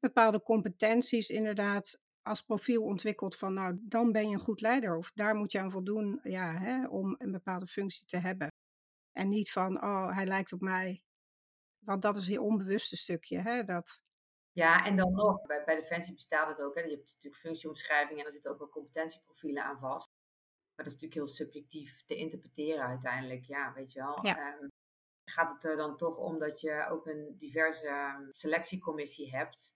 bepaalde 0.00 0.42
competenties 0.42 1.28
inderdaad 1.28 2.00
als 2.22 2.42
profiel 2.42 2.82
ontwikkelt 2.82 3.37
van 3.37 3.54
nou, 3.54 3.78
dan 3.80 4.12
ben 4.12 4.28
je 4.28 4.35
een 4.35 4.40
goed 4.40 4.61
leider. 4.61 4.96
Of 4.96 5.11
daar 5.14 5.35
moet 5.35 5.52
je 5.52 5.61
aan 5.61 5.70
voldoen 5.70 6.20
ja, 6.22 6.52
hè, 6.58 6.87
om 6.87 7.14
een 7.18 7.32
bepaalde 7.32 7.66
functie 7.66 8.06
te 8.06 8.16
hebben. 8.16 8.48
En 9.12 9.28
niet 9.28 9.52
van, 9.52 9.82
oh, 9.82 10.14
hij 10.14 10.26
lijkt 10.26 10.52
op 10.52 10.61
mij. 10.61 11.02
Want 11.78 12.02
dat 12.02 12.16
is 12.16 12.26
je 12.26 12.40
onbewuste 12.40 12.96
stukje. 12.96 13.38
Hè, 13.38 13.62
dat... 13.62 14.02
Ja, 14.52 14.85
en 14.85 14.96
dan 14.96 15.12
nog, 15.12 15.46
bij, 15.46 15.64
bij 15.64 15.74
Defensie 15.74 16.14
bestaat 16.14 16.48
het 16.48 16.61
ook. 16.61 16.74
Hè, 16.74 16.80
je 16.80 16.90
hebt 16.90 17.12
natuurlijk 17.14 17.42
functieomschrijving 17.42 18.18
en 18.18 18.26
er 18.26 18.32
zitten 18.32 18.50
ook 18.50 18.58
wel 18.58 18.68
competentieprofielen 18.68 19.64
aan 19.64 19.78
vast. 19.78 20.08
Maar 20.74 20.85
dat 20.85 20.94
is 20.94 21.00
natuurlijk 21.00 21.14
heel 21.14 21.37
subjectief 21.37 22.04
te 22.06 22.14
interpreteren 22.14 22.87
uiteindelijk. 22.87 23.44
Ja, 23.44 23.72
weet 23.72 23.92
je 23.92 24.00
wel. 24.00 24.16
Ehm, 24.16 24.68
gaat 25.24 25.52
het 25.52 25.64
er 25.64 25.76
dan 25.76 25.96
toch 25.96 26.16
om 26.16 26.38
dat 26.38 26.61
je 26.61 26.87
ook 26.90 27.06
een 27.06 27.37
diverse 27.38 27.87
ehm, 27.87 28.28
selectiecommissie 28.30 29.30
hebt. 29.30 29.74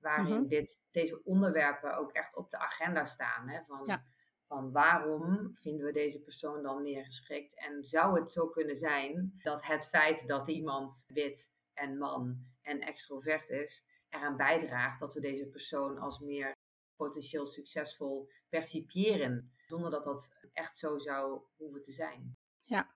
Waarin 0.00 0.40
mhm. 0.40 0.46
dit, 0.46 0.84
deze 0.90 1.24
onderwerpen 1.24 1.96
ook 1.96 2.12
echt 2.12 2.36
op 2.36 2.50
de 2.50 2.58
agenda 2.58 3.04
staan. 3.04 3.48
Hè? 3.48 3.60
Van, 3.66 4.00
van 4.46 4.72
waarom 4.72 5.50
vinden 5.54 5.86
we 5.86 5.92
deze 5.92 6.20
persoon 6.20 6.62
dan 6.62 6.82
meer 6.82 7.04
geschikt? 7.04 7.54
En 7.58 7.84
zou 7.84 8.20
het 8.20 8.32
zo 8.32 8.48
kunnen 8.48 8.76
zijn 8.76 9.40
dat 9.42 9.64
het 9.64 9.88
feit 9.88 10.26
dat 10.28 10.48
iemand 10.48 11.04
wit 11.06 11.50
en 11.74 11.98
man 11.98 12.46
en 12.62 12.80
extrovert 12.80 13.50
is, 13.50 13.84
eraan 14.08 14.36
bijdraagt 14.36 15.00
dat 15.00 15.14
we 15.14 15.20
deze 15.20 15.46
persoon 15.46 15.98
als 15.98 16.18
meer 16.18 16.54
potentieel 16.96 17.46
succesvol 17.46 18.30
percipiëren, 18.48 19.52
zonder 19.66 19.90
dat 19.90 20.04
dat 20.04 20.34
echt 20.52 20.78
zo 20.78 20.98
zou 20.98 21.40
hoeven 21.56 21.82
te 21.82 21.92
zijn. 21.92 22.36
Ja. 22.62 22.90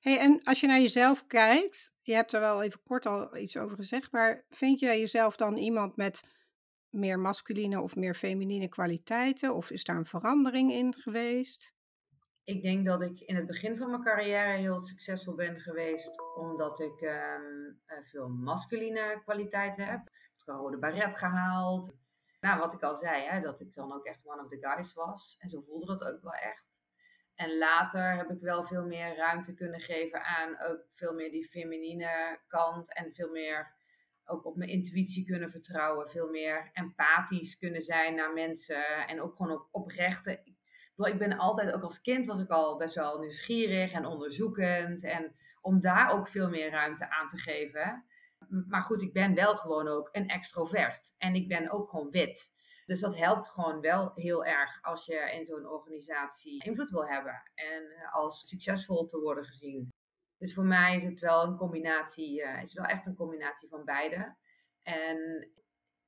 Hey, 0.00 0.18
en 0.18 0.42
als 0.42 0.60
je 0.60 0.66
naar 0.66 0.80
jezelf 0.80 1.26
kijkt, 1.26 1.92
je 2.02 2.14
hebt 2.14 2.32
er 2.32 2.40
wel 2.40 2.62
even 2.62 2.82
kort 2.82 3.06
al 3.06 3.36
iets 3.36 3.56
over 3.56 3.76
gezegd, 3.76 4.12
maar 4.12 4.44
vind 4.48 4.80
jij 4.80 4.98
jezelf 4.98 5.36
dan 5.36 5.56
iemand 5.56 5.96
met 5.96 6.24
meer 6.90 7.18
masculine 7.18 7.80
of 7.80 7.96
meer 7.96 8.14
feminine 8.14 8.68
kwaliteiten? 8.68 9.54
Of 9.54 9.70
is 9.70 9.84
daar 9.84 9.96
een 9.96 10.04
verandering 10.04 10.72
in 10.72 10.94
geweest? 10.94 11.74
Ik 12.44 12.62
denk 12.62 12.86
dat 12.86 13.02
ik 13.02 13.20
in 13.20 13.36
het 13.36 13.46
begin 13.46 13.76
van 13.76 13.90
mijn 13.90 14.02
carrière 14.02 14.58
heel 14.58 14.80
succesvol 14.80 15.34
ben 15.34 15.60
geweest, 15.60 16.36
omdat 16.36 16.80
ik 16.80 17.00
ehm, 17.00 17.42
eh, 17.86 17.98
veel 18.02 18.28
masculine 18.28 19.20
kwaliteiten 19.22 19.84
heb. 19.84 20.00
Ik 20.00 20.46
heb 20.46 20.54
rode 20.56 20.78
baret 20.78 21.18
gehaald, 21.18 21.96
nou, 22.40 22.58
wat 22.58 22.74
ik 22.74 22.82
al 22.82 22.96
zei, 22.96 23.22
hè, 23.26 23.40
dat 23.40 23.60
ik 23.60 23.74
dan 23.74 23.92
ook 23.92 24.04
echt 24.04 24.26
one 24.26 24.42
of 24.42 24.48
the 24.48 24.58
guys 24.60 24.92
was. 24.92 25.36
En 25.38 25.50
zo 25.50 25.60
voelde 25.60 25.86
dat 25.86 26.12
ook 26.12 26.22
wel 26.22 26.32
echt. 26.32 26.82
En 27.34 27.58
later 27.58 28.16
heb 28.16 28.30
ik 28.30 28.40
wel 28.40 28.64
veel 28.64 28.86
meer 28.86 29.16
ruimte 29.16 29.54
kunnen 29.54 29.80
geven 29.80 30.24
aan 30.24 30.60
ook 30.60 30.80
veel 30.94 31.14
meer 31.14 31.30
die 31.30 31.48
feminine 31.48 32.40
kant. 32.46 32.94
En 32.94 33.12
veel 33.12 33.30
meer 33.30 33.72
ook 34.30 34.46
op 34.46 34.56
mijn 34.56 34.70
intuïtie 34.70 35.24
kunnen 35.24 35.50
vertrouwen. 35.50 36.10
Veel 36.10 36.28
meer 36.28 36.70
empathisch 36.72 37.56
kunnen 37.56 37.82
zijn 37.82 38.14
naar 38.14 38.32
mensen. 38.32 39.06
En 39.06 39.22
ook 39.22 39.36
gewoon 39.36 39.52
op, 39.52 39.68
oprechte. 39.70 40.40
Ik, 40.44 40.56
ik 41.06 41.18
ben 41.18 41.38
altijd, 41.38 41.72
ook 41.72 41.82
als 41.82 42.00
kind 42.00 42.26
was 42.26 42.40
ik 42.40 42.48
al 42.48 42.76
best 42.76 42.94
wel 42.94 43.18
nieuwsgierig 43.18 43.92
en 43.92 44.06
onderzoekend. 44.06 45.04
En 45.04 45.34
om 45.60 45.80
daar 45.80 46.12
ook 46.12 46.28
veel 46.28 46.48
meer 46.48 46.70
ruimte 46.70 47.10
aan 47.10 47.28
te 47.28 47.38
geven 47.38 48.04
maar 48.48 48.82
goed, 48.82 49.02
ik 49.02 49.12
ben 49.12 49.34
wel 49.34 49.56
gewoon 49.56 49.88
ook 49.88 50.08
een 50.12 50.28
extrovert. 50.28 51.14
En 51.18 51.34
ik 51.34 51.48
ben 51.48 51.70
ook 51.70 51.90
gewoon 51.90 52.10
wit. 52.10 52.52
Dus 52.86 53.00
dat 53.00 53.16
helpt 53.16 53.48
gewoon 53.48 53.80
wel 53.80 54.12
heel 54.14 54.44
erg 54.44 54.82
als 54.82 55.06
je 55.06 55.32
in 55.32 55.46
zo'n 55.46 55.66
organisatie 55.66 56.64
invloed 56.64 56.90
wil 56.90 57.06
hebben. 57.06 57.42
En 57.54 58.10
als 58.12 58.48
succesvol 58.48 59.06
te 59.06 59.20
worden 59.20 59.44
gezien. 59.44 59.88
Dus 60.40 60.54
voor 60.54 60.64
mij 60.64 60.96
is 60.96 61.04
het 61.04 61.20
wel 61.20 61.44
een 61.44 61.56
combinatie, 61.56 62.42
uh, 62.42 62.56
is 62.56 62.62
het 62.62 62.72
wel 62.72 62.84
echt 62.84 63.06
een 63.06 63.14
combinatie 63.14 63.68
van 63.68 63.84
beide. 63.84 64.34
En 64.82 65.48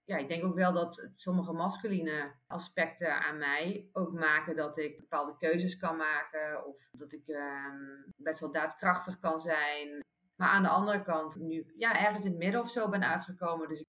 ja, 0.05 0.17
ik 0.17 0.29
denk 0.29 0.45
ook 0.45 0.55
wel 0.55 0.73
dat 0.73 1.09
sommige 1.17 1.53
masculine 1.53 2.33
aspecten 2.47 3.21
aan 3.21 3.39
mij 3.39 3.89
ook 3.93 4.13
maken 4.13 4.57
dat 4.57 4.79
ik 4.79 4.97
bepaalde 4.97 5.37
keuzes 5.37 5.77
kan 5.77 5.97
maken. 5.97 6.67
Of 6.67 6.77
dat 6.91 7.13
ik 7.13 7.29
ehm, 7.29 7.77
best 8.17 8.41
wel 8.41 8.53
daadkrachtig 8.53 9.19
kan 9.19 9.41
zijn. 9.41 10.05
Maar 10.37 10.49
aan 10.49 10.63
de 10.63 10.69
andere 10.69 11.03
kant 11.03 11.37
nu 11.37 11.73
ja, 11.77 12.07
ergens 12.07 12.25
in 12.25 12.31
het 12.31 12.41
midden 12.41 12.61
of 12.61 12.71
zo 12.71 12.89
ben 12.89 13.09
uitgekomen. 13.09 13.69
Dus 13.69 13.85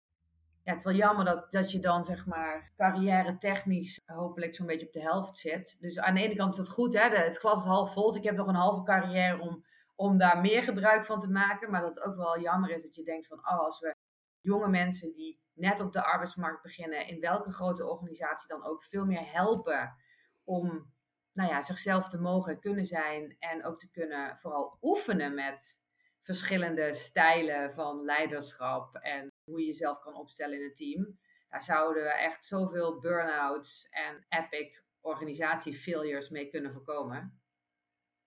ja, 0.64 0.72
het 0.72 0.78
is 0.78 0.84
wel 0.84 0.94
jammer 0.94 1.26
dat, 1.26 1.52
dat 1.52 1.72
je 1.72 1.80
dan 1.80 2.06
zeg 2.06 2.26
maar 2.26 2.72
carrière 2.76 3.38
technisch 3.38 4.02
hopelijk 4.06 4.56
zo'n 4.56 4.68
beetje 4.68 4.86
op 4.86 4.94
de 4.94 5.02
helft 5.02 5.38
zit. 5.38 5.78
Dus 5.80 6.00
aan 6.00 6.16
de 6.16 6.22
ene 6.22 6.36
kant 6.36 6.52
is 6.52 6.60
dat 6.60 6.70
goed, 6.70 6.94
hè, 6.94 7.10
het 7.10 7.38
glas 7.38 7.60
is 7.60 7.66
half 7.66 7.94
vol. 7.94 8.08
Dus 8.08 8.18
ik 8.18 8.24
heb 8.24 8.36
nog 8.36 8.48
een 8.48 8.56
halve 8.56 8.84
carrière 8.84 9.40
om, 9.40 9.64
om 9.96 10.18
daar 10.18 10.42
meer 10.42 10.64
gebruik 10.64 11.06
van 11.06 11.20
te 11.20 11.30
maken. 11.30 11.72
Maar 11.72 11.82
dat 11.82 11.96
het 11.96 12.04
ook 12.04 12.16
wel 12.16 12.40
jammer 12.40 12.70
is 12.70 12.84
dat 12.84 12.96
je 12.96 13.04
denkt 13.04 13.28
van, 13.28 13.38
oh, 13.38 13.60
als 13.60 13.80
we 13.80 13.96
jonge 14.42 14.70
mensen 14.70 15.14
die 15.14 15.42
net 15.54 15.80
op 15.80 15.94
de 15.94 16.04
arbeidsmarkt 16.04 16.62
beginnen, 16.62 17.08
in 17.08 17.20
welke 17.20 17.52
grote 17.52 17.88
organisatie 17.88 18.48
dan 18.48 18.66
ook 18.66 18.84
veel 18.84 19.06
meer 19.06 19.32
helpen 19.32 19.96
om 20.44 20.94
nou 21.34 21.50
ja, 21.50 21.62
zichzelf 21.62 22.10
te 22.10 22.22
mogen 22.22 22.60
kunnen 22.60 22.86
zijn 22.86 23.36
en 23.40 23.66
ook 23.66 23.80
te 23.80 23.90
kunnen 23.90 24.38
vooral 24.38 24.78
oefenen 24.82 25.34
met 25.34 25.82
verschillende 26.22 26.94
stijlen 26.94 27.74
van 27.74 28.04
leiderschap 28.04 28.96
en 28.96 29.28
hoe 29.44 29.60
je 29.60 29.66
jezelf 29.66 30.00
kan 30.00 30.16
opstellen 30.16 30.58
in 30.58 30.64
een 30.64 30.74
team. 30.74 31.20
Daar 31.50 31.64
zouden 31.64 32.04
we 32.04 32.10
echt 32.10 32.46
zoveel 32.46 33.00
burn-outs 33.00 33.88
en 33.90 34.26
epic 34.30 34.82
organisatie-failures 35.02 36.30
mee 36.30 36.50
kunnen 36.50 36.72
voorkomen. 36.72 37.42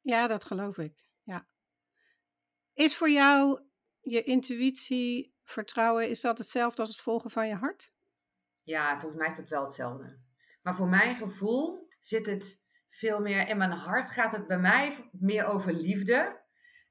Ja, 0.00 0.26
dat 0.26 0.44
geloof 0.44 0.79
ik. 0.79 1.09
Ja. 1.22 1.46
Is 2.76 2.96
voor 2.96 3.10
jou 3.10 3.60
je 4.00 4.22
intuïtie 4.22 5.34
vertrouwen, 5.44 6.08
is 6.08 6.20
dat 6.20 6.38
hetzelfde 6.38 6.80
als 6.80 6.90
het 6.90 7.00
volgen 7.00 7.30
van 7.30 7.48
je 7.48 7.54
hart? 7.54 7.92
Ja, 8.62 9.00
volgens 9.00 9.20
mij 9.20 9.30
is 9.30 9.36
dat 9.36 9.48
wel 9.48 9.62
hetzelfde. 9.62 10.18
Maar 10.62 10.76
voor 10.76 10.88
mijn 10.88 11.16
gevoel 11.16 11.88
zit 12.00 12.26
het 12.26 12.60
veel 12.88 13.20
meer 13.20 13.48
in 13.48 13.56
mijn 13.56 13.70
hart. 13.70 14.10
Gaat 14.10 14.32
het 14.32 14.46
bij 14.46 14.58
mij 14.58 15.08
meer 15.12 15.46
over 15.46 15.72
liefde. 15.72 16.44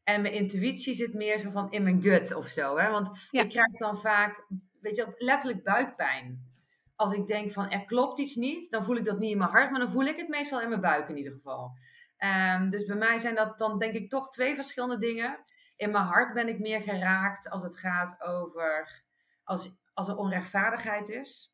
En 0.03 0.21
mijn 0.21 0.33
intuïtie 0.33 0.95
zit 0.95 1.13
meer 1.13 1.39
zo 1.39 1.51
van 1.51 1.71
in 1.71 1.83
mijn 1.83 2.01
gut 2.01 2.35
of 2.35 2.47
zo. 2.47 2.77
Hè? 2.77 2.91
Want 2.91 3.09
ik 3.31 3.49
krijg 3.49 3.71
dan 3.71 3.97
vaak, 3.97 4.45
weet 4.81 4.95
je, 4.95 5.13
letterlijk 5.17 5.63
buikpijn. 5.63 6.53
Als 6.95 7.13
ik 7.13 7.27
denk 7.27 7.51
van 7.51 7.69
er 7.69 7.85
klopt 7.85 8.19
iets 8.19 8.35
niet, 8.35 8.71
dan 8.71 8.85
voel 8.85 8.95
ik 8.95 9.05
dat 9.05 9.19
niet 9.19 9.31
in 9.31 9.37
mijn 9.37 9.49
hart, 9.49 9.71
maar 9.71 9.79
dan 9.79 9.91
voel 9.91 10.05
ik 10.05 10.17
het 10.17 10.27
meestal 10.27 10.61
in 10.61 10.69
mijn 10.69 10.81
buik 10.81 11.09
in 11.09 11.17
ieder 11.17 11.33
geval. 11.33 11.71
Um, 12.17 12.69
dus 12.69 12.85
bij 12.85 12.95
mij 12.95 13.17
zijn 13.17 13.35
dat 13.35 13.57
dan 13.57 13.79
denk 13.79 13.93
ik 13.93 14.09
toch 14.09 14.29
twee 14.29 14.55
verschillende 14.55 14.97
dingen. 14.97 15.45
In 15.75 15.91
mijn 15.91 16.03
hart 16.03 16.33
ben 16.33 16.47
ik 16.47 16.59
meer 16.59 16.81
geraakt 16.81 17.49
als 17.49 17.63
het 17.63 17.79
gaat 17.79 18.21
over 18.21 19.03
als, 19.43 19.71
als 19.93 20.07
er 20.07 20.17
onrechtvaardigheid 20.17 21.09
is. 21.09 21.53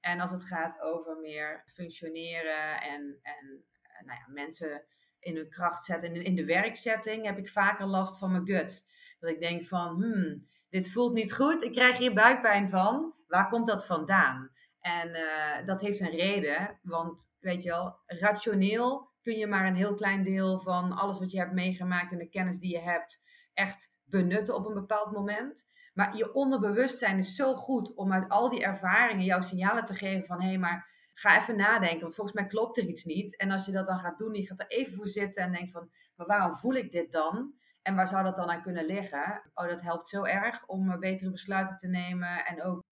En 0.00 0.20
als 0.20 0.30
het 0.30 0.44
gaat 0.44 0.80
over 0.80 1.16
meer 1.16 1.64
functioneren 1.66 2.80
en, 2.80 3.18
en 3.22 3.64
nou 4.04 4.18
ja, 4.18 4.32
mensen 4.32 4.84
in 5.20 5.36
hun 5.36 5.48
kracht 5.48 5.84
zetten. 5.84 6.22
In, 6.22 6.34
de 6.34 6.44
werkzetting 6.44 7.24
heb 7.24 7.38
ik 7.38 7.48
vaker 7.48 7.86
last 7.86 8.18
van 8.18 8.30
mijn 8.30 8.46
gut. 8.46 8.86
Dat 9.20 9.30
ik 9.30 9.40
denk 9.40 9.66
van, 9.66 10.02
hmm, 10.02 10.48
dit 10.68 10.92
voelt 10.92 11.14
niet 11.14 11.34
goed, 11.34 11.62
ik 11.62 11.72
krijg 11.72 11.98
hier 11.98 12.14
buikpijn 12.14 12.70
van. 12.70 13.14
Waar 13.26 13.48
komt 13.48 13.66
dat 13.66 13.86
vandaan? 13.86 14.50
En 14.80 15.08
uh, 15.08 15.66
dat 15.66 15.80
heeft 15.80 16.00
een 16.00 16.10
reden, 16.10 16.78
want 16.82 17.28
weet 17.40 17.62
je 17.62 17.68
wel, 17.68 17.98
rationeel 18.06 19.12
kun 19.22 19.36
je 19.36 19.46
maar 19.46 19.66
een 19.66 19.76
heel 19.76 19.94
klein 19.94 20.22
deel 20.22 20.60
van 20.60 20.92
alles 20.92 21.18
wat 21.18 21.30
je 21.30 21.38
hebt 21.38 21.52
meegemaakt 21.52 22.12
en 22.12 22.18
de 22.18 22.28
kennis 22.28 22.58
die 22.58 22.70
je 22.70 22.80
hebt 22.80 23.20
echt 23.54 23.98
benutten 24.04 24.54
op 24.54 24.66
een 24.66 24.74
bepaald 24.74 25.12
moment. 25.12 25.66
Maar 25.94 26.16
je 26.16 26.32
onderbewustzijn 26.32 27.18
is 27.18 27.34
zo 27.34 27.54
goed 27.54 27.94
om 27.94 28.12
uit 28.12 28.28
al 28.28 28.48
die 28.48 28.62
ervaringen 28.62 29.24
jouw 29.24 29.40
signalen 29.40 29.84
te 29.84 29.94
geven 29.94 30.26
van 30.26 30.40
hé, 30.40 30.48
hey, 30.48 30.58
maar 30.58 30.92
ga 31.14 31.40
even 31.40 31.56
nadenken, 31.56 32.00
want 32.00 32.14
volgens 32.14 32.36
mij 32.36 32.46
klopt 32.46 32.76
er 32.76 32.84
iets 32.84 33.04
niet. 33.04 33.36
En 33.36 33.50
als 33.50 33.66
je 33.66 33.72
dat 33.72 33.86
dan 33.86 33.98
gaat 33.98 34.18
doen, 34.18 34.34
je 34.34 34.46
gaat 34.46 34.60
er 34.60 34.66
even 34.68 34.94
voor 34.94 35.08
zitten 35.08 35.42
en 35.42 35.52
denkt 35.52 35.70
van, 35.70 35.90
maar 36.16 36.26
waarom 36.26 36.56
voel 36.56 36.74
ik 36.74 36.92
dit 36.92 37.12
dan? 37.12 37.54
En 37.82 37.94
waar 37.94 38.08
zou 38.08 38.24
dat 38.24 38.36
dan 38.36 38.50
aan 38.50 38.62
kunnen 38.62 38.86
liggen? 38.86 39.50
Oh, 39.54 39.68
dat 39.68 39.82
helpt 39.82 40.08
zo 40.08 40.24
erg 40.24 40.66
om 40.66 41.00
betere 41.00 41.30
besluiten 41.30 41.78
te 41.78 41.88
nemen 41.88 42.44
en 42.44 42.62
ook 42.62 42.82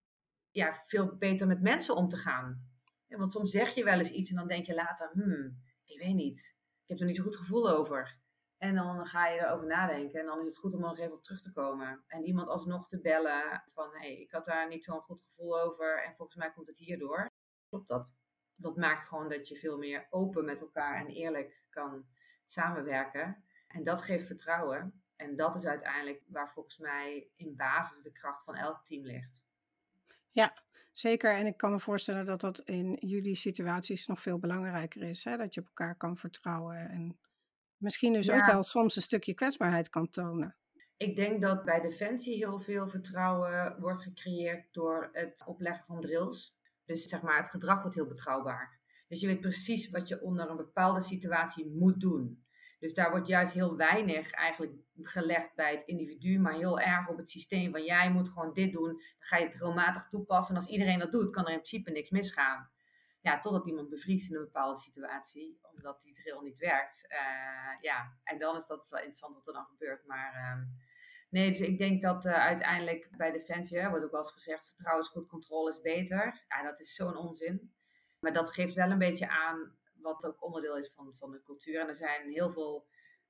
ja, 0.51 0.73
veel 0.73 1.17
beter 1.17 1.47
met 1.47 1.61
mensen 1.61 1.95
om 1.95 2.09
te 2.09 2.17
gaan. 2.17 2.71
want 3.07 3.31
soms 3.31 3.51
zeg 3.51 3.75
je 3.75 3.83
wel 3.83 3.97
eens 3.97 4.11
iets 4.11 4.29
en 4.29 4.35
dan 4.35 4.47
denk 4.47 4.65
je 4.65 4.73
later, 4.73 5.09
hmm, 5.13 5.57
ik 5.85 5.99
weet 5.99 6.15
niet. 6.15 6.55
Ik 6.83 6.89
heb 6.89 6.99
er 6.99 7.05
niet 7.05 7.15
zo 7.15 7.23
goed 7.23 7.37
gevoel 7.37 7.69
over. 7.69 8.21
En 8.63 8.75
dan 8.75 9.05
ga 9.05 9.27
je 9.27 9.39
erover 9.39 9.67
nadenken. 9.67 10.19
En 10.19 10.25
dan 10.25 10.41
is 10.41 10.47
het 10.47 10.57
goed 10.57 10.73
om 10.73 10.79
nog 10.79 10.99
even 10.99 11.13
op 11.13 11.23
terug 11.23 11.41
te 11.41 11.51
komen. 11.51 12.03
En 12.07 12.25
iemand 12.25 12.47
alsnog 12.47 12.87
te 12.87 13.01
bellen 13.01 13.63
van, 13.73 13.89
hé, 13.91 13.97
hey, 13.97 14.17
ik 14.17 14.31
had 14.31 14.45
daar 14.45 14.67
niet 14.67 14.83
zo'n 14.83 15.01
goed 15.01 15.21
gevoel 15.21 15.61
over. 15.61 16.03
En 16.03 16.15
volgens 16.15 16.37
mij 16.37 16.51
komt 16.51 16.67
het 16.67 16.77
hierdoor. 16.77 17.29
Klopt 17.69 17.87
dat? 17.87 18.13
Dat 18.55 18.77
maakt 18.77 19.03
gewoon 19.03 19.29
dat 19.29 19.47
je 19.47 19.55
veel 19.55 19.77
meer 19.77 20.07
open 20.09 20.45
met 20.45 20.61
elkaar 20.61 20.95
en 20.99 21.07
eerlijk 21.07 21.65
kan 21.69 22.05
samenwerken. 22.45 23.43
En 23.67 23.83
dat 23.83 24.01
geeft 24.01 24.25
vertrouwen. 24.25 25.03
En 25.15 25.35
dat 25.35 25.55
is 25.55 25.65
uiteindelijk 25.65 26.23
waar 26.27 26.51
volgens 26.51 26.77
mij 26.77 27.29
in 27.35 27.55
basis 27.55 28.01
de 28.01 28.11
kracht 28.11 28.43
van 28.43 28.55
elk 28.55 28.85
team 28.85 29.05
ligt. 29.05 29.43
Ja, 30.31 30.63
zeker. 30.93 31.35
En 31.35 31.45
ik 31.45 31.57
kan 31.57 31.71
me 31.71 31.79
voorstellen 31.79 32.25
dat 32.25 32.41
dat 32.41 32.59
in 32.59 32.97
jullie 32.99 33.35
situaties 33.35 34.07
nog 34.07 34.19
veel 34.19 34.39
belangrijker 34.39 35.01
is. 35.01 35.23
Hè? 35.23 35.37
Dat 35.37 35.53
je 35.53 35.61
op 35.61 35.67
elkaar 35.67 35.95
kan 35.95 36.17
vertrouwen 36.17 36.89
en 36.89 37.17
misschien 37.77 38.13
dus 38.13 38.31
ook 38.31 38.45
wel 38.45 38.63
soms 38.63 38.95
een 38.95 39.01
stukje 39.01 39.33
kwetsbaarheid 39.33 39.89
kan 39.89 40.09
tonen. 40.09 40.55
Ik 40.97 41.15
denk 41.15 41.41
dat 41.41 41.63
bij 41.63 41.81
Defensie 41.81 42.35
heel 42.35 42.59
veel 42.59 42.87
vertrouwen 42.87 43.75
wordt 43.79 44.01
gecreëerd 44.01 44.73
door 44.73 45.09
het 45.11 45.43
opleggen 45.45 45.85
van 45.85 46.01
drills. 46.01 46.55
Dus 46.85 47.07
zeg 47.07 47.21
maar, 47.21 47.37
het 47.37 47.49
gedrag 47.49 47.81
wordt 47.81 47.95
heel 47.95 48.07
betrouwbaar. 48.07 48.79
Dus 49.07 49.21
je 49.21 49.27
weet 49.27 49.41
precies 49.41 49.89
wat 49.89 50.07
je 50.07 50.21
onder 50.21 50.49
een 50.49 50.57
bepaalde 50.57 51.01
situatie 51.01 51.71
moet 51.71 51.99
doen. 51.99 52.43
Dus 52.79 52.93
daar 52.93 53.11
wordt 53.11 53.27
juist 53.27 53.53
heel 53.53 53.75
weinig 53.75 54.31
eigenlijk 54.31 54.73
gelegd 55.01 55.55
bij 55.55 55.71
het 55.71 55.83
individu, 55.83 56.39
maar 56.39 56.53
heel 56.53 56.79
erg 56.79 57.07
op 57.07 57.17
het 57.17 57.29
systeem 57.29 57.71
van 57.71 57.83
jij 57.83 58.11
moet 58.11 58.29
gewoon 58.29 58.53
dit 58.53 58.71
doen. 58.71 58.87
Dan 58.87 59.01
ga 59.19 59.37
je 59.37 59.45
het 59.45 59.53
regelmatig 59.53 60.07
toepassen. 60.09 60.55
En 60.55 60.61
als 60.61 60.69
iedereen 60.69 60.99
dat 60.99 61.11
doet, 61.11 61.31
kan 61.31 61.43
er 61.45 61.51
in 61.51 61.57
principe 61.57 61.91
niks 61.91 62.09
misgaan. 62.09 62.69
Ja, 63.23 63.39
totdat 63.39 63.67
iemand 63.67 63.89
bevriest 63.89 64.29
in 64.29 64.35
een 64.35 64.43
bepaalde 64.43 64.79
situatie, 64.79 65.59
omdat 65.61 66.01
die 66.01 66.13
drill 66.13 66.41
niet 66.41 66.57
werkt. 66.57 67.05
Uh, 67.09 67.81
ja, 67.81 68.17
en 68.23 68.37
dan 68.39 68.55
is 68.55 68.65
dat 68.65 68.89
wel 68.89 68.99
interessant 68.99 69.35
wat 69.35 69.47
er 69.47 69.53
dan 69.53 69.65
gebeurt. 69.65 70.05
Maar 70.05 70.33
uh, 70.35 70.65
nee, 71.29 71.49
dus 71.49 71.59
ik 71.59 71.77
denk 71.77 72.01
dat 72.01 72.25
uh, 72.25 72.33
uiteindelijk 72.33 73.09
bij 73.17 73.31
Defensie, 73.31 73.79
hè, 73.79 73.89
wordt 73.89 74.05
ook 74.05 74.11
wel 74.11 74.21
eens 74.21 74.31
gezegd, 74.31 74.67
vertrouwen 74.67 75.03
is 75.03 75.11
goed, 75.11 75.27
controle 75.27 75.69
is 75.69 75.81
beter. 75.81 76.45
Ja, 76.47 76.63
dat 76.63 76.79
is 76.79 76.95
zo'n 76.95 77.17
onzin. 77.17 77.73
Maar 78.19 78.33
dat 78.33 78.53
geeft 78.53 78.73
wel 78.73 78.91
een 78.91 78.97
beetje 78.97 79.29
aan 79.29 79.77
wat 79.93 80.25
ook 80.25 80.43
onderdeel 80.43 80.77
is 80.77 80.91
van, 80.93 81.15
van 81.15 81.31
de 81.31 81.41
cultuur. 81.43 81.79
En 81.79 81.87
er 81.87 81.95
zijn 81.95 82.29
heel 82.29 82.51
veel 82.51 82.87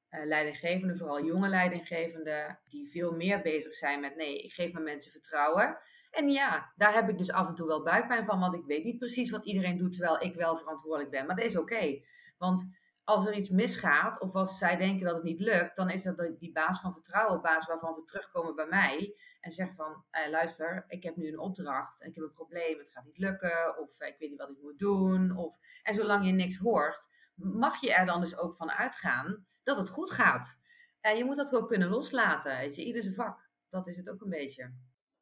uh, 0.10 0.26
leidinggevenden, 0.26 0.98
vooral 0.98 1.24
jonge 1.24 1.48
leidinggevenden, 1.48 2.60
die 2.70 2.90
veel 2.90 3.12
meer 3.12 3.42
bezig 3.42 3.74
zijn 3.74 4.00
met 4.00 4.16
nee, 4.16 4.44
ik 4.44 4.54
geef 4.54 4.72
mijn 4.72 4.86
mensen 4.86 5.12
vertrouwen. 5.12 5.78
En 6.14 6.30
ja, 6.30 6.74
daar 6.76 6.94
heb 6.94 7.10
ik 7.10 7.18
dus 7.18 7.32
af 7.32 7.48
en 7.48 7.56
toe 7.56 7.68
wel 7.68 7.84
buikpijn 7.84 8.26
van, 8.26 8.40
want 8.40 8.56
ik 8.56 8.66
weet 8.66 8.84
niet 8.84 8.98
precies 8.98 9.30
wat 9.30 9.46
iedereen 9.46 9.78
doet 9.78 9.92
terwijl 9.92 10.22
ik 10.22 10.36
wel 10.36 10.58
verantwoordelijk 10.58 11.12
ben. 11.12 11.26
Maar 11.26 11.36
dat 11.36 11.46
is 11.46 11.58
oké. 11.58 12.02
Want 12.38 12.70
als 13.04 13.26
er 13.26 13.34
iets 13.34 13.50
misgaat 13.50 14.20
of 14.20 14.36
als 14.36 14.58
zij 14.58 14.78
denken 14.78 15.06
dat 15.06 15.16
het 15.16 15.24
niet 15.24 15.40
lukt, 15.40 15.76
dan 15.76 15.90
is 15.90 16.04
dat 16.04 16.36
die 16.40 16.52
baas 16.52 16.80
van 16.80 16.94
vertrouwen, 16.94 17.42
baas 17.42 17.68
waarvan 17.68 17.94
ze 17.94 18.04
terugkomen 18.04 18.56
bij 18.56 18.66
mij 18.66 19.16
en 19.40 19.52
zeggen 19.52 19.76
van, 19.76 20.04
eh, 20.10 20.30
luister, 20.30 20.86
ik 20.88 21.04
heb 21.04 21.16
nu 21.16 21.28
een 21.28 21.40
opdracht 21.40 22.02
en 22.02 22.10
ik 22.10 22.16
heb 22.16 22.24
een 22.24 22.34
probleem, 22.34 22.78
het 22.78 22.92
gaat 22.92 23.06
niet 23.06 23.18
lukken 23.18 23.80
of 23.80 24.00
eh, 24.00 24.08
ik 24.08 24.16
weet 24.20 24.30
niet 24.30 24.40
wat 24.40 24.50
ik 24.50 24.62
moet 24.62 24.80
doen. 24.80 25.38
Of, 25.38 25.58
en 25.84 25.96
zolang 25.96 26.26
je 26.26 26.32
niks 26.32 26.58
hoort, 26.58 27.10
mag 27.36 27.82
je 27.82 27.94
er 27.94 28.06
dan 28.06 28.22
dus 28.22 28.38
ook 28.38 28.56
van 28.56 28.72
uitgaan 28.72 29.46
dat 29.64 29.78
het 29.78 29.90
goed 29.90 30.12
gaat. 30.12 30.62
En 31.02 31.18
je 31.18 31.26
moet 31.26 31.36
dat 31.36 31.56
ook 31.56 31.68
kunnen 31.68 31.90
loslaten, 31.90 32.58
weet 32.58 32.76
je, 32.76 32.86
ieder 32.86 33.02
zijn 33.02 33.16
vak. 33.16 33.50
Dat 33.70 33.88
is 33.88 33.98
het 33.98 34.10
ook 34.10 34.22
een 34.22 34.30
beetje. 34.30 34.74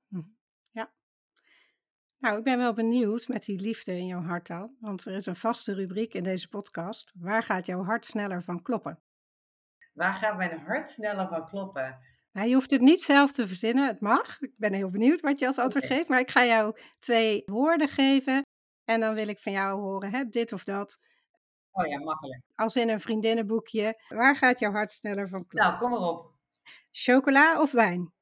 Hm. 0.08 0.22
Nou, 2.22 2.38
ik 2.38 2.44
ben 2.44 2.58
wel 2.58 2.74
benieuwd 2.74 3.28
met 3.28 3.46
die 3.46 3.60
liefde 3.60 3.98
in 3.98 4.06
jouw 4.06 4.22
hart 4.22 4.48
dan. 4.48 4.76
Want 4.80 5.06
er 5.06 5.14
is 5.14 5.26
een 5.26 5.36
vaste 5.36 5.74
rubriek 5.74 6.14
in 6.14 6.24
deze 6.24 6.48
podcast. 6.48 7.14
Waar 7.20 7.44
gaat 7.44 7.66
jouw 7.66 7.84
hart 7.84 8.06
sneller 8.06 8.44
van 8.44 8.62
kloppen? 8.62 9.00
Waar 9.94 10.14
gaat 10.14 10.38
mijn 10.38 10.60
hart 10.60 10.90
sneller 10.90 11.28
van 11.28 11.48
kloppen? 11.48 12.00
Nou, 12.32 12.48
je 12.48 12.54
hoeft 12.54 12.72
het 12.72 12.82
niet 12.82 13.04
zelf 13.04 13.32
te 13.32 13.48
verzinnen. 13.48 13.88
Het 13.88 14.00
mag. 14.00 14.40
Ik 14.40 14.54
ben 14.58 14.74
heel 14.74 14.90
benieuwd 14.90 15.22
wat 15.22 15.40
je 15.40 15.48
als 15.48 15.58
antwoord 15.58 15.86
geeft. 15.86 16.08
Maar 16.08 16.20
ik 16.20 16.32
ga 16.32 16.46
jou 16.46 16.78
twee 17.00 17.44
woorden 17.46 17.88
geven. 17.88 18.42
En 18.86 19.00
dan 19.00 19.16
wil 19.16 19.28
ik 19.28 19.40
van 19.40 19.52
jou 19.52 19.80
horen, 19.80 20.12
hè, 20.12 20.24
dit 20.26 20.54
of 20.54 20.64
dat. 20.64 21.00
Oh 21.72 21.88
ja, 21.88 22.00
makkelijk. 22.00 22.42
Als 22.56 22.76
in 22.76 22.90
een 22.90 23.00
vriendinnenboekje. 23.00 24.02
Waar 24.08 24.36
gaat 24.36 24.60
jouw 24.60 24.72
hart 24.72 24.92
sneller 24.92 25.30
van 25.30 25.48
kloppen? 25.48 25.70
Nou, 25.70 25.80
kom 25.80 25.90
maar 25.90 26.10
op. 26.10 26.32
Chocola 26.92 27.62
of 27.62 27.72
wijn? 27.72 28.14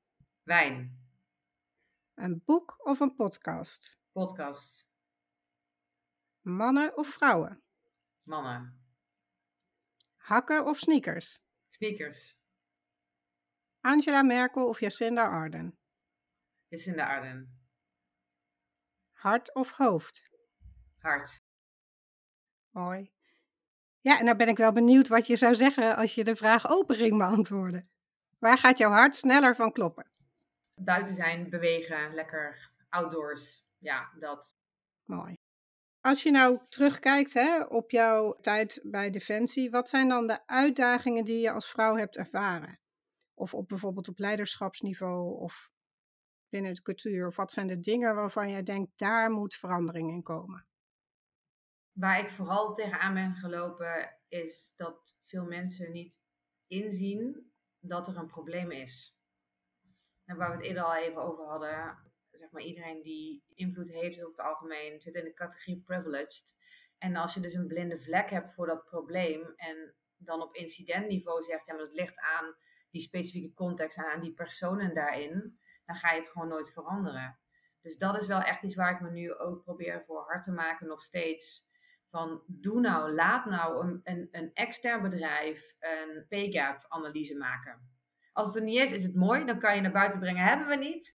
Wijn. 0.43 0.98
Een 2.19 2.41
boek 2.45 2.75
of 2.85 2.99
een 2.99 3.15
podcast? 3.15 3.97
Podcast. 4.11 4.87
Mannen 6.41 6.97
of 6.97 7.07
vrouwen? 7.07 7.63
Mannen. 8.23 8.83
Hakken 10.15 10.65
of 10.65 10.77
sneakers? 10.77 11.39
Sneakers. 11.69 12.37
Angela 13.81 14.21
Merkel 14.21 14.67
of 14.67 14.79
Jacinda 14.79 15.23
Arden? 15.23 15.77
Jacinda 16.67 17.07
Arden. 17.07 17.59
Hart 19.11 19.53
of 19.55 19.71
hoofd? 19.71 20.29
Hart. 20.97 21.41
Mooi. 22.69 23.11
Ja, 23.99 24.19
en 24.19 24.25
dan 24.25 24.37
ben 24.37 24.47
ik 24.47 24.57
wel 24.57 24.71
benieuwd 24.71 25.07
wat 25.07 25.27
je 25.27 25.35
zou 25.35 25.55
zeggen 25.55 25.95
als 25.95 26.15
je 26.15 26.23
de 26.23 26.35
vraag 26.35 26.69
open 26.69 26.95
ging 26.95 27.17
beantwoorden. 27.17 27.89
Waar 28.39 28.57
gaat 28.57 28.77
jouw 28.77 28.91
hart 28.91 29.15
sneller 29.15 29.55
van 29.55 29.71
kloppen? 29.71 30.11
Buiten 30.79 31.15
zijn, 31.15 31.49
bewegen, 31.49 32.13
lekker 32.13 32.71
outdoors. 32.89 33.67
Ja, 33.77 34.11
dat. 34.19 34.55
Mooi. 35.03 35.33
Als 36.01 36.23
je 36.23 36.31
nou 36.31 36.59
terugkijkt 36.69 37.33
hè, 37.33 37.63
op 37.63 37.91
jouw 37.91 38.37
tijd 38.41 38.79
bij 38.83 39.09
Defensie, 39.09 39.71
wat 39.71 39.89
zijn 39.89 40.09
dan 40.09 40.27
de 40.27 40.47
uitdagingen 40.47 41.25
die 41.25 41.39
je 41.39 41.51
als 41.51 41.69
vrouw 41.69 41.95
hebt 41.95 42.17
ervaren? 42.17 42.79
Of 43.33 43.53
op 43.53 43.67
bijvoorbeeld 43.67 44.07
op 44.07 44.19
leiderschapsniveau 44.19 45.39
of 45.39 45.69
binnen 46.49 46.73
de 46.73 46.81
cultuur? 46.81 47.25
Of 47.25 47.35
wat 47.35 47.51
zijn 47.51 47.67
de 47.67 47.79
dingen 47.79 48.15
waarvan 48.15 48.49
jij 48.49 48.63
denkt, 48.63 48.91
daar 48.95 49.31
moet 49.31 49.55
verandering 49.55 50.11
in 50.11 50.23
komen? 50.23 50.67
Waar 51.91 52.19
ik 52.19 52.29
vooral 52.29 52.73
tegenaan 52.73 53.13
ben 53.13 53.35
gelopen, 53.35 54.19
is 54.27 54.71
dat 54.75 55.17
veel 55.25 55.45
mensen 55.45 55.91
niet 55.91 56.19
inzien 56.67 57.51
dat 57.79 58.07
er 58.07 58.17
een 58.17 58.27
probleem 58.27 58.71
is. 58.71 59.18
Waar 60.37 60.49
we 60.49 60.55
het 60.55 60.65
eerder 60.65 60.83
al 60.83 60.95
even 60.95 61.21
over 61.21 61.45
hadden, 61.45 61.97
zeg 62.31 62.51
maar 62.51 62.61
iedereen 62.61 63.01
die 63.01 63.43
invloed 63.53 63.89
heeft 63.89 64.23
over 64.23 64.37
het 64.37 64.45
algemeen, 64.45 64.99
zit 64.99 65.15
in 65.15 65.23
de 65.23 65.33
categorie 65.33 65.81
privileged. 65.81 66.55
En 66.97 67.15
als 67.15 67.33
je 67.33 67.39
dus 67.39 67.53
een 67.53 67.67
blinde 67.67 67.99
vlek 67.99 68.29
hebt 68.29 68.53
voor 68.53 68.65
dat 68.65 68.85
probleem 68.85 69.53
en 69.55 69.95
dan 70.17 70.41
op 70.41 70.55
incidentniveau 70.55 71.43
zegt, 71.43 71.65
ja 71.65 71.73
maar 71.73 71.85
dat 71.85 71.93
ligt 71.93 72.19
aan 72.19 72.55
die 72.89 73.01
specifieke 73.01 73.53
context 73.53 73.97
en 73.97 74.11
aan 74.11 74.21
die 74.21 74.33
personen 74.33 74.93
daarin, 74.93 75.59
dan 75.85 75.95
ga 75.95 76.11
je 76.11 76.19
het 76.19 76.29
gewoon 76.29 76.47
nooit 76.47 76.71
veranderen. 76.71 77.39
Dus 77.81 77.97
dat 77.97 78.21
is 78.21 78.27
wel 78.27 78.41
echt 78.41 78.63
iets 78.63 78.75
waar 78.75 78.91
ik 78.91 79.01
me 79.01 79.11
nu 79.11 79.33
ook 79.33 79.63
probeer 79.63 80.03
voor 80.05 80.21
hard 80.21 80.43
te 80.43 80.51
maken, 80.51 80.87
nog 80.87 81.01
steeds. 81.01 81.67
Van 82.09 82.43
doe 82.47 82.79
nou, 82.79 83.11
laat 83.11 83.45
nou 83.45 83.87
een, 83.87 84.01
een, 84.03 84.27
een 84.31 84.53
extern 84.53 85.01
bedrijf 85.01 85.75
een 85.79 86.25
pay 86.29 86.51
gap 86.51 86.85
analyse 86.87 87.37
maken. 87.37 87.98
Als 88.39 88.47
het 88.47 88.57
er 88.57 88.63
niet 88.63 88.79
is, 88.79 88.91
is 88.91 89.03
het 89.03 89.15
mooi, 89.15 89.45
dan 89.45 89.59
kan 89.59 89.75
je 89.75 89.81
naar 89.81 89.91
buiten 89.91 90.19
brengen, 90.19 90.43
hebben 90.43 90.67
we 90.67 90.75
niet. 90.75 91.15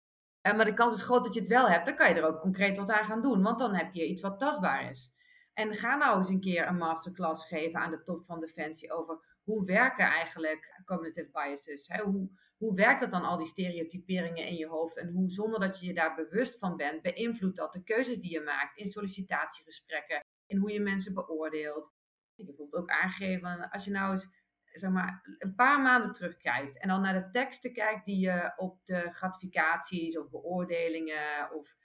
Uh, 0.47 0.55
maar 0.55 0.65
de 0.65 0.73
kans 0.73 0.95
is 0.95 1.01
groot 1.01 1.23
dat 1.23 1.33
je 1.33 1.39
het 1.39 1.49
wel 1.49 1.69
hebt, 1.69 1.85
dan 1.85 1.95
kan 1.95 2.09
je 2.09 2.15
er 2.15 2.27
ook 2.27 2.41
concreet 2.41 2.77
wat 2.77 2.91
aan 2.91 3.05
gaan 3.05 3.21
doen, 3.21 3.41
want 3.41 3.59
dan 3.59 3.75
heb 3.75 3.93
je 3.93 4.07
iets 4.07 4.21
wat 4.21 4.39
tastbaar 4.39 4.89
is. 4.89 5.11
En 5.53 5.75
ga 5.75 5.95
nou 5.95 6.17
eens 6.17 6.29
een 6.29 6.39
keer 6.39 6.67
een 6.67 6.77
masterclass 6.77 7.47
geven 7.47 7.79
aan 7.79 7.91
de 7.91 8.03
top 8.03 8.25
van 8.25 8.39
Defensie 8.39 8.93
over 8.93 9.39
hoe 9.43 9.65
werken 9.65 10.05
eigenlijk 10.05 10.81
cognitive 10.85 11.29
biases? 11.31 11.87
Hoe, 12.03 12.29
hoe 12.57 12.75
werkt 12.75 12.99
dat 12.99 13.11
dan, 13.11 13.23
al 13.23 13.37
die 13.37 13.47
stereotyperingen 13.47 14.45
in 14.45 14.55
je 14.55 14.67
hoofd? 14.67 14.97
En 14.97 15.11
hoe, 15.11 15.29
zonder 15.29 15.59
dat 15.59 15.79
je 15.79 15.85
je 15.85 15.93
daar 15.93 16.15
bewust 16.15 16.57
van 16.57 16.77
bent, 16.77 17.01
beïnvloedt 17.01 17.57
dat 17.57 17.73
de 17.73 17.83
keuzes 17.83 18.17
die 18.17 18.31
je 18.31 18.41
maakt 18.41 18.77
in 18.77 18.91
sollicitatiegesprekken, 18.91 20.23
in 20.45 20.57
hoe 20.57 20.71
je 20.71 20.79
mensen 20.79 21.13
beoordeelt? 21.13 21.93
Heb 22.35 22.45
bijvoorbeeld 22.45 22.83
ook 22.83 22.89
aangegeven, 22.89 23.69
als 23.69 23.85
je 23.85 23.91
nou 23.91 24.11
eens 24.11 24.27
zeg 24.71 24.89
maar, 24.89 25.35
een 25.37 25.55
paar 25.55 25.81
maanden 25.81 26.11
terugkijkt 26.11 26.79
en 26.79 26.87
dan 26.87 27.01
naar 27.01 27.13
de 27.13 27.29
teksten 27.29 27.73
kijkt 27.73 28.05
die 28.05 28.19
je 28.19 28.53
op 28.55 28.79
de 28.85 29.09
gratificaties 29.11 30.17
of 30.17 30.29
beoordelingen 30.29 31.51
of 31.53 31.75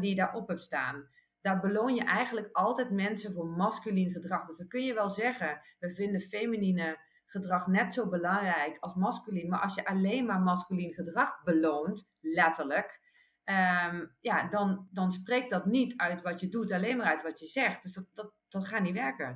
die 0.00 0.08
je 0.08 0.14
daarop 0.14 0.48
hebt 0.48 0.62
staan 0.62 1.08
daar 1.40 1.60
beloon 1.60 1.94
je 1.94 2.04
eigenlijk 2.04 2.48
altijd 2.52 2.90
mensen 2.90 3.32
voor 3.32 3.46
masculien 3.46 4.10
gedrag. 4.10 4.46
Dus 4.46 4.58
dan 4.58 4.68
kun 4.68 4.84
je 4.84 4.94
wel 4.94 5.10
zeggen, 5.10 5.60
we 5.78 5.90
vinden 5.90 6.20
feminine 6.20 6.98
gedrag 7.26 7.66
net 7.66 7.94
zo 7.94 8.08
belangrijk 8.08 8.76
als 8.80 8.94
masculien. 8.94 9.48
Maar 9.48 9.60
als 9.60 9.74
je 9.74 9.86
alleen 9.86 10.26
maar 10.26 10.40
masculien 10.40 10.92
gedrag 10.92 11.42
beloont, 11.42 12.10
letterlijk, 12.20 13.00
ehm, 13.44 14.06
ja, 14.20 14.48
dan, 14.48 14.88
dan 14.90 15.12
spreekt 15.12 15.50
dat 15.50 15.66
niet 15.66 15.96
uit 15.96 16.22
wat 16.22 16.40
je 16.40 16.48
doet, 16.48 16.72
alleen 16.72 16.96
maar 16.96 17.06
uit 17.06 17.22
wat 17.22 17.38
je 17.38 17.46
zegt. 17.46 17.82
Dus 17.82 17.92
dat, 17.92 18.06
dat, 18.12 18.32
dat 18.48 18.68
gaat 18.68 18.82
niet 18.82 18.94
werken. 18.94 19.34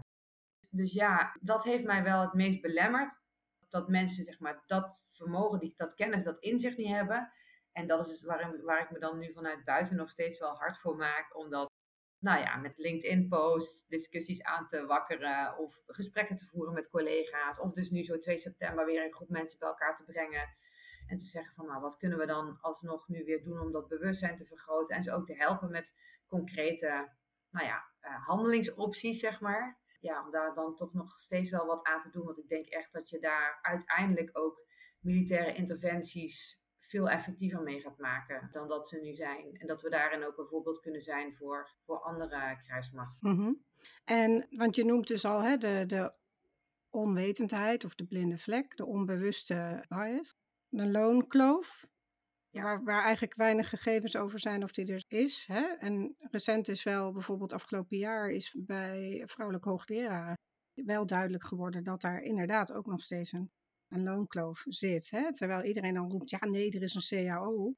Dus 0.76 0.92
ja, 0.92 1.36
dat 1.40 1.64
heeft 1.64 1.84
mij 1.84 2.02
wel 2.02 2.20
het 2.20 2.32
meest 2.32 2.60
belemmerd. 2.60 3.22
Dat 3.68 3.88
mensen, 3.88 4.24
zeg 4.24 4.38
maar, 4.38 4.62
dat 4.66 5.00
vermogen, 5.04 5.58
die, 5.58 5.74
dat 5.76 5.94
kennis, 5.94 6.22
dat 6.22 6.40
inzicht 6.40 6.76
niet 6.76 6.88
hebben. 6.88 7.32
En 7.72 7.86
dat 7.86 8.06
is 8.06 8.12
dus 8.12 8.22
waar, 8.22 8.62
waar 8.62 8.82
ik 8.82 8.90
me 8.90 8.98
dan 8.98 9.18
nu 9.18 9.32
vanuit 9.32 9.64
buiten 9.64 9.96
nog 9.96 10.10
steeds 10.10 10.38
wel 10.38 10.54
hard 10.54 10.78
voor 10.78 10.96
maak. 10.96 11.36
Omdat 11.36 11.70
nou 12.18 12.40
ja, 12.40 12.56
met 12.56 12.78
LinkedIn-posts 12.78 13.86
discussies 13.86 14.42
aan 14.42 14.66
te 14.66 14.86
wakkeren 14.86 15.58
of 15.58 15.82
gesprekken 15.86 16.36
te 16.36 16.46
voeren 16.46 16.74
met 16.74 16.90
collega's. 16.90 17.58
Of 17.58 17.72
dus 17.72 17.90
nu 17.90 18.04
zo 18.04 18.18
2 18.18 18.38
september 18.38 18.84
weer 18.84 19.04
een 19.04 19.14
groep 19.14 19.28
mensen 19.28 19.58
bij 19.58 19.68
elkaar 19.68 19.96
te 19.96 20.04
brengen. 20.04 20.56
En 21.06 21.18
te 21.18 21.24
zeggen 21.24 21.54
van 21.54 21.66
nou, 21.66 21.80
wat 21.80 21.96
kunnen 21.96 22.18
we 22.18 22.26
dan 22.26 22.58
alsnog 22.60 23.08
nu 23.08 23.24
weer 23.24 23.42
doen 23.42 23.60
om 23.60 23.72
dat 23.72 23.88
bewustzijn 23.88 24.36
te 24.36 24.46
vergroten. 24.46 24.96
En 24.96 25.02
ze 25.02 25.12
ook 25.12 25.26
te 25.26 25.34
helpen 25.34 25.70
met 25.70 25.94
concrete, 26.26 27.08
nou 27.50 27.66
ja, 27.66 27.84
uh, 28.02 28.26
handelingsopties, 28.26 29.18
zeg 29.18 29.40
maar. 29.40 29.82
Ja, 30.04 30.24
om 30.24 30.30
daar 30.30 30.54
dan 30.54 30.74
toch 30.74 30.92
nog 30.92 31.18
steeds 31.18 31.50
wel 31.50 31.66
wat 31.66 31.86
aan 31.86 32.00
te 32.00 32.10
doen. 32.10 32.24
Want 32.24 32.38
ik 32.38 32.48
denk 32.48 32.66
echt 32.66 32.92
dat 32.92 33.08
je 33.10 33.18
daar 33.18 33.58
uiteindelijk 33.62 34.38
ook 34.38 34.66
militaire 35.00 35.54
interventies 35.54 36.62
veel 36.78 37.08
effectiever 37.08 37.62
mee 37.62 37.80
gaat 37.80 37.98
maken 37.98 38.48
dan 38.52 38.68
dat 38.68 38.88
ze 38.88 39.00
nu 39.00 39.14
zijn. 39.14 39.56
En 39.56 39.66
dat 39.66 39.82
we 39.82 39.90
daarin 39.90 40.24
ook 40.24 40.38
een 40.38 40.46
voorbeeld 40.46 40.80
kunnen 40.80 41.02
zijn 41.02 41.34
voor, 41.34 41.70
voor 41.84 41.98
andere 41.98 42.58
krijgsmachten. 42.62 43.30
Mhm. 43.30 43.52
En, 44.04 44.46
want 44.50 44.76
je 44.76 44.84
noemt 44.84 45.06
dus 45.06 45.24
al 45.24 45.42
hè, 45.42 45.56
de, 45.56 45.84
de 45.86 46.12
onwetendheid 46.90 47.84
of 47.84 47.94
de 47.94 48.06
blinde 48.06 48.38
vlek, 48.38 48.76
de 48.76 48.86
onbewuste 48.86 49.84
bias, 49.88 50.36
de 50.68 50.86
loonkloof. 50.86 51.86
Waar, 52.62 52.84
waar 52.84 53.02
eigenlijk 53.02 53.34
weinig 53.34 53.68
gegevens 53.68 54.16
over 54.16 54.38
zijn 54.38 54.62
of 54.62 54.72
die 54.72 54.92
er 54.92 55.04
is. 55.08 55.44
Hè? 55.46 55.62
En 55.62 56.16
recent 56.18 56.68
is 56.68 56.82
wel, 56.82 57.12
bijvoorbeeld 57.12 57.52
afgelopen 57.52 57.96
jaar, 57.96 58.30
is 58.30 58.56
bij 58.58 59.22
vrouwelijke 59.26 59.68
hoogleraren 59.68 60.38
wel 60.74 61.06
duidelijk 61.06 61.44
geworden 61.44 61.82
dat 61.82 62.00
daar 62.00 62.22
inderdaad 62.22 62.72
ook 62.72 62.86
nog 62.86 63.02
steeds 63.02 63.32
een 63.32 63.50
een 63.94 64.02
loonkloof 64.02 64.64
zit. 64.68 65.10
Hè? 65.10 65.32
Terwijl 65.32 65.62
iedereen 65.62 65.94
dan 65.94 66.10
roept, 66.10 66.30
ja 66.30 66.38
nee, 66.40 66.70
er 66.70 66.82
is 66.82 66.94
een 66.94 67.26
CAO. 67.26 67.74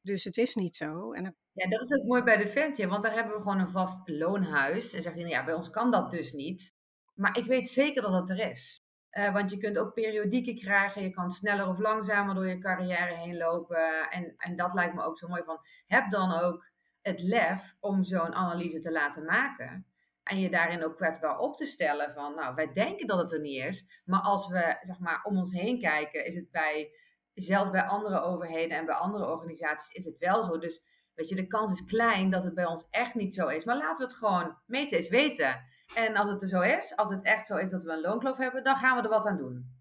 Dus 0.00 0.24
het 0.24 0.36
is 0.36 0.54
niet 0.54 0.76
zo. 0.76 1.12
En 1.12 1.36
Ja, 1.52 1.68
dat 1.68 1.82
is 1.82 1.98
ook 1.98 2.06
mooi 2.06 2.22
bij 2.22 2.36
Defensie, 2.36 2.86
want 2.86 3.02
daar 3.02 3.14
hebben 3.14 3.34
we 3.34 3.42
gewoon 3.42 3.58
een 3.58 3.68
vast 3.68 4.08
loonhuis. 4.08 4.92
En 4.92 5.02
zegt 5.02 5.16
nou 5.16 5.28
ja, 5.28 5.44
bij 5.44 5.54
ons 5.54 5.70
kan 5.70 5.90
dat 5.90 6.10
dus 6.10 6.32
niet. 6.32 6.74
Maar 7.14 7.38
ik 7.38 7.44
weet 7.44 7.68
zeker 7.68 8.02
dat 8.02 8.12
dat 8.12 8.30
er 8.30 8.50
is. 8.50 8.82
Uh, 9.12 9.32
want 9.32 9.50
je 9.50 9.58
kunt 9.58 9.78
ook 9.78 9.94
periodieken 9.94 10.54
krijgen. 10.54 11.02
Je 11.02 11.10
kan 11.10 11.30
sneller 11.30 11.68
of 11.68 11.78
langzamer 11.78 12.34
door 12.34 12.46
je 12.46 12.58
carrière 12.58 13.14
heen 13.14 13.36
lopen. 13.36 14.10
En, 14.10 14.34
en 14.36 14.56
dat 14.56 14.74
lijkt 14.74 14.94
me 14.94 15.02
ook 15.02 15.18
zo 15.18 15.28
mooi 15.28 15.42
van. 15.44 15.58
Heb 15.86 16.10
dan 16.10 16.32
ook 16.32 16.68
het 17.02 17.22
lef 17.22 17.76
om 17.80 18.04
zo'n 18.04 18.34
analyse 18.34 18.78
te 18.78 18.92
laten 18.92 19.24
maken. 19.24 19.86
En 20.22 20.40
je 20.40 20.50
daarin 20.50 20.84
ook 20.84 20.96
kwetsbaar 20.96 21.38
op 21.38 21.56
te 21.56 21.64
stellen 21.66 22.12
van, 22.12 22.34
nou, 22.34 22.54
wij 22.54 22.72
denken 22.72 23.06
dat 23.06 23.18
het 23.18 23.32
er 23.32 23.40
niet 23.40 23.64
is. 23.64 24.02
Maar 24.04 24.20
als 24.20 24.48
we, 24.48 24.76
zeg 24.80 24.98
maar, 24.98 25.20
om 25.22 25.36
ons 25.38 25.52
heen 25.52 25.80
kijken, 25.80 26.24
is 26.24 26.34
het 26.34 26.50
bij, 26.50 26.90
zelfs 27.34 27.70
bij 27.70 27.82
andere 27.82 28.20
overheden 28.20 28.78
en 28.78 28.86
bij 28.86 28.94
andere 28.94 29.30
organisaties, 29.30 29.96
is 29.96 30.04
het 30.04 30.18
wel 30.18 30.42
zo. 30.42 30.58
Dus, 30.58 30.82
weet 31.14 31.28
je, 31.28 31.34
de 31.34 31.46
kans 31.46 31.72
is 31.72 31.84
klein 31.84 32.30
dat 32.30 32.44
het 32.44 32.54
bij 32.54 32.66
ons 32.66 32.86
echt 32.90 33.14
niet 33.14 33.34
zo 33.34 33.46
is. 33.46 33.64
Maar 33.64 33.76
laten 33.76 33.96
we 33.96 34.02
het 34.02 34.14
gewoon 34.14 34.58
meten 34.66 34.98
is 34.98 35.08
weten. 35.08 35.64
En 35.94 36.16
als 36.16 36.30
het 36.30 36.42
er 36.42 36.48
zo 36.48 36.60
is, 36.60 36.96
als 36.96 37.10
het 37.10 37.24
echt 37.24 37.46
zo 37.46 37.56
is 37.56 37.70
dat 37.70 37.82
we 37.82 37.92
een 37.92 38.00
loonkloof 38.00 38.36
hebben, 38.36 38.64
dan 38.64 38.76
gaan 38.76 38.96
we 38.96 39.02
er 39.02 39.08
wat 39.08 39.26
aan 39.26 39.36
doen. 39.36 39.78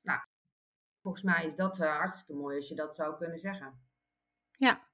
Nou, 0.00 0.20
volgens 1.02 1.22
mij 1.22 1.46
is 1.46 1.54
dat 1.54 1.78
uh, 1.78 1.96
hartstikke 1.96 2.40
mooi 2.40 2.56
als 2.56 2.68
je 2.68 2.74
dat 2.74 2.94
zou 2.94 3.16
kunnen 3.16 3.38
zeggen. 3.38 3.88
Ja, 4.50 4.88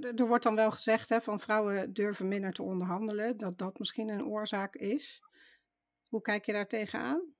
er 0.00 0.26
wordt 0.26 0.44
dan 0.44 0.54
wel 0.54 0.70
gezegd 0.70 1.08
hè, 1.08 1.20
van 1.20 1.40
vrouwen 1.40 1.92
durven 1.92 2.28
minder 2.28 2.52
te 2.52 2.62
onderhandelen, 2.62 3.36
dat 3.36 3.58
dat 3.58 3.78
misschien 3.78 4.08
een 4.08 4.24
oorzaak 4.24 4.74
is. 4.74 5.22
Hoe 6.08 6.20
kijk 6.20 6.44
je 6.44 6.52
daar 6.52 6.68
tegenaan? 6.68 7.34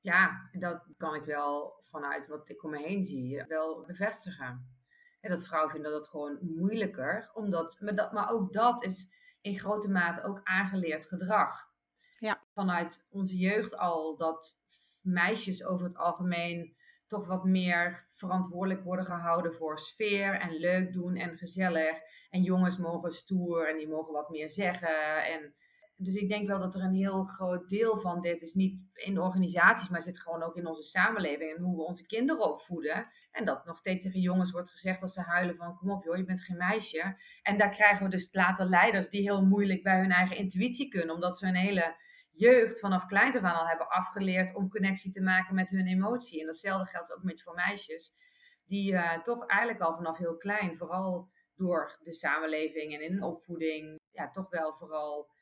Ja, 0.00 0.48
dat 0.52 0.86
kan 0.96 1.14
ik 1.14 1.24
wel 1.24 1.82
vanuit 1.82 2.28
wat 2.28 2.48
ik 2.48 2.64
om 2.64 2.70
me 2.70 2.78
heen 2.78 3.04
zie 3.04 3.44
wel 3.48 3.84
bevestigen. 3.86 4.72
En 5.20 5.30
dat 5.30 5.44
vrouwen 5.44 5.70
vinden 5.70 5.90
dat 5.90 6.08
gewoon 6.08 6.38
moeilijker, 6.40 7.30
omdat, 7.32 7.80
maar, 7.80 7.94
dat, 7.94 8.12
maar 8.12 8.30
ook 8.30 8.52
dat 8.52 8.84
is 8.84 9.08
in 9.44 9.58
grote 9.58 9.88
mate 9.88 10.22
ook 10.22 10.40
aangeleerd 10.44 11.06
gedrag. 11.06 11.72
Ja. 12.18 12.42
Vanuit 12.54 13.06
onze 13.10 13.36
jeugd 13.36 13.76
al 13.76 14.16
dat 14.16 14.58
meisjes 15.00 15.64
over 15.64 15.86
het 15.86 15.96
algemeen 15.96 16.76
toch 17.06 17.26
wat 17.26 17.44
meer 17.44 18.08
verantwoordelijk 18.12 18.84
worden 18.84 19.04
gehouden 19.04 19.54
voor 19.54 19.78
sfeer 19.78 20.40
en 20.40 20.56
leuk 20.56 20.92
doen 20.92 21.16
en 21.16 21.36
gezellig. 21.36 21.98
En 22.30 22.42
jongens 22.42 22.76
mogen 22.76 23.12
stoer 23.12 23.68
en 23.68 23.76
die 23.76 23.88
mogen 23.88 24.12
wat 24.12 24.30
meer 24.30 24.50
zeggen. 24.50 25.24
En 25.24 25.54
dus 25.96 26.14
ik 26.14 26.28
denk 26.28 26.46
wel 26.46 26.58
dat 26.58 26.74
er 26.74 26.80
een 26.80 26.94
heel 26.94 27.24
groot 27.24 27.68
deel 27.68 27.98
van 27.98 28.20
dit 28.20 28.40
is 28.40 28.54
niet 28.54 28.78
in 28.94 29.20
organisaties, 29.20 29.88
maar 29.88 30.02
zit 30.02 30.20
gewoon 30.20 30.42
ook 30.42 30.56
in 30.56 30.66
onze 30.66 30.82
samenleving 30.82 31.56
en 31.56 31.62
hoe 31.62 31.76
we 31.76 31.82
onze 31.82 32.06
kinderen 32.06 32.52
opvoeden. 32.52 33.08
En 33.30 33.44
dat 33.44 33.64
nog 33.64 33.76
steeds 33.76 34.02
tegen 34.02 34.20
jongens 34.20 34.50
wordt 34.50 34.70
gezegd 34.70 35.02
als 35.02 35.12
ze 35.12 35.20
huilen 35.20 35.56
van 35.56 35.76
kom 35.76 35.90
op 35.90 36.04
joh, 36.04 36.16
je 36.16 36.24
bent 36.24 36.40
geen 36.40 36.56
meisje. 36.56 37.16
En 37.42 37.58
daar 37.58 37.70
krijgen 37.70 38.04
we 38.04 38.10
dus 38.10 38.28
later 38.32 38.66
leiders 38.66 39.08
die 39.08 39.22
heel 39.22 39.44
moeilijk 39.44 39.82
bij 39.82 39.98
hun 39.98 40.10
eigen 40.10 40.36
intuïtie 40.36 40.88
kunnen, 40.88 41.14
omdat 41.14 41.38
ze 41.38 41.46
een 41.46 41.54
hele 41.54 41.96
jeugd 42.32 42.80
vanaf 42.80 43.06
klein 43.06 43.36
af 43.36 43.42
aan 43.42 43.56
al 43.56 43.68
hebben 43.68 43.88
afgeleerd 43.88 44.54
om 44.54 44.68
connectie 44.68 45.12
te 45.12 45.22
maken 45.22 45.54
met 45.54 45.70
hun 45.70 45.86
emotie. 45.86 46.40
En 46.40 46.46
datzelfde 46.46 46.90
geldt 46.90 47.12
ook 47.12 47.22
met 47.22 47.42
voor 47.42 47.54
meisjes, 47.54 48.12
die 48.64 48.92
uh, 48.92 49.22
toch 49.22 49.46
eigenlijk 49.46 49.80
al 49.80 49.94
vanaf 49.94 50.18
heel 50.18 50.36
klein, 50.36 50.76
vooral 50.76 51.32
door 51.56 51.98
de 52.02 52.12
samenleving 52.12 52.94
en 52.94 53.02
in 53.02 53.12
hun 53.12 53.22
opvoeding, 53.22 54.00
ja, 54.10 54.30
toch 54.30 54.50
wel 54.50 54.74
vooral 54.74 55.32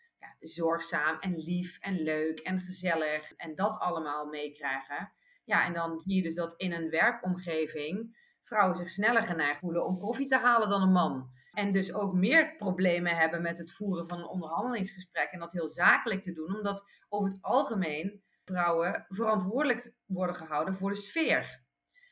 zorgzaam 0.40 1.18
en 1.18 1.36
lief 1.36 1.78
en 1.78 2.02
leuk 2.02 2.38
en 2.40 2.60
gezellig 2.60 3.32
en 3.32 3.54
dat 3.54 3.78
allemaal 3.78 4.26
meekrijgen. 4.26 5.12
Ja, 5.44 5.64
en 5.64 5.72
dan 5.72 6.00
zie 6.00 6.16
je 6.16 6.22
dus 6.22 6.34
dat 6.34 6.54
in 6.56 6.72
een 6.72 6.90
werkomgeving 6.90 8.16
vrouwen 8.42 8.76
zich 8.76 8.88
sneller 8.88 9.24
geneigd 9.24 9.60
voelen 9.60 9.86
om 9.86 9.98
koffie 9.98 10.26
te 10.26 10.38
halen 10.38 10.68
dan 10.68 10.82
een 10.82 10.92
man. 10.92 11.30
En 11.52 11.72
dus 11.72 11.92
ook 11.92 12.12
meer 12.12 12.56
problemen 12.56 13.16
hebben 13.16 13.42
met 13.42 13.58
het 13.58 13.72
voeren 13.72 14.08
van 14.08 14.18
een 14.18 14.28
onderhandelingsgesprek 14.28 15.30
en 15.30 15.38
dat 15.38 15.52
heel 15.52 15.68
zakelijk 15.68 16.22
te 16.22 16.32
doen, 16.32 16.56
omdat 16.56 16.84
over 17.08 17.28
het 17.28 17.42
algemeen 17.42 18.22
vrouwen 18.44 19.06
verantwoordelijk 19.08 19.92
worden 20.06 20.36
gehouden 20.36 20.74
voor 20.74 20.90
de 20.90 20.96
sfeer. 20.96 21.62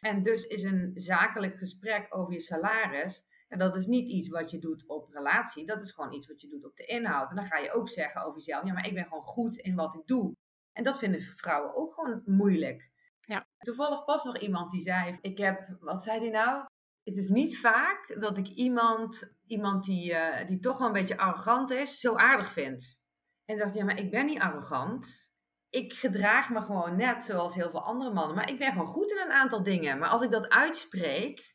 En 0.00 0.22
dus 0.22 0.46
is 0.46 0.62
een 0.62 0.92
zakelijk 0.94 1.58
gesprek 1.58 2.06
over 2.10 2.32
je 2.32 2.40
salaris, 2.40 3.24
en 3.50 3.58
dat 3.58 3.76
is 3.76 3.86
niet 3.86 4.08
iets 4.08 4.28
wat 4.28 4.50
je 4.50 4.58
doet 4.58 4.86
op 4.86 5.08
relatie, 5.12 5.66
dat 5.66 5.82
is 5.82 5.92
gewoon 5.92 6.12
iets 6.12 6.26
wat 6.26 6.40
je 6.40 6.48
doet 6.48 6.64
op 6.64 6.76
de 6.76 6.84
inhoud. 6.84 7.30
En 7.30 7.36
dan 7.36 7.46
ga 7.46 7.58
je 7.58 7.72
ook 7.72 7.88
zeggen 7.88 8.22
over 8.22 8.38
jezelf, 8.38 8.64
ja, 8.64 8.72
maar 8.72 8.86
ik 8.86 8.94
ben 8.94 9.04
gewoon 9.04 9.22
goed 9.22 9.56
in 9.56 9.74
wat 9.74 9.94
ik 9.94 10.06
doe. 10.06 10.34
En 10.72 10.84
dat 10.84 10.98
vinden 10.98 11.20
vrouwen 11.20 11.74
ook 11.74 11.94
gewoon 11.94 12.22
moeilijk. 12.24 12.90
Ja. 13.20 13.46
Toevallig 13.58 14.04
pas 14.04 14.24
nog 14.24 14.38
iemand 14.38 14.70
die 14.70 14.80
zei, 14.80 15.18
ik 15.20 15.38
heb, 15.38 15.76
wat 15.80 16.02
zei 16.02 16.20
die 16.20 16.30
nou? 16.30 16.64
het 17.04 17.16
is 17.16 17.28
niet 17.28 17.58
vaak 17.58 18.16
dat 18.20 18.38
ik 18.38 18.48
iemand, 18.48 19.36
iemand 19.46 19.84
die, 19.84 20.12
uh, 20.12 20.46
die 20.46 20.58
toch 20.58 20.78
wel 20.78 20.86
een 20.86 20.92
beetje 20.92 21.18
arrogant 21.18 21.70
is, 21.70 22.00
zo 22.00 22.14
aardig 22.14 22.52
vind. 22.52 22.98
En 23.44 23.58
dacht, 23.58 23.74
ja, 23.74 23.84
maar 23.84 23.98
ik 23.98 24.10
ben 24.10 24.26
niet 24.26 24.40
arrogant. 24.40 25.28
Ik 25.70 25.92
gedraag 25.92 26.50
me 26.50 26.60
gewoon 26.60 26.96
net 26.96 27.24
zoals 27.24 27.54
heel 27.54 27.70
veel 27.70 27.84
andere 27.84 28.12
mannen. 28.12 28.36
Maar 28.36 28.50
ik 28.50 28.58
ben 28.58 28.72
gewoon 28.72 28.86
goed 28.86 29.10
in 29.10 29.18
een 29.18 29.32
aantal 29.32 29.62
dingen. 29.62 29.98
Maar 29.98 30.08
als 30.08 30.22
ik 30.22 30.30
dat 30.30 30.48
uitspreek, 30.48 31.54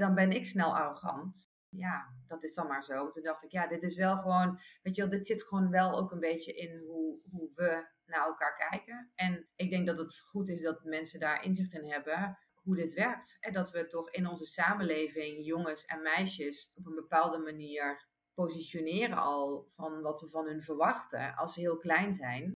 dan 0.00 0.14
ben 0.14 0.32
ik 0.32 0.46
snel 0.46 0.76
arrogant. 0.76 1.50
Ja, 1.68 2.14
dat 2.26 2.42
is 2.42 2.54
dan 2.54 2.66
maar 2.66 2.84
zo. 2.84 3.10
Toen 3.10 3.22
dacht 3.22 3.42
ik, 3.42 3.50
ja, 3.50 3.66
dit 3.66 3.82
is 3.82 3.96
wel 3.96 4.16
gewoon, 4.16 4.60
weet 4.82 4.94
je 4.94 5.00
wel, 5.00 5.10
dit 5.10 5.26
zit 5.26 5.42
gewoon 5.42 5.70
wel 5.70 5.98
ook 5.98 6.12
een 6.12 6.20
beetje 6.20 6.54
in 6.54 6.78
hoe, 6.78 7.20
hoe 7.30 7.50
we 7.54 7.86
naar 8.04 8.26
elkaar 8.26 8.68
kijken. 8.70 9.12
En 9.14 9.48
ik 9.56 9.70
denk 9.70 9.86
dat 9.86 9.98
het 9.98 10.20
goed 10.20 10.48
is 10.48 10.62
dat 10.62 10.84
mensen 10.84 11.20
daar 11.20 11.44
inzicht 11.44 11.72
in 11.72 11.90
hebben 11.90 12.38
hoe 12.54 12.76
dit 12.76 12.92
werkt. 12.92 13.36
En 13.40 13.52
dat 13.52 13.70
we 13.70 13.86
toch 13.86 14.10
in 14.10 14.26
onze 14.26 14.46
samenleving 14.46 15.44
jongens 15.44 15.84
en 15.84 16.02
meisjes 16.02 16.70
op 16.74 16.86
een 16.86 16.94
bepaalde 16.94 17.38
manier 17.38 18.08
positioneren 18.34 19.16
al 19.16 19.68
van 19.74 20.00
wat 20.00 20.20
we 20.20 20.28
van 20.28 20.46
hun 20.46 20.62
verwachten 20.62 21.36
als 21.36 21.54
ze 21.54 21.60
heel 21.60 21.76
klein 21.76 22.14
zijn. 22.14 22.52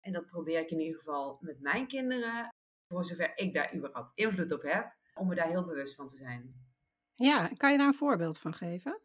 En 0.00 0.12
dat 0.12 0.26
probeer 0.26 0.60
ik 0.60 0.70
in 0.70 0.80
ieder 0.80 0.98
geval 0.98 1.38
met 1.40 1.60
mijn 1.60 1.86
kinderen, 1.86 2.48
voor 2.88 3.04
zover 3.04 3.32
ik 3.38 3.54
daar 3.54 3.74
überhaupt 3.74 4.12
invloed 4.14 4.52
op 4.52 4.62
heb, 4.62 4.92
om 5.14 5.28
me 5.28 5.34
daar 5.34 5.48
heel 5.48 5.64
bewust 5.64 5.94
van 5.94 6.08
te 6.08 6.16
zijn. 6.16 6.61
Ja, 7.14 7.48
kan 7.56 7.72
je 7.72 7.78
daar 7.78 7.86
een 7.86 7.94
voorbeeld 7.94 8.38
van 8.38 8.54
geven? 8.54 9.00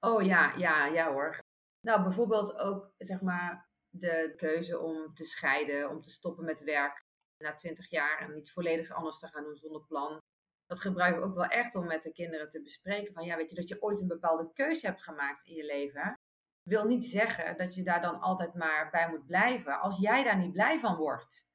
Oh 0.00 0.22
ja, 0.22 0.54
ja, 0.56 0.86
ja 0.86 1.12
hoor. 1.12 1.38
Nou, 1.80 2.02
bijvoorbeeld 2.02 2.58
ook 2.58 2.94
zeg 2.98 3.20
maar 3.20 3.68
de 3.88 4.32
keuze 4.36 4.78
om 4.78 5.14
te 5.14 5.24
scheiden, 5.24 5.90
om 5.90 6.00
te 6.00 6.10
stoppen 6.10 6.44
met 6.44 6.62
werk 6.62 7.04
na 7.38 7.54
twintig 7.54 7.90
jaar 7.90 8.18
en 8.18 8.36
iets 8.36 8.52
volledig 8.52 8.90
anders 8.90 9.18
te 9.18 9.28
gaan 9.28 9.44
doen 9.44 9.56
zonder 9.56 9.84
plan. 9.84 10.20
Dat 10.66 10.80
gebruik 10.80 11.16
ik 11.16 11.24
ook 11.24 11.34
wel 11.34 11.44
echt 11.44 11.74
om 11.74 11.86
met 11.86 12.02
de 12.02 12.12
kinderen 12.12 12.50
te 12.50 12.62
bespreken. 12.62 13.14
Van 13.14 13.24
ja, 13.24 13.36
weet 13.36 13.50
je, 13.50 13.56
dat 13.56 13.68
je 13.68 13.82
ooit 13.82 14.00
een 14.00 14.06
bepaalde 14.06 14.52
keuze 14.52 14.86
hebt 14.86 15.02
gemaakt 15.02 15.46
in 15.46 15.54
je 15.54 15.64
leven. 15.64 16.18
Wil 16.62 16.84
niet 16.84 17.04
zeggen 17.04 17.56
dat 17.56 17.74
je 17.74 17.82
daar 17.82 18.00
dan 18.00 18.20
altijd 18.20 18.54
maar 18.54 18.90
bij 18.90 19.08
moet 19.10 19.26
blijven. 19.26 19.80
Als 19.80 19.98
jij 19.98 20.24
daar 20.24 20.38
niet 20.38 20.52
blij 20.52 20.78
van 20.78 20.96
wordt. 20.96 21.46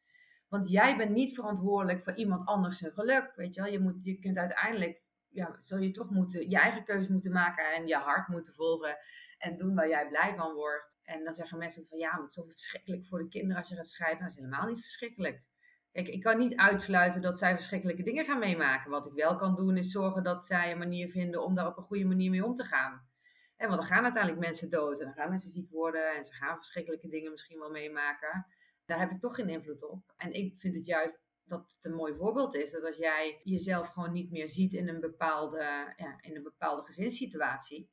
Want 0.48 0.70
jij 0.70 0.98
bent 0.98 1.12
niet 1.12 1.36
verantwoordelijk 1.36 2.04
voor 2.04 2.16
iemand 2.16 2.48
anders 2.48 2.78
zijn 2.78 2.92
geluk. 2.92 3.36
Weet 3.36 3.54
je 3.54 3.62
wel, 3.62 3.72
je, 3.72 3.80
moet, 3.80 4.04
je 4.04 4.20
kunt 4.20 4.38
uiteindelijk, 4.38 5.02
ja, 5.30 5.60
zul 5.64 5.78
je 5.78 5.92
toch 5.92 6.10
moeten, 6.10 6.50
je 6.50 6.58
eigen 6.58 6.84
keuze 6.84 7.12
moeten 7.12 7.32
maken 7.32 7.74
en 7.74 7.88
je 7.88 7.96
hart 7.96 8.28
moeten 8.28 8.54
volgen. 8.54 8.98
En 9.38 9.58
doen 9.58 9.76
waar 9.76 9.88
jij 9.88 10.08
blij 10.08 10.36
van 10.36 10.54
wordt. 10.54 11.00
En 11.04 11.24
dan 11.24 11.34
zeggen 11.34 11.58
mensen 11.58 11.86
van 11.88 11.98
ja, 11.98 12.12
het 12.12 12.28
is 12.28 12.34
zo 12.34 12.44
verschrikkelijk 12.44 13.06
voor 13.06 13.20
de 13.20 13.28
kinderen 13.28 13.58
als 13.58 13.70
je 13.70 13.76
gaat 13.76 13.90
scheiden. 13.90 14.20
Nou, 14.20 14.30
dat 14.30 14.40
is 14.40 14.46
helemaal 14.46 14.68
niet 14.68 14.82
verschrikkelijk. 14.82 15.44
Kijk, 15.92 16.08
ik 16.08 16.22
kan 16.22 16.38
niet 16.38 16.56
uitsluiten 16.56 17.22
dat 17.22 17.38
zij 17.38 17.54
verschrikkelijke 17.54 18.04
dingen 18.04 18.26
gaan 18.26 18.40
meemaken. 18.40 18.92
Wat 18.92 19.06
ik 19.06 19.14
wel 19.14 19.36
kan 19.36 19.56
doen 19.56 19.78
is 19.78 19.92
zorgen 19.92 20.24
dat 20.24 20.46
zij 20.46 20.72
een 20.72 20.78
manier 20.78 21.10
vinden 21.10 21.44
om 21.44 21.56
daar 21.56 21.68
op 21.68 21.78
een 21.78 21.84
goede 21.84 22.06
manier 22.06 22.30
mee 22.30 22.46
om 22.46 22.56
te 22.56 22.64
gaan. 22.64 23.08
En 23.56 23.68
want 23.70 23.82
er 23.82 23.88
gaan 23.88 24.04
uiteindelijk 24.04 24.46
mensen 24.46 24.70
dood 24.70 25.00
en 25.00 25.06
dan 25.06 25.14
gaan 25.14 25.30
mensen 25.30 25.52
ziek 25.52 25.70
worden 25.70 26.16
en 26.16 26.26
ze 26.26 26.34
gaan 26.34 26.58
verschrikkelijke 26.58 27.08
dingen 27.08 27.32
misschien 27.32 27.60
wel 27.60 27.72
meemaken. 27.72 28.46
Daar 28.86 29.00
heb 29.00 29.12
ik 29.12 29.20
toch 29.20 29.36
geen 29.36 29.50
invloed 29.50 29.84
op. 29.84 30.14
En 30.18 30.34
ik 30.34 30.60
vind 30.60 30.76
het 30.76 30.86
juist 30.86 31.20
dat 31.50 31.72
het 31.76 31.86
een 31.86 31.98
mooi 31.98 32.16
voorbeeld 32.16 32.56
is. 32.56 32.72
Dat 32.72 32.84
als 32.84 32.98
jij 32.98 33.42
jezelf 33.44 33.88
gewoon 33.88 34.12
niet 34.12 34.32
meer 34.32 34.50
ziet 34.50 34.74
in 34.74 34.88
een 34.88 35.00
bepaalde, 35.00 35.58
ja, 35.98 36.18
in 36.22 36.36
een 36.36 36.44
bepaalde 36.44 36.84
gezinssituatie. 36.84 37.90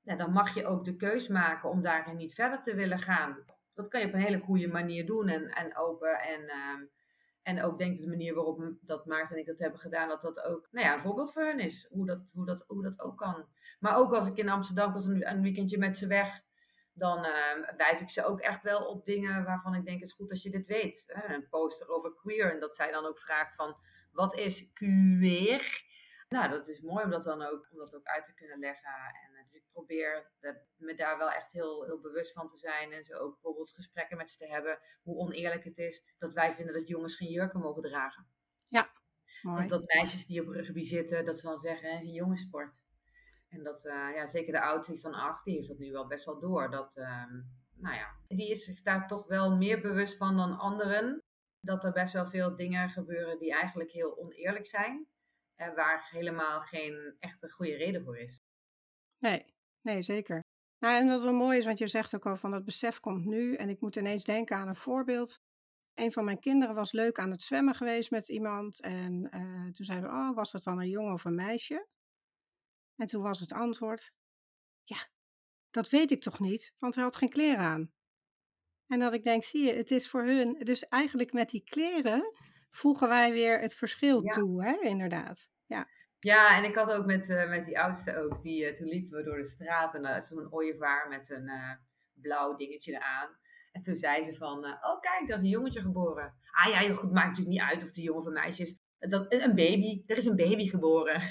Ja, 0.00 0.16
dan 0.16 0.32
mag 0.32 0.54
je 0.54 0.66
ook 0.66 0.84
de 0.84 0.96
keus 0.96 1.28
maken 1.28 1.70
om 1.70 1.82
daarin 1.82 2.16
niet 2.16 2.34
verder 2.34 2.60
te 2.60 2.74
willen 2.74 2.98
gaan. 2.98 3.44
Dat 3.74 3.88
kan 3.88 4.00
je 4.00 4.06
op 4.06 4.12
een 4.12 4.20
hele 4.20 4.40
goede 4.40 4.68
manier 4.68 5.06
doen 5.06 5.28
en, 5.28 5.48
en 5.48 5.76
open 5.76 6.20
en... 6.20 6.48
Ehm, 6.48 6.84
en 7.42 7.62
ook 7.62 7.78
denk 7.78 7.94
ik 7.94 8.00
de 8.00 8.08
manier 8.08 8.34
waarop 8.34 8.74
dat 8.80 9.06
Maarten 9.06 9.34
en 9.34 9.40
ik 9.40 9.46
dat 9.46 9.58
hebben 9.58 9.80
gedaan, 9.80 10.08
dat 10.08 10.22
dat 10.22 10.42
ook 10.42 10.68
nou 10.70 10.86
ja, 10.86 10.94
een 10.94 11.00
voorbeeld 11.00 11.32
voor 11.32 11.42
hun 11.42 11.60
is. 11.60 11.86
Hoe 11.90 12.06
dat, 12.06 12.28
hoe, 12.32 12.46
dat, 12.46 12.64
hoe 12.66 12.82
dat 12.82 13.00
ook 13.00 13.16
kan. 13.16 13.46
Maar 13.80 13.96
ook 13.96 14.12
als 14.12 14.26
ik 14.26 14.36
in 14.36 14.48
Amsterdam 14.48 14.92
was 14.92 15.04
een, 15.04 15.30
een 15.30 15.42
weekendje 15.42 15.78
met 15.78 15.96
ze 15.96 16.06
weg, 16.06 16.42
dan 16.92 17.18
uh, 17.18 17.76
wijs 17.76 18.00
ik 18.00 18.08
ze 18.08 18.24
ook 18.24 18.40
echt 18.40 18.62
wel 18.62 18.80
op 18.80 19.04
dingen 19.04 19.44
waarvan 19.44 19.74
ik 19.74 19.84
denk 19.84 20.00
het 20.00 20.08
is 20.08 20.14
goed 20.14 20.30
als 20.30 20.42
je 20.42 20.50
dit 20.50 20.66
weet. 20.66 21.04
Een 21.26 21.48
poster 21.48 21.88
over 21.88 22.14
queer 22.14 22.52
en 22.52 22.60
dat 22.60 22.76
zij 22.76 22.90
dan 22.90 23.06
ook 23.06 23.18
vraagt 23.18 23.54
van 23.54 23.76
wat 24.12 24.34
is 24.34 24.72
queer? 24.72 25.90
Nou, 26.28 26.50
dat 26.50 26.68
is 26.68 26.80
mooi 26.80 27.04
om 27.04 27.10
dat 27.10 27.22
dan 27.22 27.42
ook, 27.42 27.68
om 27.72 27.78
dat 27.78 27.94
ook 27.94 28.06
uit 28.06 28.24
te 28.24 28.34
kunnen 28.34 28.58
leggen. 28.58 28.90
En, 29.24 29.34
eh, 29.34 29.44
dus 29.44 29.54
ik 29.54 29.64
probeer 29.72 30.30
me 30.76 30.94
daar 30.94 31.18
wel 31.18 31.30
echt 31.30 31.52
heel, 31.52 31.84
heel 31.84 32.00
bewust 32.00 32.32
van 32.32 32.48
te 32.48 32.58
zijn. 32.58 32.92
En 32.92 33.04
zo 33.04 33.18
ook 33.18 33.32
bijvoorbeeld 33.32 33.70
gesprekken 33.70 34.16
met 34.16 34.30
ze 34.30 34.36
te 34.36 34.46
hebben. 34.46 34.78
Hoe 35.02 35.16
oneerlijk 35.16 35.64
het 35.64 35.78
is 35.78 36.14
dat 36.18 36.32
wij 36.32 36.54
vinden 36.54 36.74
dat 36.74 36.88
jongens 36.88 37.16
geen 37.16 37.30
jurken 37.30 37.60
mogen 37.60 37.82
dragen. 37.82 38.26
Ja, 38.68 38.90
mooi. 39.42 39.62
Of 39.62 39.68
dat 39.68 39.94
meisjes 39.94 40.26
die 40.26 40.40
op 40.40 40.48
rugby 40.48 40.84
zitten, 40.84 41.24
dat 41.24 41.38
ze 41.38 41.46
dan 41.46 41.60
zeggen, 41.60 41.90
het 41.90 42.00
is 42.00 42.08
een 42.08 42.14
jongenssport. 42.14 42.84
En 43.52 43.62
dat, 43.62 43.84
uh, 43.84 44.14
ja, 44.14 44.26
zeker 44.26 44.52
de 44.52 44.60
oudste 44.60 44.92
is 44.92 45.04
acht, 45.04 45.44
die 45.44 45.54
heeft 45.54 45.68
dat 45.68 45.78
nu 45.78 45.92
wel 45.92 46.06
best 46.06 46.24
wel 46.24 46.38
door. 46.38 46.70
Dat, 46.70 46.96
uh, 46.96 47.24
nou 47.74 47.94
ja, 47.94 48.16
die 48.28 48.50
is 48.50 48.64
zich 48.64 48.82
daar 48.82 49.08
toch 49.08 49.26
wel 49.26 49.56
meer 49.56 49.80
bewust 49.80 50.16
van 50.16 50.36
dan 50.36 50.58
anderen. 50.58 51.22
Dat 51.60 51.84
er 51.84 51.92
best 51.92 52.12
wel 52.12 52.26
veel 52.26 52.56
dingen 52.56 52.90
gebeuren 52.90 53.38
die 53.38 53.52
eigenlijk 53.52 53.90
heel 53.90 54.18
oneerlijk 54.18 54.66
zijn. 54.66 55.06
Uh, 55.56 55.74
waar 55.74 56.08
helemaal 56.10 56.60
geen 56.60 57.16
echte 57.18 57.50
goede 57.50 57.76
reden 57.76 58.04
voor 58.04 58.18
is. 58.18 58.40
Nee, 59.18 59.54
nee, 59.80 60.02
zeker. 60.02 60.40
Nou, 60.78 61.00
en 61.00 61.08
wat 61.08 61.22
wel 61.22 61.34
mooi 61.34 61.58
is, 61.58 61.64
want 61.64 61.78
je 61.78 61.88
zegt 61.88 62.14
ook 62.14 62.26
al 62.26 62.36
van 62.36 62.50
dat 62.50 62.64
besef 62.64 63.00
komt 63.00 63.24
nu. 63.24 63.54
En 63.54 63.68
ik 63.68 63.80
moet 63.80 63.96
ineens 63.96 64.24
denken 64.24 64.56
aan 64.56 64.68
een 64.68 64.76
voorbeeld. 64.76 65.38
Een 65.94 66.12
van 66.12 66.24
mijn 66.24 66.38
kinderen 66.40 66.74
was 66.74 66.92
leuk 66.92 67.18
aan 67.18 67.30
het 67.30 67.42
zwemmen 67.42 67.74
geweest 67.74 68.10
met 68.10 68.28
iemand. 68.28 68.80
En 68.80 69.28
uh, 69.34 69.70
toen 69.70 69.84
zeiden 69.84 70.10
we, 70.10 70.16
oh, 70.16 70.34
was 70.34 70.52
het 70.52 70.64
dan 70.64 70.80
een 70.80 70.88
jongen 70.88 71.12
of 71.12 71.24
een 71.24 71.34
meisje? 71.34 71.86
En 72.96 73.06
toen 73.06 73.22
was 73.22 73.40
het 73.40 73.52
antwoord, 73.52 74.12
ja, 74.84 75.08
dat 75.70 75.88
weet 75.88 76.10
ik 76.10 76.22
toch 76.22 76.40
niet, 76.40 76.74
want 76.78 76.94
hij 76.94 77.04
had 77.04 77.16
geen 77.16 77.30
kleren 77.30 77.64
aan. 77.64 77.92
En 78.86 78.98
dat 78.98 79.12
ik 79.12 79.24
denk, 79.24 79.44
zie 79.44 79.64
je, 79.64 79.74
het 79.74 79.90
is 79.90 80.08
voor 80.08 80.24
hun, 80.24 80.58
dus 80.64 80.88
eigenlijk 80.88 81.32
met 81.32 81.50
die 81.50 81.64
kleren 81.64 82.32
voegen 82.70 83.08
wij 83.08 83.32
weer 83.32 83.60
het 83.60 83.74
verschil 83.74 84.24
Ja. 84.24 84.32
toe, 84.32 84.64
hè, 84.64 84.80
inderdaad. 84.80 85.48
Ja, 85.66 85.88
Ja, 86.18 86.56
en 86.56 86.64
ik 86.64 86.74
had 86.76 86.90
ook 86.90 87.06
met, 87.06 87.28
eh, 87.28 87.48
met 87.48 87.64
die 87.64 87.80
oudste 87.80 88.16
ook, 88.16 88.42
die, 88.42 88.66
eh, 88.66 88.74
toen 88.74 88.88
liepen 88.88 89.18
we 89.18 89.24
door 89.24 89.36
de 89.36 89.44
straat 89.44 89.94
en 89.94 90.22
stond 90.22 90.40
een 90.40 90.52
ooievaar 90.52 91.08
met 91.08 91.30
een 91.30 91.48
eh, 91.48 91.72
blauw 92.12 92.56
dingetje 92.56 92.92
eraan. 92.92 93.36
En 93.72 93.82
toen 93.82 93.94
zei 93.94 94.24
ze 94.24 94.34
van, 94.34 94.64
oh 94.64 95.00
kijk, 95.00 95.28
daar 95.28 95.36
is 95.36 95.42
een 95.42 95.48
jongetje 95.48 95.80
geboren. 95.80 96.34
Ah 96.50 96.72
ja, 96.72 96.78
heel 96.78 96.96
goed, 96.96 97.12
maakt 97.12 97.28
natuurlijk 97.28 97.56
niet 97.56 97.68
uit 97.68 97.82
of 97.82 97.88
het 97.88 97.96
een 97.96 98.02
jongen 98.02 98.20
of 98.20 98.26
een 98.26 98.32
meisje 98.32 98.62
is. 98.62 98.76
Dat, 98.98 99.32
een 99.32 99.54
baby, 99.54 100.02
er 100.06 100.16
is 100.16 100.26
een 100.26 100.36
baby 100.36 100.68
geboren. 100.68 101.22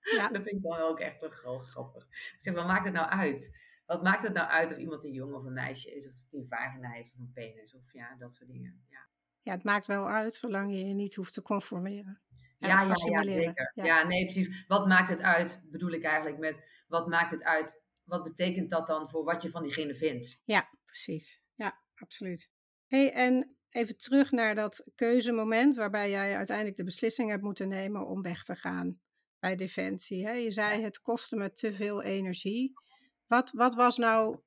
Ja, 0.00 0.28
Dat 0.28 0.42
vind 0.42 0.56
ik 0.56 0.62
dan 0.62 0.78
ook 0.78 1.00
echt 1.00 1.20
wel 1.20 1.58
grappig. 1.58 2.04
Ik 2.04 2.36
zeg, 2.38 2.54
wat 2.54 2.66
maakt 2.66 2.84
het 2.84 2.94
nou 2.94 3.08
uit? 3.08 3.58
Wat 3.86 4.02
maakt 4.02 4.22
het 4.22 4.32
nou 4.32 4.48
uit 4.48 4.72
of 4.72 4.78
iemand 4.78 5.04
een 5.04 5.12
jongen 5.12 5.36
of 5.36 5.44
een 5.44 5.52
meisje 5.52 5.94
is? 5.94 6.06
Of 6.06 6.12
het 6.12 6.28
een 6.30 6.46
vagina 6.48 6.90
heeft 6.90 7.12
of 7.12 7.18
een 7.18 7.32
penis? 7.32 7.74
Of 7.74 7.92
ja, 7.92 8.16
dat 8.18 8.34
soort 8.34 8.50
dingen. 8.50 8.84
Ja, 8.88 9.06
ja, 9.42 9.52
het 9.52 9.64
maakt 9.64 9.86
wel 9.86 10.08
uit, 10.08 10.34
zolang 10.34 10.72
je 10.72 10.86
je 10.86 10.94
niet 10.94 11.14
hoeft 11.14 11.32
te 11.32 11.42
conformeren. 11.42 12.20
En 12.58 12.68
ja, 12.68 12.82
ja, 12.82 12.88
ja 13.04 13.22
zeker. 13.22 13.72
Ja. 13.74 13.84
Ja. 13.84 14.06
nee, 14.06 14.24
precies. 14.24 14.64
Wat 14.66 14.86
maakt 14.86 15.08
het 15.08 15.22
uit, 15.22 15.62
bedoel 15.64 15.90
ik 15.90 16.04
eigenlijk 16.04 16.38
met, 16.38 16.84
wat 16.88 17.08
maakt 17.08 17.30
het 17.30 17.44
uit? 17.44 17.80
Wat 18.04 18.24
betekent 18.24 18.70
dat 18.70 18.86
dan 18.86 19.08
voor 19.08 19.24
wat 19.24 19.42
je 19.42 19.50
van 19.50 19.62
diegene 19.62 19.94
vindt? 19.94 20.40
Ja, 20.44 20.68
precies. 20.84 21.42
Ja, 21.54 21.80
absoluut. 21.94 22.50
hey, 22.86 23.12
en 23.12 23.56
even 23.70 23.96
terug 23.96 24.30
naar 24.30 24.54
dat 24.54 24.86
keuzemoment 24.94 25.76
waarbij 25.76 26.10
jij 26.10 26.36
uiteindelijk 26.36 26.76
de 26.76 26.84
beslissing 26.84 27.30
hebt 27.30 27.42
moeten 27.42 27.68
nemen 27.68 28.06
om 28.06 28.22
weg 28.22 28.44
te 28.44 28.56
gaan 28.56 29.00
bij 29.40 29.56
Defensie. 29.56 30.26
Hè? 30.26 30.32
Je 30.32 30.50
zei 30.50 30.82
het 30.82 31.00
kostte 31.00 31.36
me 31.36 31.52
te 31.52 31.72
veel 31.72 32.02
energie. 32.02 32.72
Wat, 33.26 33.50
wat 33.50 33.74
was 33.74 33.96
nou, 33.96 34.40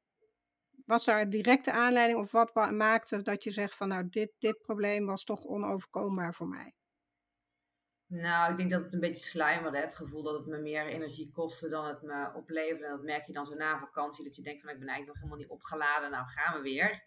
was 0.86 1.06
daar 1.06 1.22
een 1.22 1.30
directe 1.30 1.72
aanleiding 1.72 2.20
of 2.20 2.32
wat 2.32 2.54
wa- 2.54 2.72
maakte 2.72 3.22
dat 3.22 3.44
je 3.44 3.52
zegt 3.52 3.76
van 3.76 3.88
nou 3.88 4.10
dit, 4.10 4.32
dit 4.40 4.62
probleem 4.62 5.06
was 5.06 5.24
toch 5.24 5.46
onoverkombaar 5.46 6.34
voor 6.34 6.48
mij? 6.48 6.74
Nou, 8.08 8.52
ik 8.52 8.58
denk 8.58 8.72
dat 8.72 8.84
het 8.84 8.94
een 8.94 9.00
beetje 9.00 9.28
sluimerde. 9.30 9.78
Het 9.78 9.96
gevoel 9.96 10.24
dat 10.24 10.34
het 10.34 10.46
me 10.46 10.58
meer 10.58 10.88
energie 10.88 11.32
kostte 11.32 11.70
dan 11.70 11.86
het 11.86 12.02
me 12.02 12.32
opleverde. 12.36 12.86
En 12.86 12.92
dat 12.92 13.04
merk 13.04 13.28
je 13.28 13.34
dan 13.34 13.46
zo 13.46 13.56
na 13.56 13.80
vakantie. 13.80 14.24
Dat 14.24 14.36
je 14.36 14.42
denkt 14.42 14.62
van 14.62 14.70
ik 14.70 14.80
ben 14.80 14.88
eigenlijk 14.88 15.08
nog 15.08 15.18
helemaal 15.18 15.48
niet 15.48 15.60
opgeladen. 15.60 16.12
Nou 16.12 16.26
gaan 16.28 16.56
we 16.56 16.62
weer. 16.62 17.04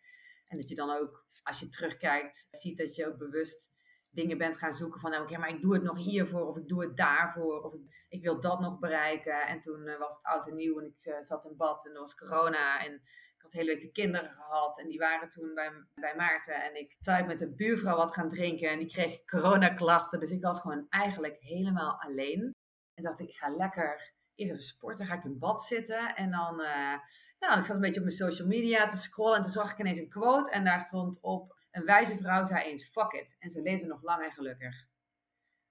En 0.48 0.56
dat 0.56 0.68
je 0.68 0.74
dan 0.74 0.90
ook, 0.90 1.26
als 1.42 1.60
je 1.60 1.68
terugkijkt, 1.68 2.46
ziet 2.50 2.78
dat 2.78 2.94
je 2.94 3.06
ook 3.06 3.18
bewust 3.18 3.70
dingen 4.16 4.38
bent 4.38 4.56
gaan 4.56 4.74
zoeken. 4.74 5.00
Van 5.00 5.10
nou, 5.10 5.22
oké, 5.22 5.38
maar 5.38 5.48
ik 5.48 5.60
doe 5.60 5.74
het 5.74 5.82
nog 5.82 5.96
hiervoor. 5.96 6.46
Of 6.46 6.56
ik 6.56 6.68
doe 6.68 6.82
het 6.82 6.96
daarvoor. 6.96 7.62
Of 7.62 7.74
ik, 7.74 8.06
ik 8.08 8.22
wil 8.22 8.40
dat 8.40 8.60
nog 8.60 8.78
bereiken. 8.78 9.46
En 9.46 9.60
toen 9.60 9.86
eh, 9.86 9.98
was 9.98 10.16
het 10.16 10.24
oud 10.24 10.48
en 10.48 10.54
nieuw. 10.54 10.80
En 10.80 10.86
ik 10.86 11.12
eh, 11.12 11.14
zat 11.22 11.44
in 11.44 11.56
bad. 11.56 11.86
En 11.86 11.94
er 11.94 12.00
was 12.00 12.14
corona. 12.14 12.84
En 12.84 12.92
ik 12.94 13.42
had 13.42 13.50
de 13.50 13.58
hele 13.58 13.72
week 13.72 13.80
de 13.80 13.92
kinderen 13.92 14.30
gehad. 14.30 14.78
En 14.78 14.88
die 14.88 14.98
waren 14.98 15.30
toen 15.30 15.54
bij, 15.54 15.70
bij 15.94 16.16
Maarten. 16.16 16.64
En 16.64 16.76
ik 16.76 16.96
zou 17.00 17.26
met 17.26 17.40
een 17.40 17.56
buurvrouw 17.56 17.96
wat 17.96 18.14
gaan 18.14 18.28
drinken. 18.28 18.70
En 18.70 18.78
die 18.78 18.88
kreeg 18.88 19.24
coronaklachten. 19.24 20.20
Dus 20.20 20.30
ik 20.30 20.42
was 20.42 20.60
gewoon 20.60 20.86
eigenlijk 20.88 21.36
helemaal 21.40 22.00
alleen. 22.00 22.54
En 22.94 23.04
dacht 23.04 23.20
ik, 23.20 23.28
ik 23.28 23.36
ga 23.36 23.48
lekker 23.48 24.14
eerst 24.34 24.52
even 24.52 24.62
sporten. 24.62 25.06
Ga 25.06 25.14
ik 25.14 25.24
in 25.24 25.38
bad 25.38 25.62
zitten. 25.62 26.16
En 26.16 26.30
dan, 26.30 26.60
eh, 26.60 26.94
nou, 27.38 27.58
ik 27.58 27.64
zat 27.64 27.74
een 27.74 27.80
beetje 27.80 28.00
op 28.00 28.06
mijn 28.06 28.16
social 28.16 28.48
media 28.48 28.86
te 28.86 28.96
scrollen. 28.96 29.36
En 29.36 29.42
toen 29.42 29.52
zag 29.52 29.72
ik 29.72 29.78
ineens 29.78 29.98
een 29.98 30.08
quote. 30.08 30.50
En 30.50 30.64
daar 30.64 30.80
stond 30.80 31.18
op, 31.20 31.55
een 31.76 31.84
wijze 31.84 32.16
vrouw 32.16 32.44
zei 32.44 32.64
eens, 32.64 32.88
fuck 32.88 33.12
it. 33.12 33.36
En 33.38 33.50
ze 33.50 33.62
leefde 33.62 33.86
nog 33.86 34.02
lang 34.02 34.24
en 34.24 34.32
gelukkig. 34.32 34.86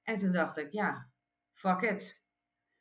En 0.03 0.17
toen 0.17 0.31
dacht 0.31 0.57
ik, 0.57 0.71
ja, 0.71 1.09
fuck 1.53 1.81
it. 1.81 2.23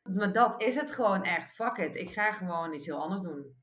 Maar 0.02 0.32
dat 0.32 0.62
is 0.62 0.74
het 0.74 0.90
gewoon 0.90 1.24
echt. 1.24 1.54
Fuck 1.54 1.76
it. 1.76 1.96
Ik 1.96 2.10
ga 2.10 2.32
gewoon 2.32 2.74
iets 2.74 2.86
heel 2.86 3.02
anders 3.02 3.22
doen. 3.22 3.62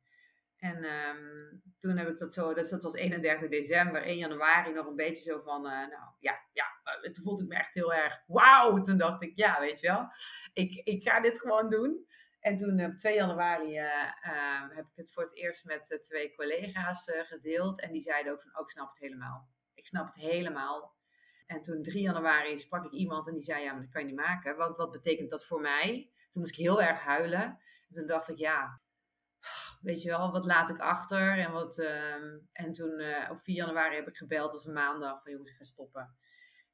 En 0.57 0.83
ehm, 0.83 1.57
toen 1.79 1.97
heb 1.97 2.07
ik 2.07 2.17
dat 2.17 2.33
zo, 2.33 2.53
dus 2.53 2.69
dat 2.69 2.83
was 2.83 2.93
31 2.93 3.49
december, 3.49 4.03
1 4.03 4.17
januari 4.17 4.73
nog 4.73 4.87
een 4.87 4.95
beetje 4.95 5.31
zo 5.31 5.41
van, 5.41 5.65
eh, 5.65 5.71
nou 5.71 6.03
ja, 6.19 6.39
ja, 6.53 6.65
uh, 7.03 7.13
toen 7.13 7.23
voelde 7.23 7.43
ik 7.43 7.49
me 7.49 7.55
echt 7.55 7.73
heel 7.73 7.93
erg 7.93 8.23
wauw. 8.27 8.81
Toen 8.81 8.97
dacht 8.97 9.23
ik, 9.23 9.31
ja, 9.35 9.59
weet 9.59 9.79
je 9.79 9.87
wel, 9.87 10.07
ik, 10.53 10.73
ik 10.73 11.03
ga 11.03 11.19
dit 11.19 11.39
gewoon 11.39 11.69
doen. 11.69 12.07
En 12.41 12.57
toen 12.57 12.85
op 12.85 12.97
2 12.97 13.15
januari 13.15 13.77
ehm, 13.77 14.69
heb 14.69 14.85
ik 14.85 14.95
het 14.95 15.11
voor 15.11 15.23
het 15.23 15.35
eerst 15.35 15.65
met 15.65 15.99
twee 16.01 16.35
collega's 16.35 17.11
gedeeld. 17.23 17.81
En 17.81 17.91
die 17.91 18.01
zeiden 18.01 18.31
ook 18.31 18.41
van, 18.41 18.57
oh, 18.57 18.63
ik 18.63 18.69
snap 18.69 18.89
het 18.89 18.99
helemaal. 18.99 19.49
Ik 19.73 19.87
snap 19.87 20.05
het 20.05 20.23
helemaal. 20.23 20.95
En 21.45 21.61
toen 21.61 21.83
3 21.83 22.01
januari 22.01 22.59
sprak 22.59 22.85
ik 22.85 22.91
iemand 22.91 23.27
en 23.27 23.33
die 23.33 23.43
zei, 23.43 23.63
ja, 23.63 23.71
maar 23.71 23.81
dat 23.81 23.91
kan 23.91 24.01
je 24.01 24.07
niet 24.07 24.15
maken. 24.15 24.55
Want 24.55 24.77
wat 24.77 24.91
betekent 24.91 25.29
dat 25.29 25.45
voor 25.45 25.61
mij? 25.61 26.11
Toen 26.29 26.41
moest 26.41 26.57
ik 26.57 26.65
heel 26.65 26.81
erg 26.81 26.99
huilen. 26.99 27.59
En 27.89 27.95
toen 27.95 28.07
dacht 28.07 28.29
ik, 28.29 28.37
ja, 28.37 28.81
weet 29.81 30.01
je 30.01 30.09
wel, 30.09 30.31
wat 30.31 30.45
laat 30.45 30.69
ik 30.69 30.79
achter? 30.79 31.37
En, 31.37 31.51
wat, 31.51 31.77
uh, 31.77 32.13
en 32.51 32.71
toen 32.71 33.03
op 33.29 33.41
4 33.41 33.55
januari 33.55 33.95
heb 33.95 34.07
ik 34.07 34.17
gebeld, 34.17 34.51
was 34.51 34.65
een 34.65 34.73
maandag, 34.73 35.21
van 35.21 35.31
jongens, 35.31 35.49
ik 35.49 35.57
ga 35.57 35.63
stoppen. 35.63 36.15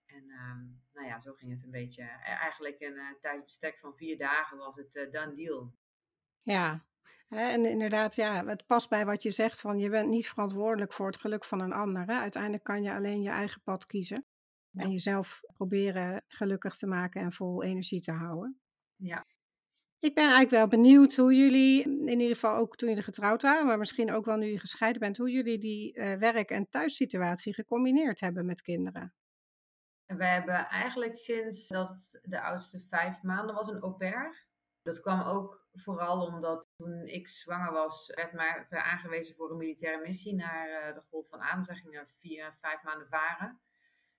En 0.08 0.24
uh, 0.24 0.56
nou 0.94 1.08
ja, 1.08 1.20
zo 1.20 1.34
ging 1.34 1.52
het 1.52 1.64
een 1.64 1.72
beetje. 1.72 2.02
Eh, 2.02 2.42
eigenlijk 2.42 2.80
een 2.80 2.96
uh, 2.96 3.20
tijdsbestek 3.22 3.80
van 3.80 3.96
vier 3.96 4.18
dagen 4.18 4.58
was 4.58 4.76
het 4.76 4.96
uh, 4.96 5.12
done 5.12 5.36
deal. 5.36 5.74
Ja, 6.42 6.86
en 7.30 7.66
inderdaad, 7.66 8.16
ja, 8.16 8.46
het 8.46 8.66
past 8.66 8.90
bij 8.90 9.06
wat 9.06 9.24
je 9.24 9.32
zegt 9.32 9.62
van 9.62 9.80
je 9.80 9.90
bent 9.90 10.10
niet 10.10 10.28
verantwoordelijk 10.28 10.94
voor 10.94 11.06
het 11.06 11.18
geluk 11.18 11.46
van 11.46 11.62
een 11.62 11.74
ander. 11.74 12.06
Hè? 12.06 12.14
Uiteindelijk 12.14 12.64
kan 12.64 12.84
je 12.84 12.94
alleen 12.94 13.22
je 13.22 13.30
eigen 13.30 13.62
pad 13.62 13.86
kiezen. 13.86 14.26
Ja. 14.70 14.84
En 14.84 14.92
jezelf 14.92 15.42
proberen 15.54 16.24
gelukkig 16.28 16.76
te 16.76 16.88
maken 16.88 17.22
en 17.22 17.32
vol 17.32 17.64
energie 17.64 18.02
te 18.02 18.12
houden. 18.12 18.60
Ja. 18.96 19.26
Ik 20.00 20.14
ben 20.14 20.24
eigenlijk 20.24 20.50
wel 20.50 20.68
benieuwd 20.68 21.16
hoe 21.16 21.36
jullie, 21.36 21.84
in 21.84 22.20
ieder 22.20 22.36
geval 22.36 22.56
ook 22.56 22.76
toen 22.76 22.90
jullie 22.90 23.04
getrouwd 23.04 23.42
waren, 23.42 23.66
maar 23.66 23.78
misschien 23.78 24.12
ook 24.12 24.26
wel 24.26 24.38
nu 24.38 24.46
je 24.46 24.60
gescheiden 24.60 25.02
bent, 25.02 25.18
hoe 25.18 25.32
jullie 25.32 25.58
die 25.58 25.98
uh, 25.98 26.14
werk- 26.14 26.50
en 26.50 26.70
thuissituatie 26.70 27.54
gecombineerd 27.54 28.20
hebben 28.20 28.46
met 28.46 28.62
kinderen. 28.62 29.14
We 30.08 30.26
hebben 30.26 30.68
eigenlijk 30.68 31.16
sinds 31.16 31.68
dat 31.68 32.20
de 32.24 32.42
oudste 32.42 32.80
vijf 32.80 33.22
maanden 33.22 33.56
was 33.56 33.68
een 33.68 33.82
au 33.82 33.94
pair. 33.94 34.46
Dat 34.82 35.00
kwam 35.00 35.22
ook 35.22 35.68
vooral 35.74 36.26
omdat 36.26 36.70
toen 36.76 37.08
ik 37.08 37.28
zwanger 37.28 37.72
was, 37.72 38.12
werd 38.16 38.34
mij 38.34 38.66
aangewezen 38.70 39.36
voor 39.36 39.52
een 39.52 39.58
militaire 39.58 40.02
missie 40.02 40.36
naar 40.36 40.70
uh, 40.70 40.96
de 40.96 41.02
Golf 41.10 41.30
van 41.30 41.42
Aden. 41.42 41.76
gingen 41.76 42.08
vier, 42.20 42.58
vijf 42.62 42.84
maanden 42.84 43.08
varen. 43.08 43.60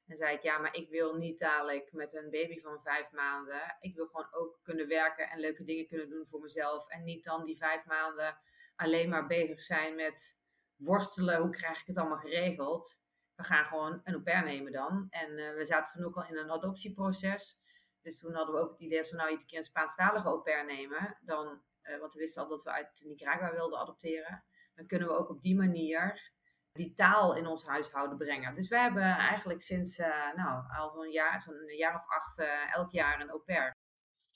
En 0.06 0.16
zei 0.16 0.36
ik, 0.36 0.42
ja, 0.42 0.58
maar 0.58 0.74
ik 0.74 0.90
wil 0.90 1.14
niet 1.14 1.38
dadelijk 1.38 1.92
met 1.92 2.14
een 2.14 2.30
baby 2.30 2.60
van 2.60 2.82
vijf 2.82 3.10
maanden. 3.10 3.76
Ik 3.80 3.94
wil 3.94 4.06
gewoon 4.06 4.28
ook 4.30 4.58
kunnen 4.62 4.88
werken 4.88 5.30
en 5.30 5.40
leuke 5.40 5.64
dingen 5.64 5.86
kunnen 5.86 6.08
doen 6.08 6.26
voor 6.26 6.40
mezelf. 6.40 6.88
En 6.88 7.04
niet 7.04 7.24
dan 7.24 7.44
die 7.44 7.56
vijf 7.56 7.84
maanden 7.84 8.38
alleen 8.76 9.08
maar 9.08 9.26
bezig 9.26 9.60
zijn 9.60 9.94
met 9.94 10.38
worstelen. 10.76 11.40
Hoe 11.40 11.50
krijg 11.50 11.80
ik 11.80 11.86
het 11.86 11.96
allemaal 11.96 12.18
geregeld? 12.18 13.00
We 13.38 13.44
gaan 13.44 13.64
gewoon 13.64 14.00
een 14.04 14.14
au 14.14 14.22
pair 14.22 14.44
nemen 14.44 14.72
dan. 14.72 15.06
En 15.10 15.38
uh, 15.38 15.54
we 15.54 15.64
zaten 15.64 15.92
toen 15.92 16.04
ook 16.04 16.16
al 16.16 16.26
in 16.26 16.36
een 16.36 16.50
adoptieproces. 16.50 17.58
Dus 18.02 18.18
toen 18.18 18.34
hadden 18.34 18.54
we 18.54 18.60
ook 18.60 18.70
het 18.70 18.80
idee 18.80 19.04
van, 19.04 19.16
nou, 19.16 19.28
iedere 19.30 19.48
keer 19.48 19.58
een 19.58 19.64
Spaanstalige 19.64 20.28
au 20.28 20.40
pair 20.40 20.64
nemen. 20.64 21.18
Dan, 21.20 21.62
uh, 21.82 21.98
want 21.98 22.12
we 22.12 22.18
wisten 22.18 22.42
al 22.42 22.48
dat 22.48 22.62
we 22.62 22.70
uit 22.70 23.02
Nicaragua 23.06 23.52
wilden 23.52 23.78
adopteren. 23.78 24.44
Dan 24.74 24.86
kunnen 24.86 25.08
we 25.08 25.14
ook 25.14 25.28
op 25.28 25.42
die 25.42 25.56
manier 25.56 26.32
die 26.72 26.92
taal 26.92 27.36
in 27.36 27.46
ons 27.46 27.64
huishouden 27.66 28.18
brengen. 28.18 28.54
Dus 28.54 28.68
we 28.68 28.78
hebben 28.78 29.02
eigenlijk 29.02 29.62
sinds, 29.62 29.98
uh, 29.98 30.34
nou, 30.34 30.64
al 30.76 30.90
zo'n 30.90 31.10
jaar, 31.10 31.42
zo'n 31.42 31.76
jaar 31.76 31.94
of 31.94 32.08
acht, 32.08 32.38
elk 32.74 32.90
jaar 32.90 33.20
een 33.20 33.30
au 33.30 33.40
pair. 33.40 33.76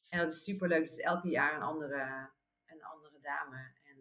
En 0.09 0.19
dat 0.19 0.33
is 0.33 0.45
super 0.45 0.69
leuk. 0.69 0.81
Dus 0.81 0.97
elke 0.97 1.29
jaar 1.29 1.55
een 1.55 1.63
andere, 1.63 2.31
een 2.67 2.85
andere 2.85 3.21
dame. 3.21 3.57
En 3.83 3.99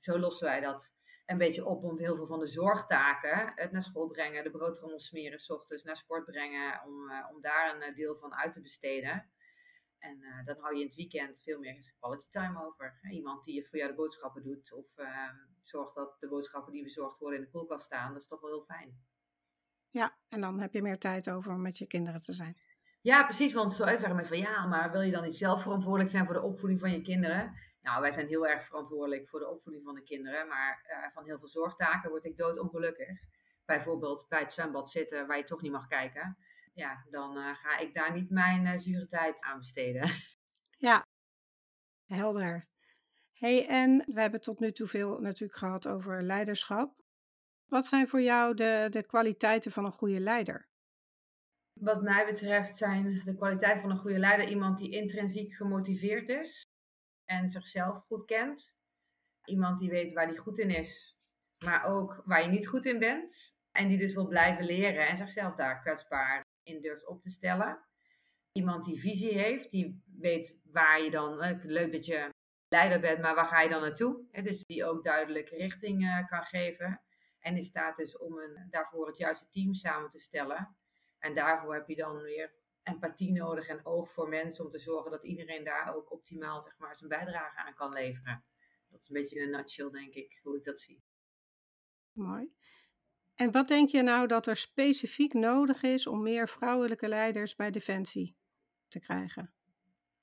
zo 0.00 0.18
lossen 0.18 0.46
wij 0.46 0.60
dat 0.60 0.94
een 1.26 1.38
beetje 1.38 1.64
op 1.64 1.84
om 1.84 1.98
heel 1.98 2.16
veel 2.16 2.26
van 2.26 2.38
de 2.38 2.46
zorgtaken, 2.46 3.52
het 3.54 3.72
naar 3.72 3.82
school 3.82 4.06
brengen, 4.06 4.44
de 4.44 4.50
broodrommel 4.50 4.98
smeren, 4.98 5.38
s 5.38 5.50
ochtends 5.50 5.84
naar 5.84 5.96
sport 5.96 6.24
brengen, 6.24 6.82
om, 6.86 7.10
om 7.34 7.40
daar 7.40 7.82
een 7.82 7.94
deel 7.94 8.16
van 8.16 8.34
uit 8.34 8.52
te 8.52 8.60
besteden. 8.60 9.32
En 9.98 10.18
uh, 10.20 10.44
dan 10.44 10.56
hou 10.58 10.74
je 10.74 10.80
in 10.80 10.86
het 10.86 10.96
weekend 10.96 11.42
veel 11.42 11.58
meer 11.58 11.94
quality 11.98 12.26
time 12.28 12.64
over. 12.64 12.98
Iemand 13.10 13.44
die 13.44 13.68
voor 13.68 13.78
jou 13.78 13.90
de 13.90 13.96
boodschappen 13.96 14.42
doet 14.42 14.72
of 14.72 14.86
uh, 14.96 15.28
zorgt 15.62 15.94
dat 15.94 16.16
de 16.20 16.28
boodschappen 16.28 16.72
die 16.72 16.82
bezorgd 16.82 17.18
worden 17.18 17.38
in 17.38 17.44
de 17.44 17.50
koelkast 17.50 17.84
staan. 17.84 18.12
Dat 18.12 18.22
is 18.22 18.28
toch 18.28 18.40
wel 18.40 18.50
heel 18.50 18.64
fijn. 18.64 19.02
Ja, 19.90 20.16
en 20.28 20.40
dan 20.40 20.60
heb 20.60 20.72
je 20.72 20.82
meer 20.82 20.98
tijd 20.98 21.30
over 21.30 21.52
om 21.52 21.62
met 21.62 21.78
je 21.78 21.86
kinderen 21.86 22.20
te 22.20 22.32
zijn. 22.32 22.56
Ja, 23.00 23.24
precies. 23.24 23.52
Want 23.52 23.72
zo 23.72 23.84
zeggen 23.86 24.16
mensen 24.16 24.36
van 24.36 24.52
ja, 24.52 24.66
maar 24.66 24.92
wil 24.92 25.00
je 25.00 25.10
dan 25.10 25.22
niet 25.22 25.36
zelf 25.36 25.62
verantwoordelijk 25.62 26.10
zijn 26.10 26.24
voor 26.24 26.34
de 26.34 26.42
opvoeding 26.42 26.80
van 26.80 26.92
je 26.92 27.02
kinderen? 27.02 27.54
Nou, 27.84 28.00
wij 28.00 28.12
zijn 28.12 28.26
heel 28.26 28.46
erg 28.46 28.64
verantwoordelijk 28.64 29.28
voor 29.28 29.40
de 29.40 29.50
opvoeding 29.50 29.84
van 29.84 29.94
de 29.94 30.02
kinderen. 30.02 30.48
Maar 30.48 30.84
uh, 30.90 31.12
van 31.14 31.24
heel 31.24 31.38
veel 31.38 31.48
zorgtaken 31.48 32.10
word 32.10 32.24
ik 32.24 32.36
doodongelukkig. 32.36 33.18
Bijvoorbeeld 33.64 34.26
bij 34.28 34.40
het 34.40 34.52
zwembad 34.52 34.90
zitten 34.90 35.26
waar 35.26 35.36
je 35.36 35.44
toch 35.44 35.62
niet 35.62 35.72
mag 35.72 35.86
kijken 35.86 36.36
ja, 36.74 37.04
dan 37.10 37.38
uh, 37.38 37.54
ga 37.54 37.78
ik 37.78 37.94
daar 37.94 38.12
niet 38.12 38.30
mijn 38.30 38.66
uh, 38.66 38.76
zure 38.76 39.06
tijd 39.06 39.42
aan 39.42 39.58
besteden. 39.58 40.10
Ja, 40.76 41.06
helder. 42.06 42.68
hey, 43.32 43.68
en 43.68 44.04
we 44.06 44.20
hebben 44.20 44.40
tot 44.40 44.60
nu 44.60 44.72
toe 44.72 44.86
veel 44.86 45.18
natuurlijk 45.20 45.58
gehad 45.58 45.88
over 45.88 46.22
leiderschap. 46.22 47.02
Wat 47.66 47.86
zijn 47.86 48.08
voor 48.08 48.22
jou 48.22 48.54
de, 48.54 48.86
de 48.90 49.06
kwaliteiten 49.06 49.72
van 49.72 49.84
een 49.84 49.92
goede 49.92 50.20
leider? 50.20 50.68
Wat 51.80 52.02
mij 52.02 52.26
betreft 52.26 52.76
zijn 52.76 53.22
de 53.24 53.34
kwaliteiten 53.34 53.82
van 53.82 53.90
een 53.90 53.98
goede 53.98 54.18
leider 54.18 54.48
iemand 54.48 54.78
die 54.78 54.90
intrinsiek 54.90 55.54
gemotiveerd 55.54 56.28
is 56.28 56.62
en 57.24 57.48
zichzelf 57.48 57.98
goed 58.06 58.24
kent. 58.24 58.74
Iemand 59.44 59.78
die 59.78 59.90
weet 59.90 60.12
waar 60.12 60.26
hij 60.26 60.36
goed 60.36 60.58
in 60.58 60.70
is, 60.70 61.18
maar 61.58 61.84
ook 61.84 62.22
waar 62.24 62.42
je 62.42 62.48
niet 62.48 62.68
goed 62.68 62.86
in 62.86 62.98
bent. 62.98 63.54
En 63.72 63.88
die 63.88 63.98
dus 63.98 64.14
wil 64.14 64.28
blijven 64.28 64.64
leren 64.64 65.08
en 65.08 65.16
zichzelf 65.16 65.54
daar 65.54 65.80
kwetsbaar 65.80 66.42
in 66.62 66.80
durft 66.80 67.06
op 67.06 67.22
te 67.22 67.30
stellen. 67.30 67.84
Iemand 68.52 68.84
die 68.84 69.00
visie 69.00 69.38
heeft, 69.38 69.70
die 69.70 70.02
weet 70.20 70.58
waar 70.62 71.02
je 71.02 71.10
dan, 71.10 71.58
leuk 71.62 71.92
dat 71.92 72.06
je 72.06 72.28
leider 72.68 73.00
bent, 73.00 73.20
maar 73.20 73.34
waar 73.34 73.46
ga 73.46 73.60
je 73.60 73.68
dan 73.68 73.80
naartoe? 73.80 74.24
Dus 74.42 74.64
die 74.64 74.84
ook 74.84 75.04
duidelijk 75.04 75.48
richting 75.48 76.02
uh, 76.02 76.26
kan 76.26 76.42
geven. 76.42 77.02
En 77.40 77.56
in 77.56 77.62
staat 77.62 77.98
is 77.98 78.18
om 78.18 78.38
een, 78.38 78.66
daarvoor 78.70 79.06
het 79.06 79.18
juiste 79.18 79.48
team 79.50 79.74
samen 79.74 80.10
te 80.10 80.18
stellen. 80.18 80.76
En 81.18 81.34
daarvoor 81.34 81.74
heb 81.74 81.88
je 81.88 81.96
dan 81.96 82.22
weer 82.22 82.52
empathie 82.84 83.32
nodig 83.32 83.66
en 83.68 83.86
oog 83.86 84.10
voor 84.10 84.28
mensen 84.28 84.64
om 84.64 84.70
te 84.70 84.78
zorgen 84.78 85.10
dat 85.10 85.24
iedereen 85.24 85.64
daar 85.64 85.94
ook 85.94 86.12
optimaal 86.12 86.62
zeg 86.62 86.78
maar, 86.78 86.96
zijn 86.96 87.08
bijdrage 87.08 87.58
aan 87.58 87.74
kan 87.74 87.92
leveren. 87.92 88.44
Dat 88.90 89.00
is 89.00 89.08
een 89.08 89.14
beetje 89.22 89.40
een 89.40 89.50
nutshell, 89.50 89.90
denk 89.90 90.14
ik, 90.14 90.40
hoe 90.42 90.56
ik 90.56 90.64
dat 90.64 90.80
zie. 90.80 91.02
Mooi. 92.12 92.52
En 93.34 93.50
wat 93.50 93.68
denk 93.68 93.88
je 93.88 94.02
nou 94.02 94.26
dat 94.26 94.46
er 94.46 94.56
specifiek 94.56 95.32
nodig 95.32 95.82
is 95.82 96.06
om 96.06 96.22
meer 96.22 96.48
vrouwelijke 96.48 97.08
leiders 97.08 97.56
bij 97.56 97.70
Defensie 97.70 98.36
te 98.88 99.00
krijgen? 99.00 99.52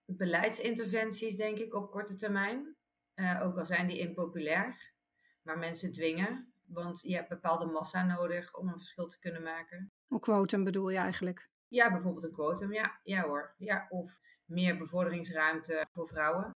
Beleidsinterventies, 0.06 1.36
denk 1.36 1.58
ik, 1.58 1.74
op 1.74 1.92
korte 1.92 2.16
termijn. 2.16 2.76
Uh, 3.16 3.42
ook 3.44 3.58
al 3.58 3.66
zijn 3.66 3.88
die 3.88 4.00
impopulair, 4.00 4.94
maar 5.42 5.58
mensen 5.58 5.92
dwingen. 5.92 6.54
Want 6.66 7.02
je 7.02 7.16
hebt 7.16 7.30
bepaalde 7.30 7.66
massa 7.66 8.06
nodig 8.06 8.56
om 8.56 8.68
een 8.68 8.78
verschil 8.78 9.08
te 9.08 9.20
kunnen 9.20 9.44
maken. 9.44 9.92
Een 10.08 10.20
quotum 10.20 10.64
bedoel 10.64 10.90
je 10.90 10.98
eigenlijk? 10.98 11.50
Ja, 11.72 11.92
bijvoorbeeld 11.92 12.24
een 12.24 12.32
quotum, 12.32 12.74
ja, 12.74 13.00
ja 13.04 13.22
hoor. 13.22 13.56
Ja, 13.58 13.88
of 13.90 14.20
meer 14.46 14.78
bevorderingsruimte 14.78 15.88
voor 15.92 16.08
vrouwen. 16.08 16.56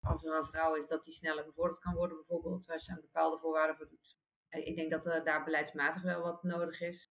Als 0.00 0.24
er 0.24 0.36
een 0.36 0.44
vrouw 0.44 0.74
is, 0.74 0.86
dat 0.86 1.04
die 1.04 1.12
sneller 1.12 1.44
bevorderd 1.44 1.78
kan 1.78 1.94
worden, 1.94 2.16
bijvoorbeeld, 2.16 2.70
als 2.70 2.86
je 2.86 2.92
een 2.92 3.00
bepaalde 3.00 3.38
voorwaarden 3.38 3.76
voor 3.76 3.88
doet 3.88 4.16
ik 4.64 4.76
denk 4.76 4.90
dat 4.90 5.06
er 5.06 5.24
daar 5.24 5.44
beleidsmatig 5.44 6.02
wel 6.02 6.22
wat 6.22 6.42
nodig 6.42 6.80
is. 6.80 7.10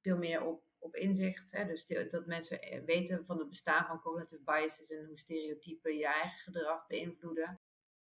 Veel 0.00 0.16
meer 0.16 0.42
op, 0.44 0.62
op 0.78 0.96
inzicht. 0.96 1.52
Hè? 1.52 1.66
Dus 1.66 1.86
dat 1.86 2.26
mensen 2.26 2.62
eh, 2.62 2.84
weten 2.84 3.24
van 3.26 3.38
het 3.38 3.48
bestaan 3.48 3.86
van 3.86 4.00
cognitive 4.00 4.42
biases 4.44 4.90
en 4.90 5.06
hoe 5.06 5.18
stereotypen 5.18 5.96
je 5.96 6.06
eigen 6.06 6.38
gedrag 6.38 6.86
beïnvloeden. 6.86 7.60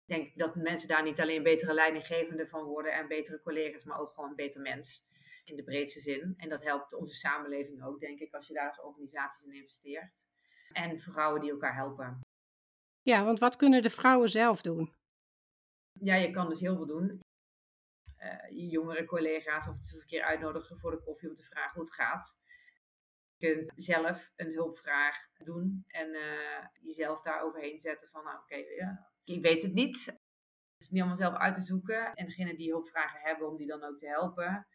Ik 0.06 0.16
denk 0.16 0.38
dat 0.38 0.56
mensen 0.56 0.88
daar 0.88 1.04
niet 1.04 1.22
alleen 1.22 1.44
betere 1.44 1.74
leidinggevende 1.74 2.48
van 2.48 2.64
worden 2.64 2.94
en 2.94 3.08
betere 3.08 3.42
collega's, 3.42 3.84
maar 3.84 4.00
ook 4.00 4.14
gewoon 4.14 4.30
een 4.30 4.36
beter 4.36 4.62
mens 4.62 5.06
in 5.44 5.56
de 5.56 5.64
breedste 5.64 6.00
zin. 6.00 6.34
En 6.38 6.50
dat 6.50 6.64
helpt 6.64 6.94
onze 6.94 7.14
samenleving 7.14 7.84
ook, 7.84 8.00
denk 8.00 8.20
ik, 8.20 8.34
als 8.34 8.48
je 8.48 8.54
daar 8.54 8.68
als 8.68 8.82
organisaties 8.82 9.44
in 9.44 9.54
investeert. 9.54 10.28
En 10.72 11.00
vrouwen 11.00 11.42
die 11.42 11.52
elkaar 11.52 11.76
helpen. 11.76 12.20
Ja, 13.02 13.24
want 13.24 13.40
wat 13.40 13.56
kunnen 13.56 13.82
de 13.82 13.90
vrouwen 13.90 14.30
zelf 14.30 14.62
doen? 14.62 14.94
Ja, 16.00 16.16
je 16.16 16.32
kan 16.32 16.50
dus 16.50 16.60
heel 16.60 16.76
veel 16.76 16.86
doen 16.86 17.22
uh, 18.24 18.50
je 18.50 18.68
jongere 18.68 19.06
collega's 19.06 19.68
of 19.68 19.76
het 19.76 19.94
een 19.94 20.06
keer 20.06 20.24
uitnodigen 20.24 20.80
voor 20.80 20.92
de 20.92 21.04
koffie 21.04 21.30
om 21.30 21.36
te 21.36 21.44
vragen 21.44 21.74
hoe 21.74 21.84
het 21.84 21.94
gaat. 21.94 22.38
Je 23.36 23.54
kunt 23.54 23.72
zelf 23.76 24.32
een 24.36 24.54
hulpvraag 24.54 25.16
doen 25.38 25.84
en 25.88 26.10
uh, 26.10 26.66
jezelf 26.82 27.22
daar 27.22 27.42
overheen 27.42 27.80
zetten 27.80 28.10
van, 28.10 28.24
nou 28.24 28.38
oké, 28.38 28.56
okay, 28.56 28.76
ja, 28.76 29.10
ik 29.24 29.42
weet 29.42 29.64
het 29.64 29.74
niet. 29.74 30.06
Het 30.06 30.82
is 30.82 30.90
niet 30.90 31.00
allemaal 31.00 31.18
zelf 31.18 31.36
uit 31.36 31.54
te 31.54 31.62
zoeken. 31.62 32.14
En 32.14 32.26
degene 32.26 32.56
die 32.56 32.72
hulpvragen 32.72 33.20
hebben, 33.20 33.50
om 33.50 33.58
die 33.58 33.68
dan 33.68 33.84
ook 33.84 34.00
te 34.00 34.08
helpen. 34.08 34.68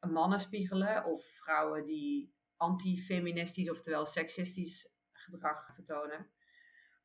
Mannen 0.00 0.40
spiegelen 0.40 1.04
of 1.04 1.24
vrouwen 1.24 1.84
die 1.84 2.34
antifeministisch, 2.56 3.70
oftewel 3.70 4.06
seksistisch 4.06 4.88
gedrag 5.12 5.74
vertonen. 5.74 6.30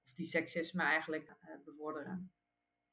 Of 0.06 0.14
die 0.14 0.26
seksisme 0.26 0.84
eigenlijk 0.84 1.30
uh, 1.30 1.64
bevorderen. 1.66 2.34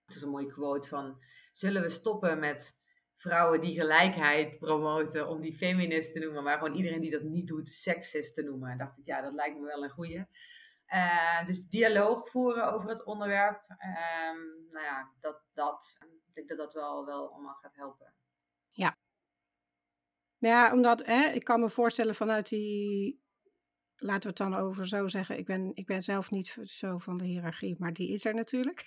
Het 0.04 0.16
is 0.16 0.22
een 0.22 0.30
mooie 0.30 0.52
quote 0.52 0.88
van, 0.88 1.22
zullen 1.52 1.82
we 1.82 1.88
stoppen 1.88 2.38
met 2.38 2.78
vrouwen 3.14 3.60
die 3.60 3.74
gelijkheid 3.74 4.58
promoten, 4.58 5.28
om 5.28 5.40
die 5.40 5.56
feminist 5.56 6.12
te 6.12 6.18
noemen, 6.18 6.42
maar 6.42 6.58
gewoon 6.58 6.74
iedereen 6.74 7.00
die 7.00 7.10
dat 7.10 7.22
niet 7.22 7.46
doet, 7.46 7.68
seksist 7.68 8.34
te 8.34 8.42
noemen. 8.42 8.70
En 8.70 8.78
dacht 8.78 8.98
ik, 8.98 9.06
ja, 9.06 9.20
dat 9.20 9.32
lijkt 9.32 9.58
me 9.58 9.66
wel 9.66 9.84
een 9.84 9.90
goeie. 9.90 10.26
Uh, 10.94 11.46
dus 11.46 11.68
dialoog 11.68 12.28
voeren 12.28 12.72
over 12.72 12.88
het 12.88 13.04
onderwerp. 13.04 13.64
Um, 13.68 14.68
nou 14.70 14.84
ja, 14.84 15.12
dat, 15.20 15.42
dat, 15.52 15.96
ik 16.26 16.34
denk 16.34 16.48
dat 16.48 16.58
dat 16.58 16.72
wel, 16.72 17.06
wel 17.06 17.32
allemaal 17.32 17.54
gaat 17.54 17.74
helpen. 17.74 18.14
Ja. 18.68 18.96
Nou 20.38 20.54
ja, 20.54 20.72
omdat 20.72 21.06
hè, 21.06 21.28
ik 21.28 21.44
kan 21.44 21.60
me 21.60 21.70
voorstellen 21.70 22.14
vanuit 22.14 22.48
die 22.48 23.20
laten 24.00 24.22
we 24.22 24.28
het 24.28 24.36
dan 24.36 24.54
over 24.54 24.88
zo 24.88 25.06
zeggen. 25.06 25.38
Ik 25.38 25.46
ben, 25.46 25.70
ik 25.74 25.86
ben 25.86 26.02
zelf 26.02 26.30
niet 26.30 26.56
zo 26.62 26.98
van 26.98 27.16
de 27.16 27.24
hiërarchie, 27.24 27.76
maar 27.78 27.92
die 27.92 28.12
is 28.12 28.24
er 28.24 28.34
natuurlijk. 28.34 28.82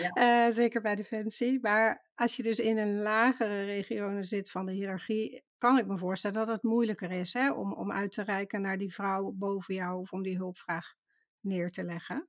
Ja. 0.00 0.48
uh, 0.48 0.54
zeker 0.60 0.80
bij 0.80 0.94
Defensie. 0.94 1.58
Maar 1.60 2.10
als 2.14 2.36
je 2.36 2.42
dus 2.42 2.58
in 2.58 2.78
een 2.78 2.98
lagere 3.02 3.64
regionen 3.64 4.24
zit 4.24 4.50
van 4.50 4.66
de 4.66 4.72
hiërarchie, 4.72 5.44
kan 5.56 5.78
ik 5.78 5.86
me 5.86 5.98
voorstellen 5.98 6.36
dat 6.36 6.48
het 6.48 6.62
moeilijker 6.62 7.10
is 7.10 7.32
hè, 7.32 7.52
om, 7.52 7.72
om 7.72 7.92
uit 7.92 8.12
te 8.12 8.22
reiken 8.22 8.60
naar 8.60 8.78
die 8.78 8.94
vrouw 8.94 9.30
boven 9.30 9.74
jou 9.74 10.00
of 10.00 10.12
om 10.12 10.22
die 10.22 10.36
hulpvraag 10.36 10.94
neer 11.40 11.70
te 11.70 11.84
leggen. 11.84 12.28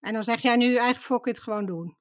En 0.00 0.12
dan 0.12 0.22
zeg 0.22 0.40
jij 0.40 0.56
nu 0.56 0.66
eigenlijk 0.66 0.98
fok 0.98 1.26
het 1.26 1.38
gewoon 1.38 1.66
doen. 1.66 1.96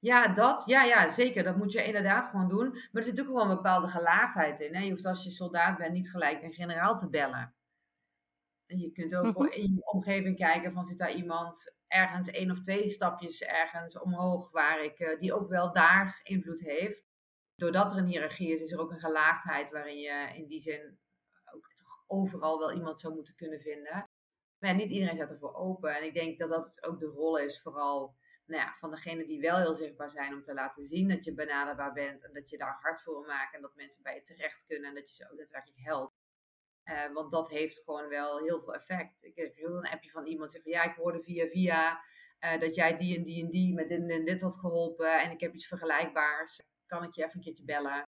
Ja, 0.00 0.28
dat. 0.28 0.62
Ja, 0.66 0.82
ja, 0.82 1.08
zeker. 1.08 1.42
Dat 1.42 1.56
moet 1.56 1.72
je 1.72 1.84
inderdaad 1.84 2.26
gewoon 2.26 2.48
doen. 2.48 2.70
Maar 2.70 2.88
er 2.92 3.02
zit 3.02 3.20
ook 3.20 3.26
wel 3.26 3.42
een 3.42 3.56
bepaalde 3.56 3.88
gelaagdheid 3.88 4.60
in. 4.60 4.74
Hè? 4.74 4.82
Je 4.82 4.90
hoeft 4.90 5.06
als 5.06 5.24
je 5.24 5.30
soldaat 5.30 5.78
bent 5.78 5.92
niet 5.92 6.10
gelijk 6.10 6.42
een 6.42 6.52
generaal 6.52 6.96
te 6.96 7.10
bellen. 7.10 7.54
En 8.66 8.78
je 8.78 8.92
kunt 8.92 9.16
ook 9.16 9.38
mm 9.38 9.48
in 9.50 9.74
je 9.74 9.92
omgeving 9.92 10.36
kijken 10.36 10.72
van 10.72 10.86
zit 10.86 10.98
daar 10.98 11.14
iemand 11.14 11.74
ergens 11.86 12.28
één 12.28 12.50
of 12.50 12.60
twee 12.60 12.88
stapjes 12.88 13.42
ergens 13.42 13.98
omhoog 13.98 14.50
waar 14.50 14.84
ik, 14.84 14.98
uh, 14.98 15.20
die 15.20 15.34
ook 15.34 15.48
wel 15.48 15.72
daar 15.72 16.20
invloed 16.22 16.60
heeft. 16.60 17.04
Doordat 17.54 17.92
er 17.92 17.98
een 17.98 18.06
hiërarchie 18.06 18.54
is, 18.54 18.62
is 18.62 18.72
er 18.72 18.80
ook 18.80 18.90
een 18.90 19.00
gelaagdheid 19.00 19.70
waarin 19.70 19.98
je 19.98 20.32
in 20.34 20.46
die 20.46 20.60
zin 20.60 20.98
ook 21.52 21.66
overal 22.06 22.58
wel 22.58 22.72
iemand 22.72 23.00
zou 23.00 23.14
moeten 23.14 23.34
kunnen 23.34 23.60
vinden. 23.60 24.10
Maar 24.58 24.74
niet 24.74 24.90
iedereen 24.90 25.14
staat 25.14 25.30
ervoor 25.30 25.54
open. 25.54 25.96
En 25.96 26.04
ik 26.04 26.14
denk 26.14 26.38
dat 26.38 26.50
dat 26.50 26.82
ook 26.82 26.98
de 26.98 27.06
rol 27.06 27.38
is, 27.38 27.62
vooral 27.62 28.14
nou 28.50 28.62
ja, 28.62 28.76
van 28.78 28.90
degenen 28.90 29.26
die 29.26 29.40
wel 29.40 29.56
heel 29.56 29.74
zichtbaar 29.74 30.10
zijn, 30.10 30.34
om 30.34 30.42
te 30.42 30.54
laten 30.54 30.84
zien 30.84 31.08
dat 31.08 31.24
je 31.24 31.34
benaderbaar 31.34 31.92
bent 31.92 32.24
en 32.24 32.32
dat 32.32 32.50
je 32.50 32.58
daar 32.58 32.78
hard 32.80 33.02
voor 33.02 33.26
maakt 33.26 33.54
en 33.54 33.62
dat 33.62 33.74
mensen 33.74 34.02
bij 34.02 34.14
je 34.14 34.22
terecht 34.22 34.64
kunnen 34.66 34.88
en 34.88 34.94
dat 34.94 35.08
je 35.08 35.14
ze 35.14 35.30
ook 35.30 35.38
daadwerkelijk 35.38 35.80
helpt. 35.82 36.14
Uh, 36.84 37.12
want 37.12 37.32
dat 37.32 37.48
heeft 37.48 37.82
gewoon 37.84 38.08
wel 38.08 38.38
heel 38.38 38.60
veel 38.60 38.74
effect. 38.74 39.24
Ik 39.24 39.36
heb 39.36 39.54
heel 39.54 39.76
een 39.76 39.88
appje 39.88 40.10
van 40.10 40.26
iemand 40.26 40.52
die 40.52 40.62
van 40.62 40.72
ja, 40.72 40.82
ik 40.82 40.96
hoorde 40.96 41.22
via 41.22 41.46
via 41.46 42.00
uh, 42.40 42.60
dat 42.60 42.74
jij 42.74 42.96
die 42.96 43.16
en 43.16 43.24
die 43.24 43.44
en 43.44 43.50
die 43.50 43.74
met 43.74 43.88
dit 43.88 44.10
en 44.10 44.24
dit 44.24 44.40
had 44.40 44.56
geholpen 44.56 45.20
en 45.22 45.30
ik 45.30 45.40
heb 45.40 45.54
iets 45.54 45.66
vergelijkbaars. 45.66 46.60
Kan 46.86 47.02
ik 47.02 47.14
je 47.14 47.24
even 47.24 47.36
een 47.36 47.44
keertje 47.44 47.64
bellen? 47.64 48.08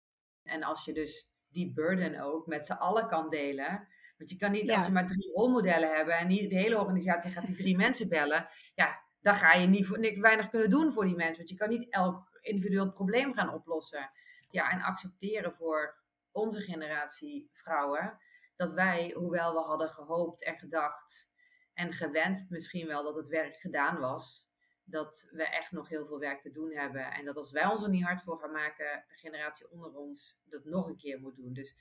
En 0.43 0.63
als 0.63 0.85
je 0.85 0.93
dus 0.93 1.27
die 1.49 1.73
burden 1.73 2.19
ook 2.19 2.47
met 2.47 2.65
z'n 2.65 2.71
allen 2.71 3.07
kan 3.07 3.29
delen. 3.29 3.87
Want 4.17 4.29
je 4.29 4.37
kan 4.37 4.51
niet, 4.51 4.71
als 4.71 4.85
je 4.85 4.91
maar 4.91 5.07
drie 5.07 5.31
rolmodellen 5.33 5.95
hebben 5.95 6.17
en 6.17 6.27
niet 6.27 6.49
de 6.49 6.55
hele 6.55 6.79
organisatie 6.79 7.31
gaat 7.31 7.45
die 7.45 7.55
drie 7.55 7.75
mensen 7.85 8.09
bellen. 8.09 8.47
Ja, 8.75 9.03
dan 9.23 9.35
ga 9.35 9.53
je 9.53 9.67
niet 9.67 9.87
weinig 10.17 10.49
kunnen 10.49 10.69
doen 10.69 10.91
voor 10.91 11.05
die 11.05 11.15
mensen. 11.15 11.37
Want 11.37 11.49
je 11.49 11.55
kan 11.55 11.69
niet 11.69 11.89
elk 11.89 12.39
individueel 12.41 12.91
probleem 12.91 13.33
gaan 13.33 13.53
oplossen. 13.53 14.11
Ja, 14.49 14.71
en 14.71 14.81
accepteren 14.81 15.53
voor 15.53 15.95
onze 16.31 16.61
generatie 16.61 17.49
vrouwen 17.53 18.19
dat 18.55 18.73
wij, 18.73 19.13
hoewel 19.15 19.53
we 19.53 19.59
hadden 19.59 19.89
gehoopt 19.89 20.43
en 20.43 20.57
gedacht 20.57 21.29
en 21.73 21.93
gewenst 21.93 22.49
misschien 22.49 22.87
wel 22.87 23.03
dat 23.03 23.15
het 23.15 23.27
werk 23.27 23.55
gedaan 23.55 23.99
was, 23.99 24.47
dat 24.83 25.29
we 25.31 25.43
echt 25.43 25.71
nog 25.71 25.89
heel 25.89 26.05
veel 26.05 26.19
werk 26.19 26.41
te 26.41 26.51
doen 26.51 26.71
hebben. 26.71 27.11
En 27.11 27.25
dat 27.25 27.35
als 27.35 27.51
wij 27.51 27.65
ons 27.65 27.83
er 27.83 27.89
niet 27.89 28.03
hard 28.03 28.23
voor 28.23 28.39
gaan 28.39 28.51
maken, 28.51 29.05
de 29.07 29.15
generatie 29.15 29.69
onder 29.69 29.95
ons 29.95 30.37
dat 30.43 30.65
nog 30.65 30.87
een 30.87 30.97
keer 30.97 31.19
moet 31.19 31.35
doen. 31.35 31.53
Dus 31.53 31.75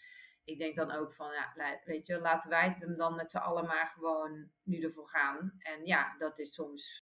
ik 0.44 0.58
denk 0.58 0.76
dan 0.76 0.90
ook 0.90 1.14
van, 1.14 1.32
ja, 1.32 1.80
weet 1.84 2.06
je, 2.06 2.20
laten 2.20 2.50
wij 2.50 2.76
het 2.78 2.98
dan 2.98 3.14
met 3.14 3.30
z'n 3.30 3.36
allen 3.36 3.66
maar 3.66 3.86
gewoon 3.86 4.50
nu 4.62 4.82
ervoor 4.82 5.08
gaan. 5.08 5.52
En 5.58 5.86
ja, 5.86 6.16
dat 6.18 6.38
is 6.38 6.54
soms 6.54 7.10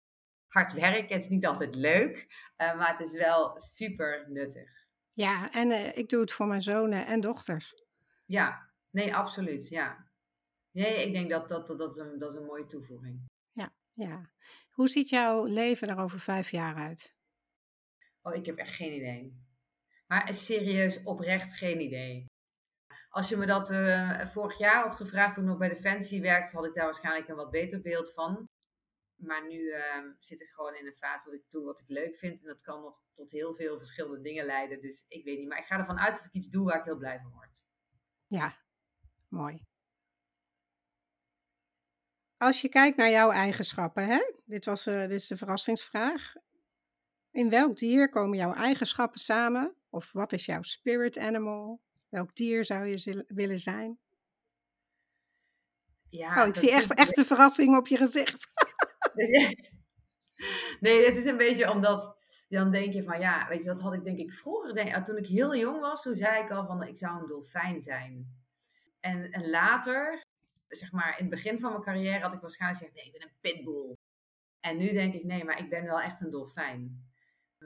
hard 0.48 0.72
werk. 0.72 1.08
Het 1.08 1.24
is 1.24 1.28
niet 1.28 1.46
altijd 1.46 1.74
leuk, 1.74 2.16
uh, 2.58 2.76
maar 2.76 2.96
het 2.96 3.06
is 3.06 3.12
wel 3.12 3.60
super 3.60 4.26
nuttig. 4.28 4.86
Ja, 5.12 5.52
en 5.52 5.68
uh, 5.68 5.96
ik 5.96 6.08
doe 6.08 6.20
het 6.20 6.32
voor 6.32 6.46
mijn 6.46 6.62
zonen 6.62 7.06
en 7.06 7.20
dochters. 7.20 7.74
Ja, 8.24 8.68
Nee, 8.90 9.14
absoluut, 9.14 9.68
ja. 9.68 10.06
Nee, 10.70 11.06
ik 11.06 11.12
denk 11.12 11.30
dat 11.30 11.48
dat, 11.48 11.66
dat, 11.66 11.78
dat, 11.78 11.96
is, 11.96 11.96
een, 11.96 12.18
dat 12.18 12.32
is 12.32 12.38
een 12.38 12.46
mooie 12.46 12.66
toevoeging. 12.66 13.26
Ja, 13.52 13.74
ja. 13.92 14.30
Hoe 14.70 14.88
ziet 14.88 15.08
jouw 15.08 15.44
leven 15.44 15.88
er 15.88 15.98
over 15.98 16.20
vijf 16.20 16.50
jaar 16.50 16.74
uit? 16.74 17.16
Oh, 18.22 18.34
ik 18.34 18.46
heb 18.46 18.56
echt 18.56 18.74
geen 18.74 18.92
idee. 18.92 19.46
Maar 20.06 20.34
serieus, 20.34 21.02
oprecht 21.02 21.54
geen 21.54 21.80
idee. 21.80 22.26
Als 23.08 23.28
je 23.28 23.36
me 23.36 23.46
dat 23.46 23.70
uh, 23.70 24.24
vorig 24.26 24.58
jaar 24.58 24.82
had 24.82 24.94
gevraagd 24.94 25.34
toen 25.34 25.42
ik 25.42 25.48
nog 25.48 25.58
bij 25.58 25.68
Defensie 25.68 26.20
werkte, 26.20 26.56
had 26.56 26.64
ik 26.64 26.74
daar 26.74 26.84
waarschijnlijk 26.84 27.28
een 27.28 27.36
wat 27.36 27.50
beter 27.50 27.80
beeld 27.80 28.12
van. 28.12 28.47
Maar 29.18 29.46
nu 29.46 29.58
uh, 29.58 30.04
zit 30.18 30.40
ik 30.40 30.48
gewoon 30.48 30.74
in 30.74 30.86
een 30.86 30.96
fase 30.96 31.30
dat 31.30 31.38
ik 31.38 31.50
doe 31.50 31.64
wat 31.64 31.80
ik 31.80 31.88
leuk 31.88 32.18
vind. 32.18 32.40
En 32.40 32.46
dat 32.46 32.60
kan 32.60 32.82
nog 32.82 33.02
tot 33.14 33.30
heel 33.30 33.54
veel 33.54 33.78
verschillende 33.78 34.20
dingen 34.20 34.44
leiden. 34.44 34.80
Dus 34.80 35.04
ik 35.08 35.24
weet 35.24 35.38
niet. 35.38 35.48
Maar 35.48 35.58
ik 35.58 35.66
ga 35.66 35.78
ervan 35.78 35.98
uit 35.98 36.16
dat 36.16 36.24
ik 36.26 36.32
iets 36.32 36.48
doe 36.48 36.64
waar 36.64 36.78
ik 36.78 36.84
heel 36.84 36.98
blij 36.98 37.20
van 37.20 37.32
word. 37.32 37.62
Ja, 38.26 38.56
Mooi. 39.28 39.66
Als 42.36 42.60
je 42.60 42.68
kijkt 42.68 42.96
naar 42.96 43.10
jouw 43.10 43.30
eigenschappen, 43.30 44.06
hè? 44.06 44.32
Dit, 44.44 44.64
was, 44.64 44.86
uh, 44.86 45.00
dit 45.00 45.10
is 45.10 45.26
de 45.26 45.36
verrassingsvraag. 45.36 46.34
In 47.30 47.50
welk 47.50 47.78
dier 47.78 48.08
komen 48.08 48.38
jouw 48.38 48.54
eigenschappen 48.54 49.20
samen? 49.20 49.74
Of 49.90 50.12
wat 50.12 50.32
is 50.32 50.46
jouw 50.46 50.62
spirit 50.62 51.18
animal? 51.18 51.80
Welk 52.08 52.36
dier 52.36 52.64
zou 52.64 52.86
je 52.86 53.24
willen 53.28 53.58
zijn? 53.58 53.98
Ja, 56.10 56.42
oh, 56.42 56.48
ik 56.48 56.56
zie 56.56 56.70
echt, 56.70 56.94
echt 56.94 57.16
een 57.16 57.24
verrassing 57.24 57.76
op 57.76 57.86
je 57.86 57.96
gezicht. 57.96 58.52
nee, 60.80 61.06
het 61.06 61.16
is 61.16 61.24
een 61.24 61.36
beetje 61.36 61.70
omdat 61.70 62.16
dan 62.48 62.70
denk 62.70 62.92
je 62.92 63.02
van 63.02 63.20
ja, 63.20 63.48
weet 63.48 63.64
je, 63.64 63.70
dat 63.70 63.80
had 63.80 63.94
ik 63.94 64.04
denk 64.04 64.18
ik 64.18 64.32
vroeger, 64.32 64.74
denk, 64.74 65.06
toen 65.06 65.16
ik 65.16 65.26
heel 65.26 65.56
jong 65.56 65.80
was, 65.80 66.02
toen 66.02 66.16
zei 66.16 66.42
ik 66.44 66.50
al 66.50 66.66
van 66.66 66.82
ik 66.82 66.98
zou 66.98 67.20
een 67.20 67.28
dolfijn 67.28 67.80
zijn. 67.80 68.36
En, 69.00 69.30
en 69.32 69.50
later, 69.50 70.22
zeg 70.68 70.92
maar 70.92 71.18
in 71.18 71.24
het 71.24 71.34
begin 71.34 71.60
van 71.60 71.70
mijn 71.70 71.82
carrière, 71.82 72.24
had 72.24 72.32
ik 72.32 72.40
waarschijnlijk 72.40 72.80
gezegd: 72.80 72.96
nee, 72.96 73.06
ik 73.06 73.18
ben 73.18 73.28
een 73.28 73.36
pitbull. 73.40 73.96
En 74.60 74.76
nu 74.76 74.92
denk 74.92 75.14
ik: 75.14 75.24
nee, 75.24 75.44
maar 75.44 75.58
ik 75.58 75.70
ben 75.70 75.84
wel 75.84 76.00
echt 76.00 76.20
een 76.20 76.30
dolfijn. 76.30 77.06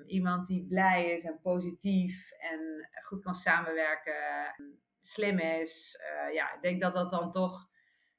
Iemand 0.07 0.46
die 0.46 0.66
blij 0.66 1.11
is 1.11 1.24
en 1.24 1.40
positief 1.40 2.30
en 2.30 2.88
goed 3.03 3.22
kan 3.22 3.34
samenwerken, 3.34 4.55
slim 5.00 5.38
is. 5.38 5.98
Uh, 6.00 6.34
ja, 6.34 6.55
ik 6.55 6.62
denk 6.62 6.80
dat 6.80 6.94
dat 6.94 7.11
dan 7.11 7.32
toch, 7.32 7.68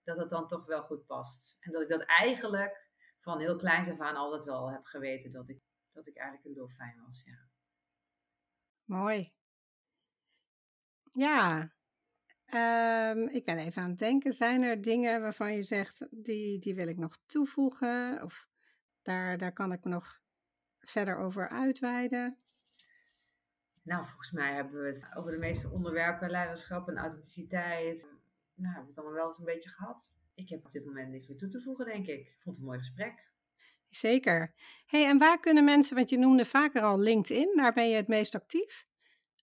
dat 0.03 0.17
het 0.17 0.29
dan 0.29 0.47
toch 0.47 0.65
wel 0.65 0.83
goed 0.83 1.05
past. 1.05 1.57
En 1.59 1.71
dat 1.71 1.81
ik 1.81 1.89
dat 1.89 2.01
eigenlijk 2.01 2.82
van 3.23 3.39
heel 3.39 3.55
kleins 3.55 3.89
af 3.89 3.99
aan 3.99 4.15
altijd 4.15 4.43
wel 4.43 4.71
heb 4.71 4.85
geweten 4.85 5.31
dat 5.31 5.49
ik, 5.49 5.61
dat 5.91 6.07
ik 6.07 6.17
eigenlijk 6.17 6.47
een 6.47 6.53
dolfijn 6.53 7.01
was. 7.05 7.23
Ja. 7.25 7.47
Mooi. 8.85 9.33
Ja, 11.13 11.71
Um, 12.53 13.27
ik 13.27 13.45
ben 13.45 13.57
even 13.57 13.81
aan 13.81 13.89
het 13.89 13.99
denken. 13.99 14.33
Zijn 14.33 14.63
er 14.63 14.81
dingen 14.81 15.21
waarvan 15.21 15.53
je 15.53 15.63
zegt, 15.63 16.07
die, 16.11 16.59
die 16.59 16.75
wil 16.75 16.87
ik 16.87 16.97
nog 16.97 17.17
toevoegen? 17.25 18.23
Of 18.23 18.47
daar, 19.01 19.37
daar 19.37 19.53
kan 19.53 19.71
ik 19.71 19.83
me 19.83 19.89
nog 19.89 20.21
verder 20.79 21.17
over 21.17 21.49
uitweiden? 21.49 22.37
Nou, 23.81 24.05
volgens 24.05 24.31
mij 24.31 24.53
hebben 24.53 24.81
we 24.81 24.87
het 24.87 25.15
over 25.15 25.31
de 25.31 25.37
meeste 25.37 25.69
onderwerpen, 25.69 26.29
leiderschap 26.29 26.87
en 26.87 26.97
authenticiteit. 26.97 28.07
Nou, 28.53 28.73
hebben 28.73 28.83
we 28.83 28.89
het 28.89 28.97
allemaal 28.97 29.17
wel 29.17 29.27
eens 29.27 29.37
een 29.37 29.45
beetje 29.45 29.69
gehad. 29.69 30.11
Ik 30.35 30.49
heb 30.49 30.65
op 30.65 30.71
dit 30.71 30.85
moment 30.85 31.09
niks 31.09 31.27
meer 31.27 31.37
toe 31.37 31.49
te 31.49 31.61
voegen, 31.61 31.85
denk 31.85 32.07
ik. 32.07 32.19
Ik 32.19 32.41
vond 32.41 32.55
het 32.55 32.57
een 32.57 32.63
mooi 32.63 32.79
gesprek. 32.79 33.31
Zeker. 33.89 34.53
hey, 34.85 35.05
en 35.05 35.17
waar 35.17 35.39
kunnen 35.39 35.63
mensen, 35.63 35.95
want 35.95 36.09
je 36.09 36.17
noemde 36.17 36.45
vaker 36.45 36.81
al 36.81 36.99
LinkedIn, 36.99 37.55
daar 37.55 37.73
ben 37.73 37.89
je 37.89 37.95
het 37.95 38.07
meest 38.07 38.35
actief, 38.35 38.87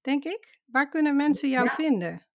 denk 0.00 0.24
ik. 0.24 0.60
Waar 0.66 0.88
kunnen 0.88 1.16
mensen 1.16 1.48
jou 1.48 1.70
vinden? 1.70 2.26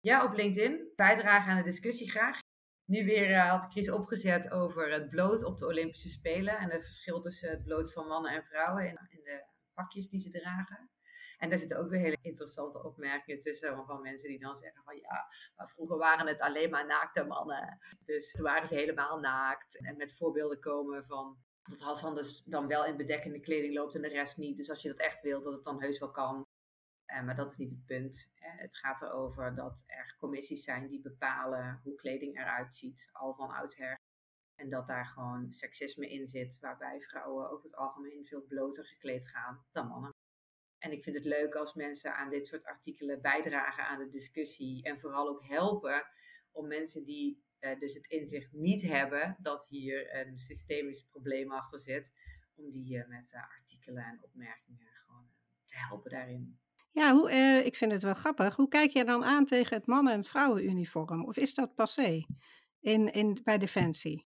Ja, 0.00 0.24
op 0.24 0.32
LinkedIn. 0.32 0.92
Bijdragen 0.96 1.50
aan 1.50 1.56
de 1.56 1.70
discussie 1.70 2.10
graag. 2.10 2.38
Nu 2.84 3.04
weer 3.04 3.30
uh, 3.30 3.50
had 3.50 3.72
Chris 3.72 3.90
opgezet 3.90 4.50
over 4.50 4.92
het 4.92 5.08
bloot 5.10 5.44
op 5.44 5.58
de 5.58 5.66
Olympische 5.66 6.08
Spelen. 6.08 6.58
En 6.58 6.70
het 6.70 6.84
verschil 6.84 7.20
tussen 7.20 7.50
het 7.50 7.62
bloot 7.62 7.92
van 7.92 8.06
mannen 8.06 8.32
en 8.32 8.44
vrouwen 8.44 8.84
in, 8.84 8.98
in 9.08 9.24
de 9.24 9.44
pakjes 9.74 10.08
die 10.08 10.20
ze 10.20 10.30
dragen. 10.30 10.90
En 11.40 11.48
daar 11.48 11.58
zitten 11.58 11.78
ook 11.78 11.90
weer 11.90 12.00
hele 12.00 12.18
interessante 12.22 12.84
opmerkingen 12.84 13.40
tussen 13.40 13.84
van 13.86 14.02
mensen 14.02 14.28
die 14.28 14.38
dan 14.38 14.58
zeggen 14.58 14.82
van 14.82 14.96
ja, 14.96 15.28
maar 15.56 15.70
vroeger 15.70 15.96
waren 15.98 16.26
het 16.26 16.40
alleen 16.40 16.70
maar 16.70 16.86
naakte 16.86 17.24
mannen. 17.24 17.78
Dus 18.04 18.32
toen 18.32 18.44
waren 18.44 18.68
ze 18.68 18.74
helemaal 18.74 19.18
naakt. 19.18 19.80
En 19.80 19.96
met 19.96 20.16
voorbeelden 20.16 20.60
komen 20.60 21.04
van 21.04 21.38
dat 21.62 21.80
Hassan 21.80 22.14
dus 22.14 22.42
dan 22.44 22.66
wel 22.66 22.86
in 22.86 22.96
bedekkende 22.96 23.40
kleding 23.40 23.74
loopt 23.74 23.94
en 23.94 24.02
de 24.02 24.08
rest 24.08 24.36
niet. 24.36 24.56
Dus 24.56 24.70
als 24.70 24.82
je 24.82 24.88
dat 24.88 24.98
echt 24.98 25.20
wil, 25.20 25.42
dat 25.42 25.52
het 25.52 25.64
dan 25.64 25.82
heus 25.82 25.98
wel 25.98 26.10
kan. 26.10 26.46
Uh, 27.06 27.22
maar 27.22 27.36
dat 27.36 27.50
is 27.50 27.56
niet 27.56 27.70
het 27.70 27.84
punt. 27.84 28.30
Het 28.34 28.76
gaat 28.76 29.02
erover 29.02 29.54
dat 29.54 29.82
er 29.86 30.16
commissies 30.18 30.64
zijn 30.64 30.88
die 30.88 31.00
bepalen 31.00 31.80
hoe 31.82 31.94
kleding 31.94 32.38
eruit 32.38 32.76
ziet, 32.76 33.08
al 33.12 33.34
van 33.34 33.50
oudsher. 33.50 33.98
En 34.54 34.70
dat 34.70 34.86
daar 34.86 35.06
gewoon 35.06 35.52
seksisme 35.52 36.10
in 36.10 36.26
zit, 36.26 36.58
waarbij 36.60 37.00
vrouwen 37.00 37.50
over 37.50 37.64
het 37.64 37.76
algemeen 37.76 38.26
veel 38.26 38.42
bloter 38.42 38.84
gekleed 38.84 39.28
gaan 39.28 39.64
dan 39.72 39.86
mannen. 39.86 40.19
En 40.80 40.92
ik 40.92 41.02
vind 41.02 41.16
het 41.16 41.24
leuk 41.24 41.54
als 41.54 41.74
mensen 41.74 42.14
aan 42.14 42.30
dit 42.30 42.46
soort 42.46 42.64
artikelen 42.64 43.20
bijdragen 43.20 43.86
aan 43.86 43.98
de 43.98 44.08
discussie. 44.08 44.82
En 44.82 45.00
vooral 45.00 45.28
ook 45.28 45.44
helpen 45.44 46.06
om 46.52 46.66
mensen 46.68 47.04
die 47.04 47.44
uh, 47.60 47.78
dus 47.78 47.94
het 47.94 48.06
inzicht 48.06 48.52
niet 48.52 48.82
hebben 48.82 49.36
dat 49.40 49.66
hier 49.68 50.14
een 50.14 50.38
systemisch 50.38 51.06
probleem 51.10 51.52
achter 51.52 51.80
zit, 51.80 52.12
om 52.54 52.70
die 52.70 52.96
uh, 52.96 53.08
met 53.08 53.32
uh, 53.32 53.40
artikelen 53.58 54.04
en 54.04 54.18
opmerkingen 54.22 54.86
gewoon 55.06 55.28
te 55.64 55.76
helpen 55.76 56.10
daarin. 56.10 56.58
Ja, 56.92 57.12
hoe, 57.12 57.30
ik 57.64 57.76
vind 57.76 57.92
het 57.92 58.02
wel 58.02 58.14
grappig. 58.14 58.56
Hoe 58.56 58.68
kijk 58.68 58.90
je 58.90 59.04
dan 59.04 59.24
aan 59.24 59.44
tegen 59.44 59.76
het 59.76 59.86
mannen- 59.86 60.12
en 60.12 60.18
het 60.18 60.28
vrouwenuniform? 60.28 61.24
Of 61.24 61.36
is 61.36 61.54
dat 61.54 61.74
passé 61.74 62.24
in, 62.80 63.12
in, 63.12 63.40
bij 63.44 63.58
Defensie? 63.58 64.26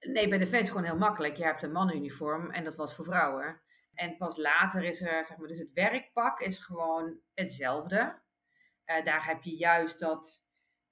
Nee, 0.00 0.28
bij 0.28 0.38
Defensie 0.38 0.72
gewoon 0.72 0.86
heel 0.86 0.98
makkelijk. 0.98 1.36
Je 1.36 1.44
hebt 1.44 1.62
een 1.62 1.72
mannenuniform 1.72 2.50
en 2.50 2.64
dat 2.64 2.76
was 2.76 2.94
voor 2.94 3.04
vrouwen. 3.04 3.60
En 3.96 4.16
pas 4.16 4.36
later 4.36 4.84
is 4.84 5.02
er, 5.02 5.24
zeg 5.24 5.36
maar, 5.36 5.48
dus 5.48 5.58
het 5.58 5.72
werkpak 5.72 6.40
is 6.40 6.58
gewoon 6.58 7.18
hetzelfde. 7.34 8.22
daar 8.84 9.26
heb 9.26 9.42
je 9.42 9.56
juist 9.56 9.98
dat 9.98 10.44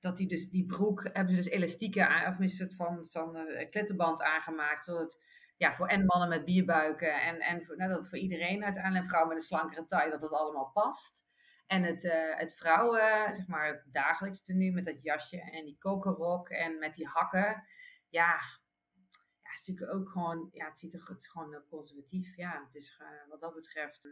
dat 0.05 0.17
die 0.17 0.27
dus 0.27 0.51
die 0.51 0.67
broek 0.67 1.03
hebben 1.03 1.35
ze 1.35 1.43
dus 1.43 1.51
elastieken 1.51 2.27
of 2.27 2.39
een 2.39 2.49
soort 2.49 2.75
van 2.75 3.05
zo'n 3.05 3.37
uh, 3.37 3.71
klittenband 3.71 4.23
aangemaakt, 4.23 4.85
zodat 4.85 5.19
ja, 5.57 5.75
voor 5.75 5.87
en 5.87 6.05
mannen 6.05 6.29
met 6.29 6.45
bierbuiken 6.45 7.21
en, 7.21 7.41
en 7.41 7.65
voor, 7.65 7.77
nou, 7.77 7.91
dat 7.91 8.09
voor 8.09 8.19
iedereen 8.19 8.65
uiteindelijk, 8.65 9.09
vrouw 9.09 9.27
met 9.27 9.37
een 9.37 9.43
slankere 9.43 9.85
taille, 9.85 10.11
dat 10.11 10.21
dat 10.21 10.33
allemaal 10.33 10.71
past. 10.73 11.27
En 11.67 11.83
het, 11.83 12.05
uh, 12.05 12.13
het 12.37 12.57
vrouwen, 12.57 13.35
zeg 13.35 13.47
maar, 13.47 13.67
het 13.67 13.85
dagelijks 13.93 14.43
tenue 14.43 14.73
met 14.73 14.85
dat 14.85 15.03
jasje 15.03 15.41
en 15.41 15.65
die 15.65 15.79
kokerrok 15.79 16.49
en 16.49 16.79
met 16.79 16.95
die 16.95 17.07
hakken, 17.07 17.65
ja, 18.09 18.39
het 19.55 19.63
is 19.63 19.67
natuurlijk 19.67 19.99
ook 19.99 20.09
gewoon, 20.09 20.49
ja, 20.53 20.69
het 20.69 20.79
ziet 20.79 20.95
er 20.95 21.01
gewoon 21.01 21.63
conservatief. 21.69 22.37
Ja, 22.37 22.65
het 22.67 22.75
is 22.75 22.99
uh, 23.01 23.29
wat 23.29 23.41
dat 23.41 23.55
betreft 23.55 24.09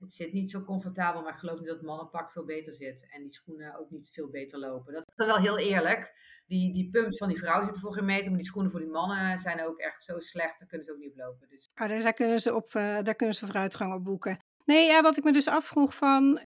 het 0.00 0.14
zit 0.14 0.32
niet 0.32 0.50
zo 0.50 0.64
comfortabel, 0.64 1.22
maar 1.22 1.32
ik 1.32 1.38
geloof 1.38 1.58
niet 1.58 1.66
dat 1.66 1.76
het 1.76 1.86
mannenpak 1.86 2.32
veel 2.32 2.44
beter 2.44 2.74
zit. 2.74 3.08
En 3.10 3.22
die 3.22 3.32
schoenen 3.32 3.78
ook 3.78 3.90
niet 3.90 4.10
veel 4.12 4.28
beter 4.28 4.58
lopen. 4.58 4.92
Dat 4.92 5.06
is 5.06 5.14
dan 5.14 5.26
wel 5.26 5.38
heel 5.38 5.58
eerlijk. 5.58 6.14
Die, 6.46 6.72
die 6.72 6.90
pumps 6.90 7.18
van 7.18 7.28
die 7.28 7.38
vrouw 7.38 7.62
zitten 7.62 7.82
voor 7.82 7.94
geen 7.94 8.04
meter, 8.04 8.28
maar 8.28 8.38
die 8.38 8.48
schoenen 8.48 8.70
voor 8.70 8.80
die 8.80 8.88
mannen 8.88 9.38
zijn 9.38 9.64
ook 9.64 9.78
echt 9.78 10.02
zo 10.02 10.18
slecht. 10.18 10.58
Daar 10.58 10.68
kunnen 10.68 10.86
ze 10.86 10.92
ook 10.92 10.98
niet 10.98 11.10
op 11.10 11.16
lopen. 11.16 11.48
Dus. 11.48 11.70
Oh, 11.74 11.88
daar, 11.88 12.12
kunnen 12.12 12.40
ze 12.40 12.54
op, 12.54 12.72
daar 12.72 13.14
kunnen 13.14 13.36
ze 13.36 13.46
vooruitgang 13.46 13.94
op 13.94 14.04
boeken. 14.04 14.38
Nee, 14.64 14.86
ja, 14.86 15.02
wat 15.02 15.16
ik 15.16 15.24
me 15.24 15.32
dus 15.32 15.48
afvroeg 15.48 15.94
van... 15.94 16.46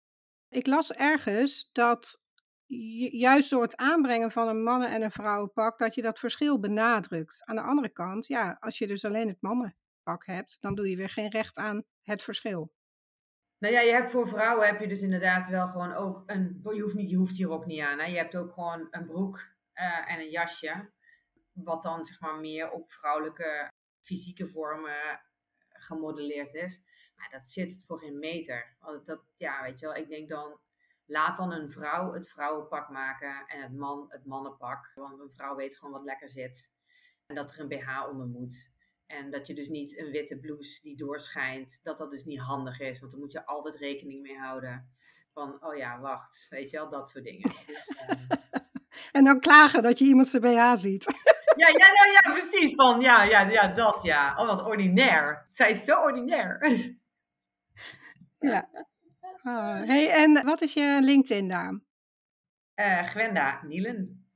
Ik 0.49 0.67
las 0.67 0.93
ergens 0.93 1.69
dat 1.73 2.22
juist 3.11 3.51
door 3.51 3.63
het 3.63 3.77
aanbrengen 3.77 4.31
van 4.31 4.49
een 4.49 4.63
mannen- 4.63 4.91
en 4.91 5.03
een 5.03 5.11
vrouwenpak, 5.11 5.79
dat 5.79 5.95
je 5.95 6.03
dat 6.03 6.19
verschil 6.19 6.61
benadrukt. 6.61 7.45
Aan 7.45 7.57
de 7.57 7.63
andere 7.63 7.89
kant, 7.89 8.27
ja, 8.27 8.57
als 8.61 8.79
je 8.79 8.87
dus 8.87 9.05
alleen 9.05 9.29
het 9.29 9.41
mannenpak 9.43 10.27
hebt, 10.27 10.57
dan 10.61 10.75
doe 10.75 10.91
je 10.91 10.97
weer 10.97 11.11
geen 11.11 11.31
recht 11.31 11.57
aan 11.57 11.85
het 12.03 12.23
verschil. 12.23 12.73
Nou 13.59 13.75
ja, 13.75 13.81
je 13.81 13.93
hebt 13.93 14.11
voor 14.11 14.29
vrouwen 14.29 14.67
heb 14.67 14.81
je 14.81 14.89
dus 14.89 15.01
inderdaad 15.01 15.49
wel 15.49 15.69
gewoon 15.69 15.93
ook 15.93 16.23
een. 16.27 16.61
Je 16.63 16.81
hoeft, 16.81 16.95
niet, 16.95 17.11
je 17.11 17.17
hoeft 17.17 17.37
die 17.37 17.47
rok 17.47 17.67
niet 17.67 17.81
aan. 17.81 17.99
Hè? 17.99 18.05
Je 18.05 18.17
hebt 18.17 18.37
ook 18.37 18.53
gewoon 18.53 18.87
een 18.91 19.07
broek 19.07 19.37
uh, 19.75 20.11
en 20.11 20.21
een 20.21 20.31
jasje. 20.31 20.91
Wat 21.53 21.83
dan 21.83 22.05
zeg 22.05 22.21
maar 22.21 22.41
meer 22.41 22.71
op 22.71 22.93
vrouwelijke 22.93 23.71
fysieke 24.01 24.49
vormen 24.49 25.21
gemodelleerd 25.69 26.55
is. 26.55 26.81
Maar 27.17 27.29
dat 27.31 27.49
zit 27.49 27.85
voor 27.87 27.99
geen 27.99 28.19
meter. 28.19 28.77
Dat, 29.05 29.25
ja, 29.37 29.63
weet 29.63 29.81
je 29.81 29.87
wel, 29.87 29.95
ik 29.95 30.09
denk 30.09 30.29
dan. 30.29 30.61
Laat 31.07 31.37
dan 31.37 31.53
een 31.53 31.71
vrouw 31.71 32.13
het 32.13 32.29
vrouwenpak 32.29 32.89
maken 32.89 33.45
en 33.47 33.63
het 33.63 33.73
man 33.73 34.07
het 34.09 34.27
mannenpak. 34.27 34.93
Want 34.95 35.21
een 35.21 35.33
vrouw 35.33 35.57
weet 35.57 35.77
gewoon 35.77 35.93
wat 35.93 36.05
lekker 36.05 36.31
zit. 36.31 36.71
En 37.27 37.35
dat 37.35 37.53
er 37.53 37.61
een 37.61 37.69
BH 37.69 38.09
onder 38.09 38.27
moet. 38.27 38.71
En 39.07 39.31
dat 39.31 39.47
je 39.47 39.55
dus 39.55 39.69
niet 39.69 39.99
een 39.99 40.11
witte 40.11 40.39
blouse 40.39 40.81
die 40.83 40.97
doorschijnt, 40.97 41.81
dat 41.83 41.99
dat 41.99 42.11
dus 42.11 42.25
niet 42.25 42.41
handig 42.41 42.81
is. 42.81 42.99
Want 42.99 43.11
dan 43.11 43.21
moet 43.21 43.33
je 43.33 43.47
altijd 43.47 43.75
rekening 43.75 44.23
mee 44.23 44.39
houden. 44.39 44.91
Van, 45.33 45.65
oh 45.65 45.77
ja, 45.77 46.01
wacht, 46.01 46.47
weet 46.51 46.71
je 46.71 46.77
wel, 46.77 46.89
dat 46.89 47.09
soort 47.09 47.25
dingen. 47.25 47.51
Dus, 47.51 47.67
uh... 47.69 48.61
en 49.13 49.25
dan 49.25 49.41
klagen 49.41 49.83
dat 49.83 49.99
je 49.99 50.05
iemand 50.05 50.29
zijn 50.29 50.43
BH 50.43 50.75
ziet. 50.75 51.05
ja, 51.63 51.69
ja, 51.69 51.93
nou, 51.93 52.11
ja, 52.13 52.33
precies. 52.33 52.75
Van, 52.75 53.01
ja, 53.01 53.23
ja, 53.23 53.41
ja, 53.41 53.69
dat 53.69 54.03
ja. 54.03 54.37
Oh, 54.37 54.47
wat 54.47 54.67
ordinair. 54.67 55.49
Zij 55.51 55.71
is 55.71 55.85
zo 55.85 56.03
ordinair. 56.03 56.59
ja. 58.39 58.69
Oh, 59.45 59.83
hey, 59.85 60.11
en 60.11 60.45
wat 60.45 60.61
is 60.61 60.73
je 60.73 60.99
LinkedIn-naam? 61.01 61.85
Uh, 62.81 63.03
Gwenda 63.03 63.63
Nielen. 63.65 64.27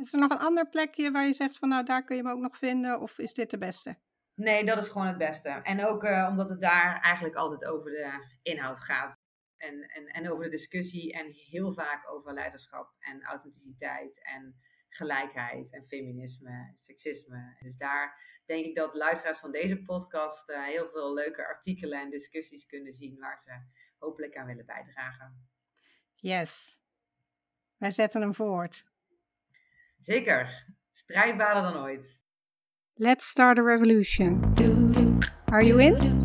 Is 0.00 0.12
er 0.12 0.18
nog 0.18 0.30
een 0.30 0.38
ander 0.38 0.68
plekje 0.68 1.10
waar 1.10 1.26
je 1.26 1.32
zegt 1.32 1.58
van 1.58 1.68
nou 1.68 1.84
daar 1.84 2.04
kun 2.04 2.16
je 2.16 2.22
me 2.22 2.32
ook 2.32 2.40
nog 2.40 2.56
vinden 2.56 3.00
of 3.00 3.18
is 3.18 3.34
dit 3.34 3.50
de 3.50 3.58
beste? 3.58 3.96
Nee, 4.34 4.64
dat 4.64 4.78
is 4.78 4.88
gewoon 4.88 5.06
het 5.06 5.18
beste. 5.18 5.48
En 5.48 5.86
ook 5.86 6.04
uh, 6.04 6.26
omdat 6.30 6.48
het 6.48 6.60
daar 6.60 7.00
eigenlijk 7.00 7.34
altijd 7.34 7.64
over 7.70 7.90
de 7.90 8.38
inhoud 8.42 8.80
gaat. 8.80 9.16
En, 9.56 9.82
en, 9.88 10.06
en 10.06 10.30
over 10.30 10.44
de 10.44 10.50
discussie 10.50 11.12
en 11.12 11.30
heel 11.30 11.72
vaak 11.72 12.10
over 12.12 12.32
leiderschap 12.32 12.94
en 12.98 13.22
authenticiteit 13.22 14.22
en 14.22 14.54
gelijkheid 14.88 15.72
en 15.72 15.86
feminisme 15.86 16.50
en 16.50 16.72
seksisme. 16.76 17.56
Dus 17.60 17.76
daar 17.76 18.18
denk 18.46 18.64
ik 18.64 18.74
dat 18.74 18.94
luisteraars 18.94 19.38
van 19.38 19.52
deze 19.52 19.82
podcast 19.82 20.50
uh, 20.50 20.64
heel 20.64 20.88
veel 20.88 21.14
leuke 21.14 21.46
artikelen 21.46 22.00
en 22.00 22.10
discussies 22.10 22.66
kunnen 22.66 22.92
zien 22.92 23.18
waar 23.18 23.40
ze 23.44 23.81
hopelijk 24.02 24.36
aan 24.36 24.46
willen 24.46 24.66
bijdragen. 24.66 25.48
Yes. 26.14 26.80
Wij 27.76 27.90
zetten 27.90 28.20
hem 28.20 28.34
voort. 28.34 28.84
Zeker. 29.98 30.66
Strijdbaarder 30.92 31.62
dan 31.72 31.82
ooit. 31.82 32.20
Let's 32.94 33.28
start 33.28 33.58
a 33.58 33.62
revolution. 33.62 34.54
Are 35.44 35.64
you 35.64 35.82
in? 35.82 36.22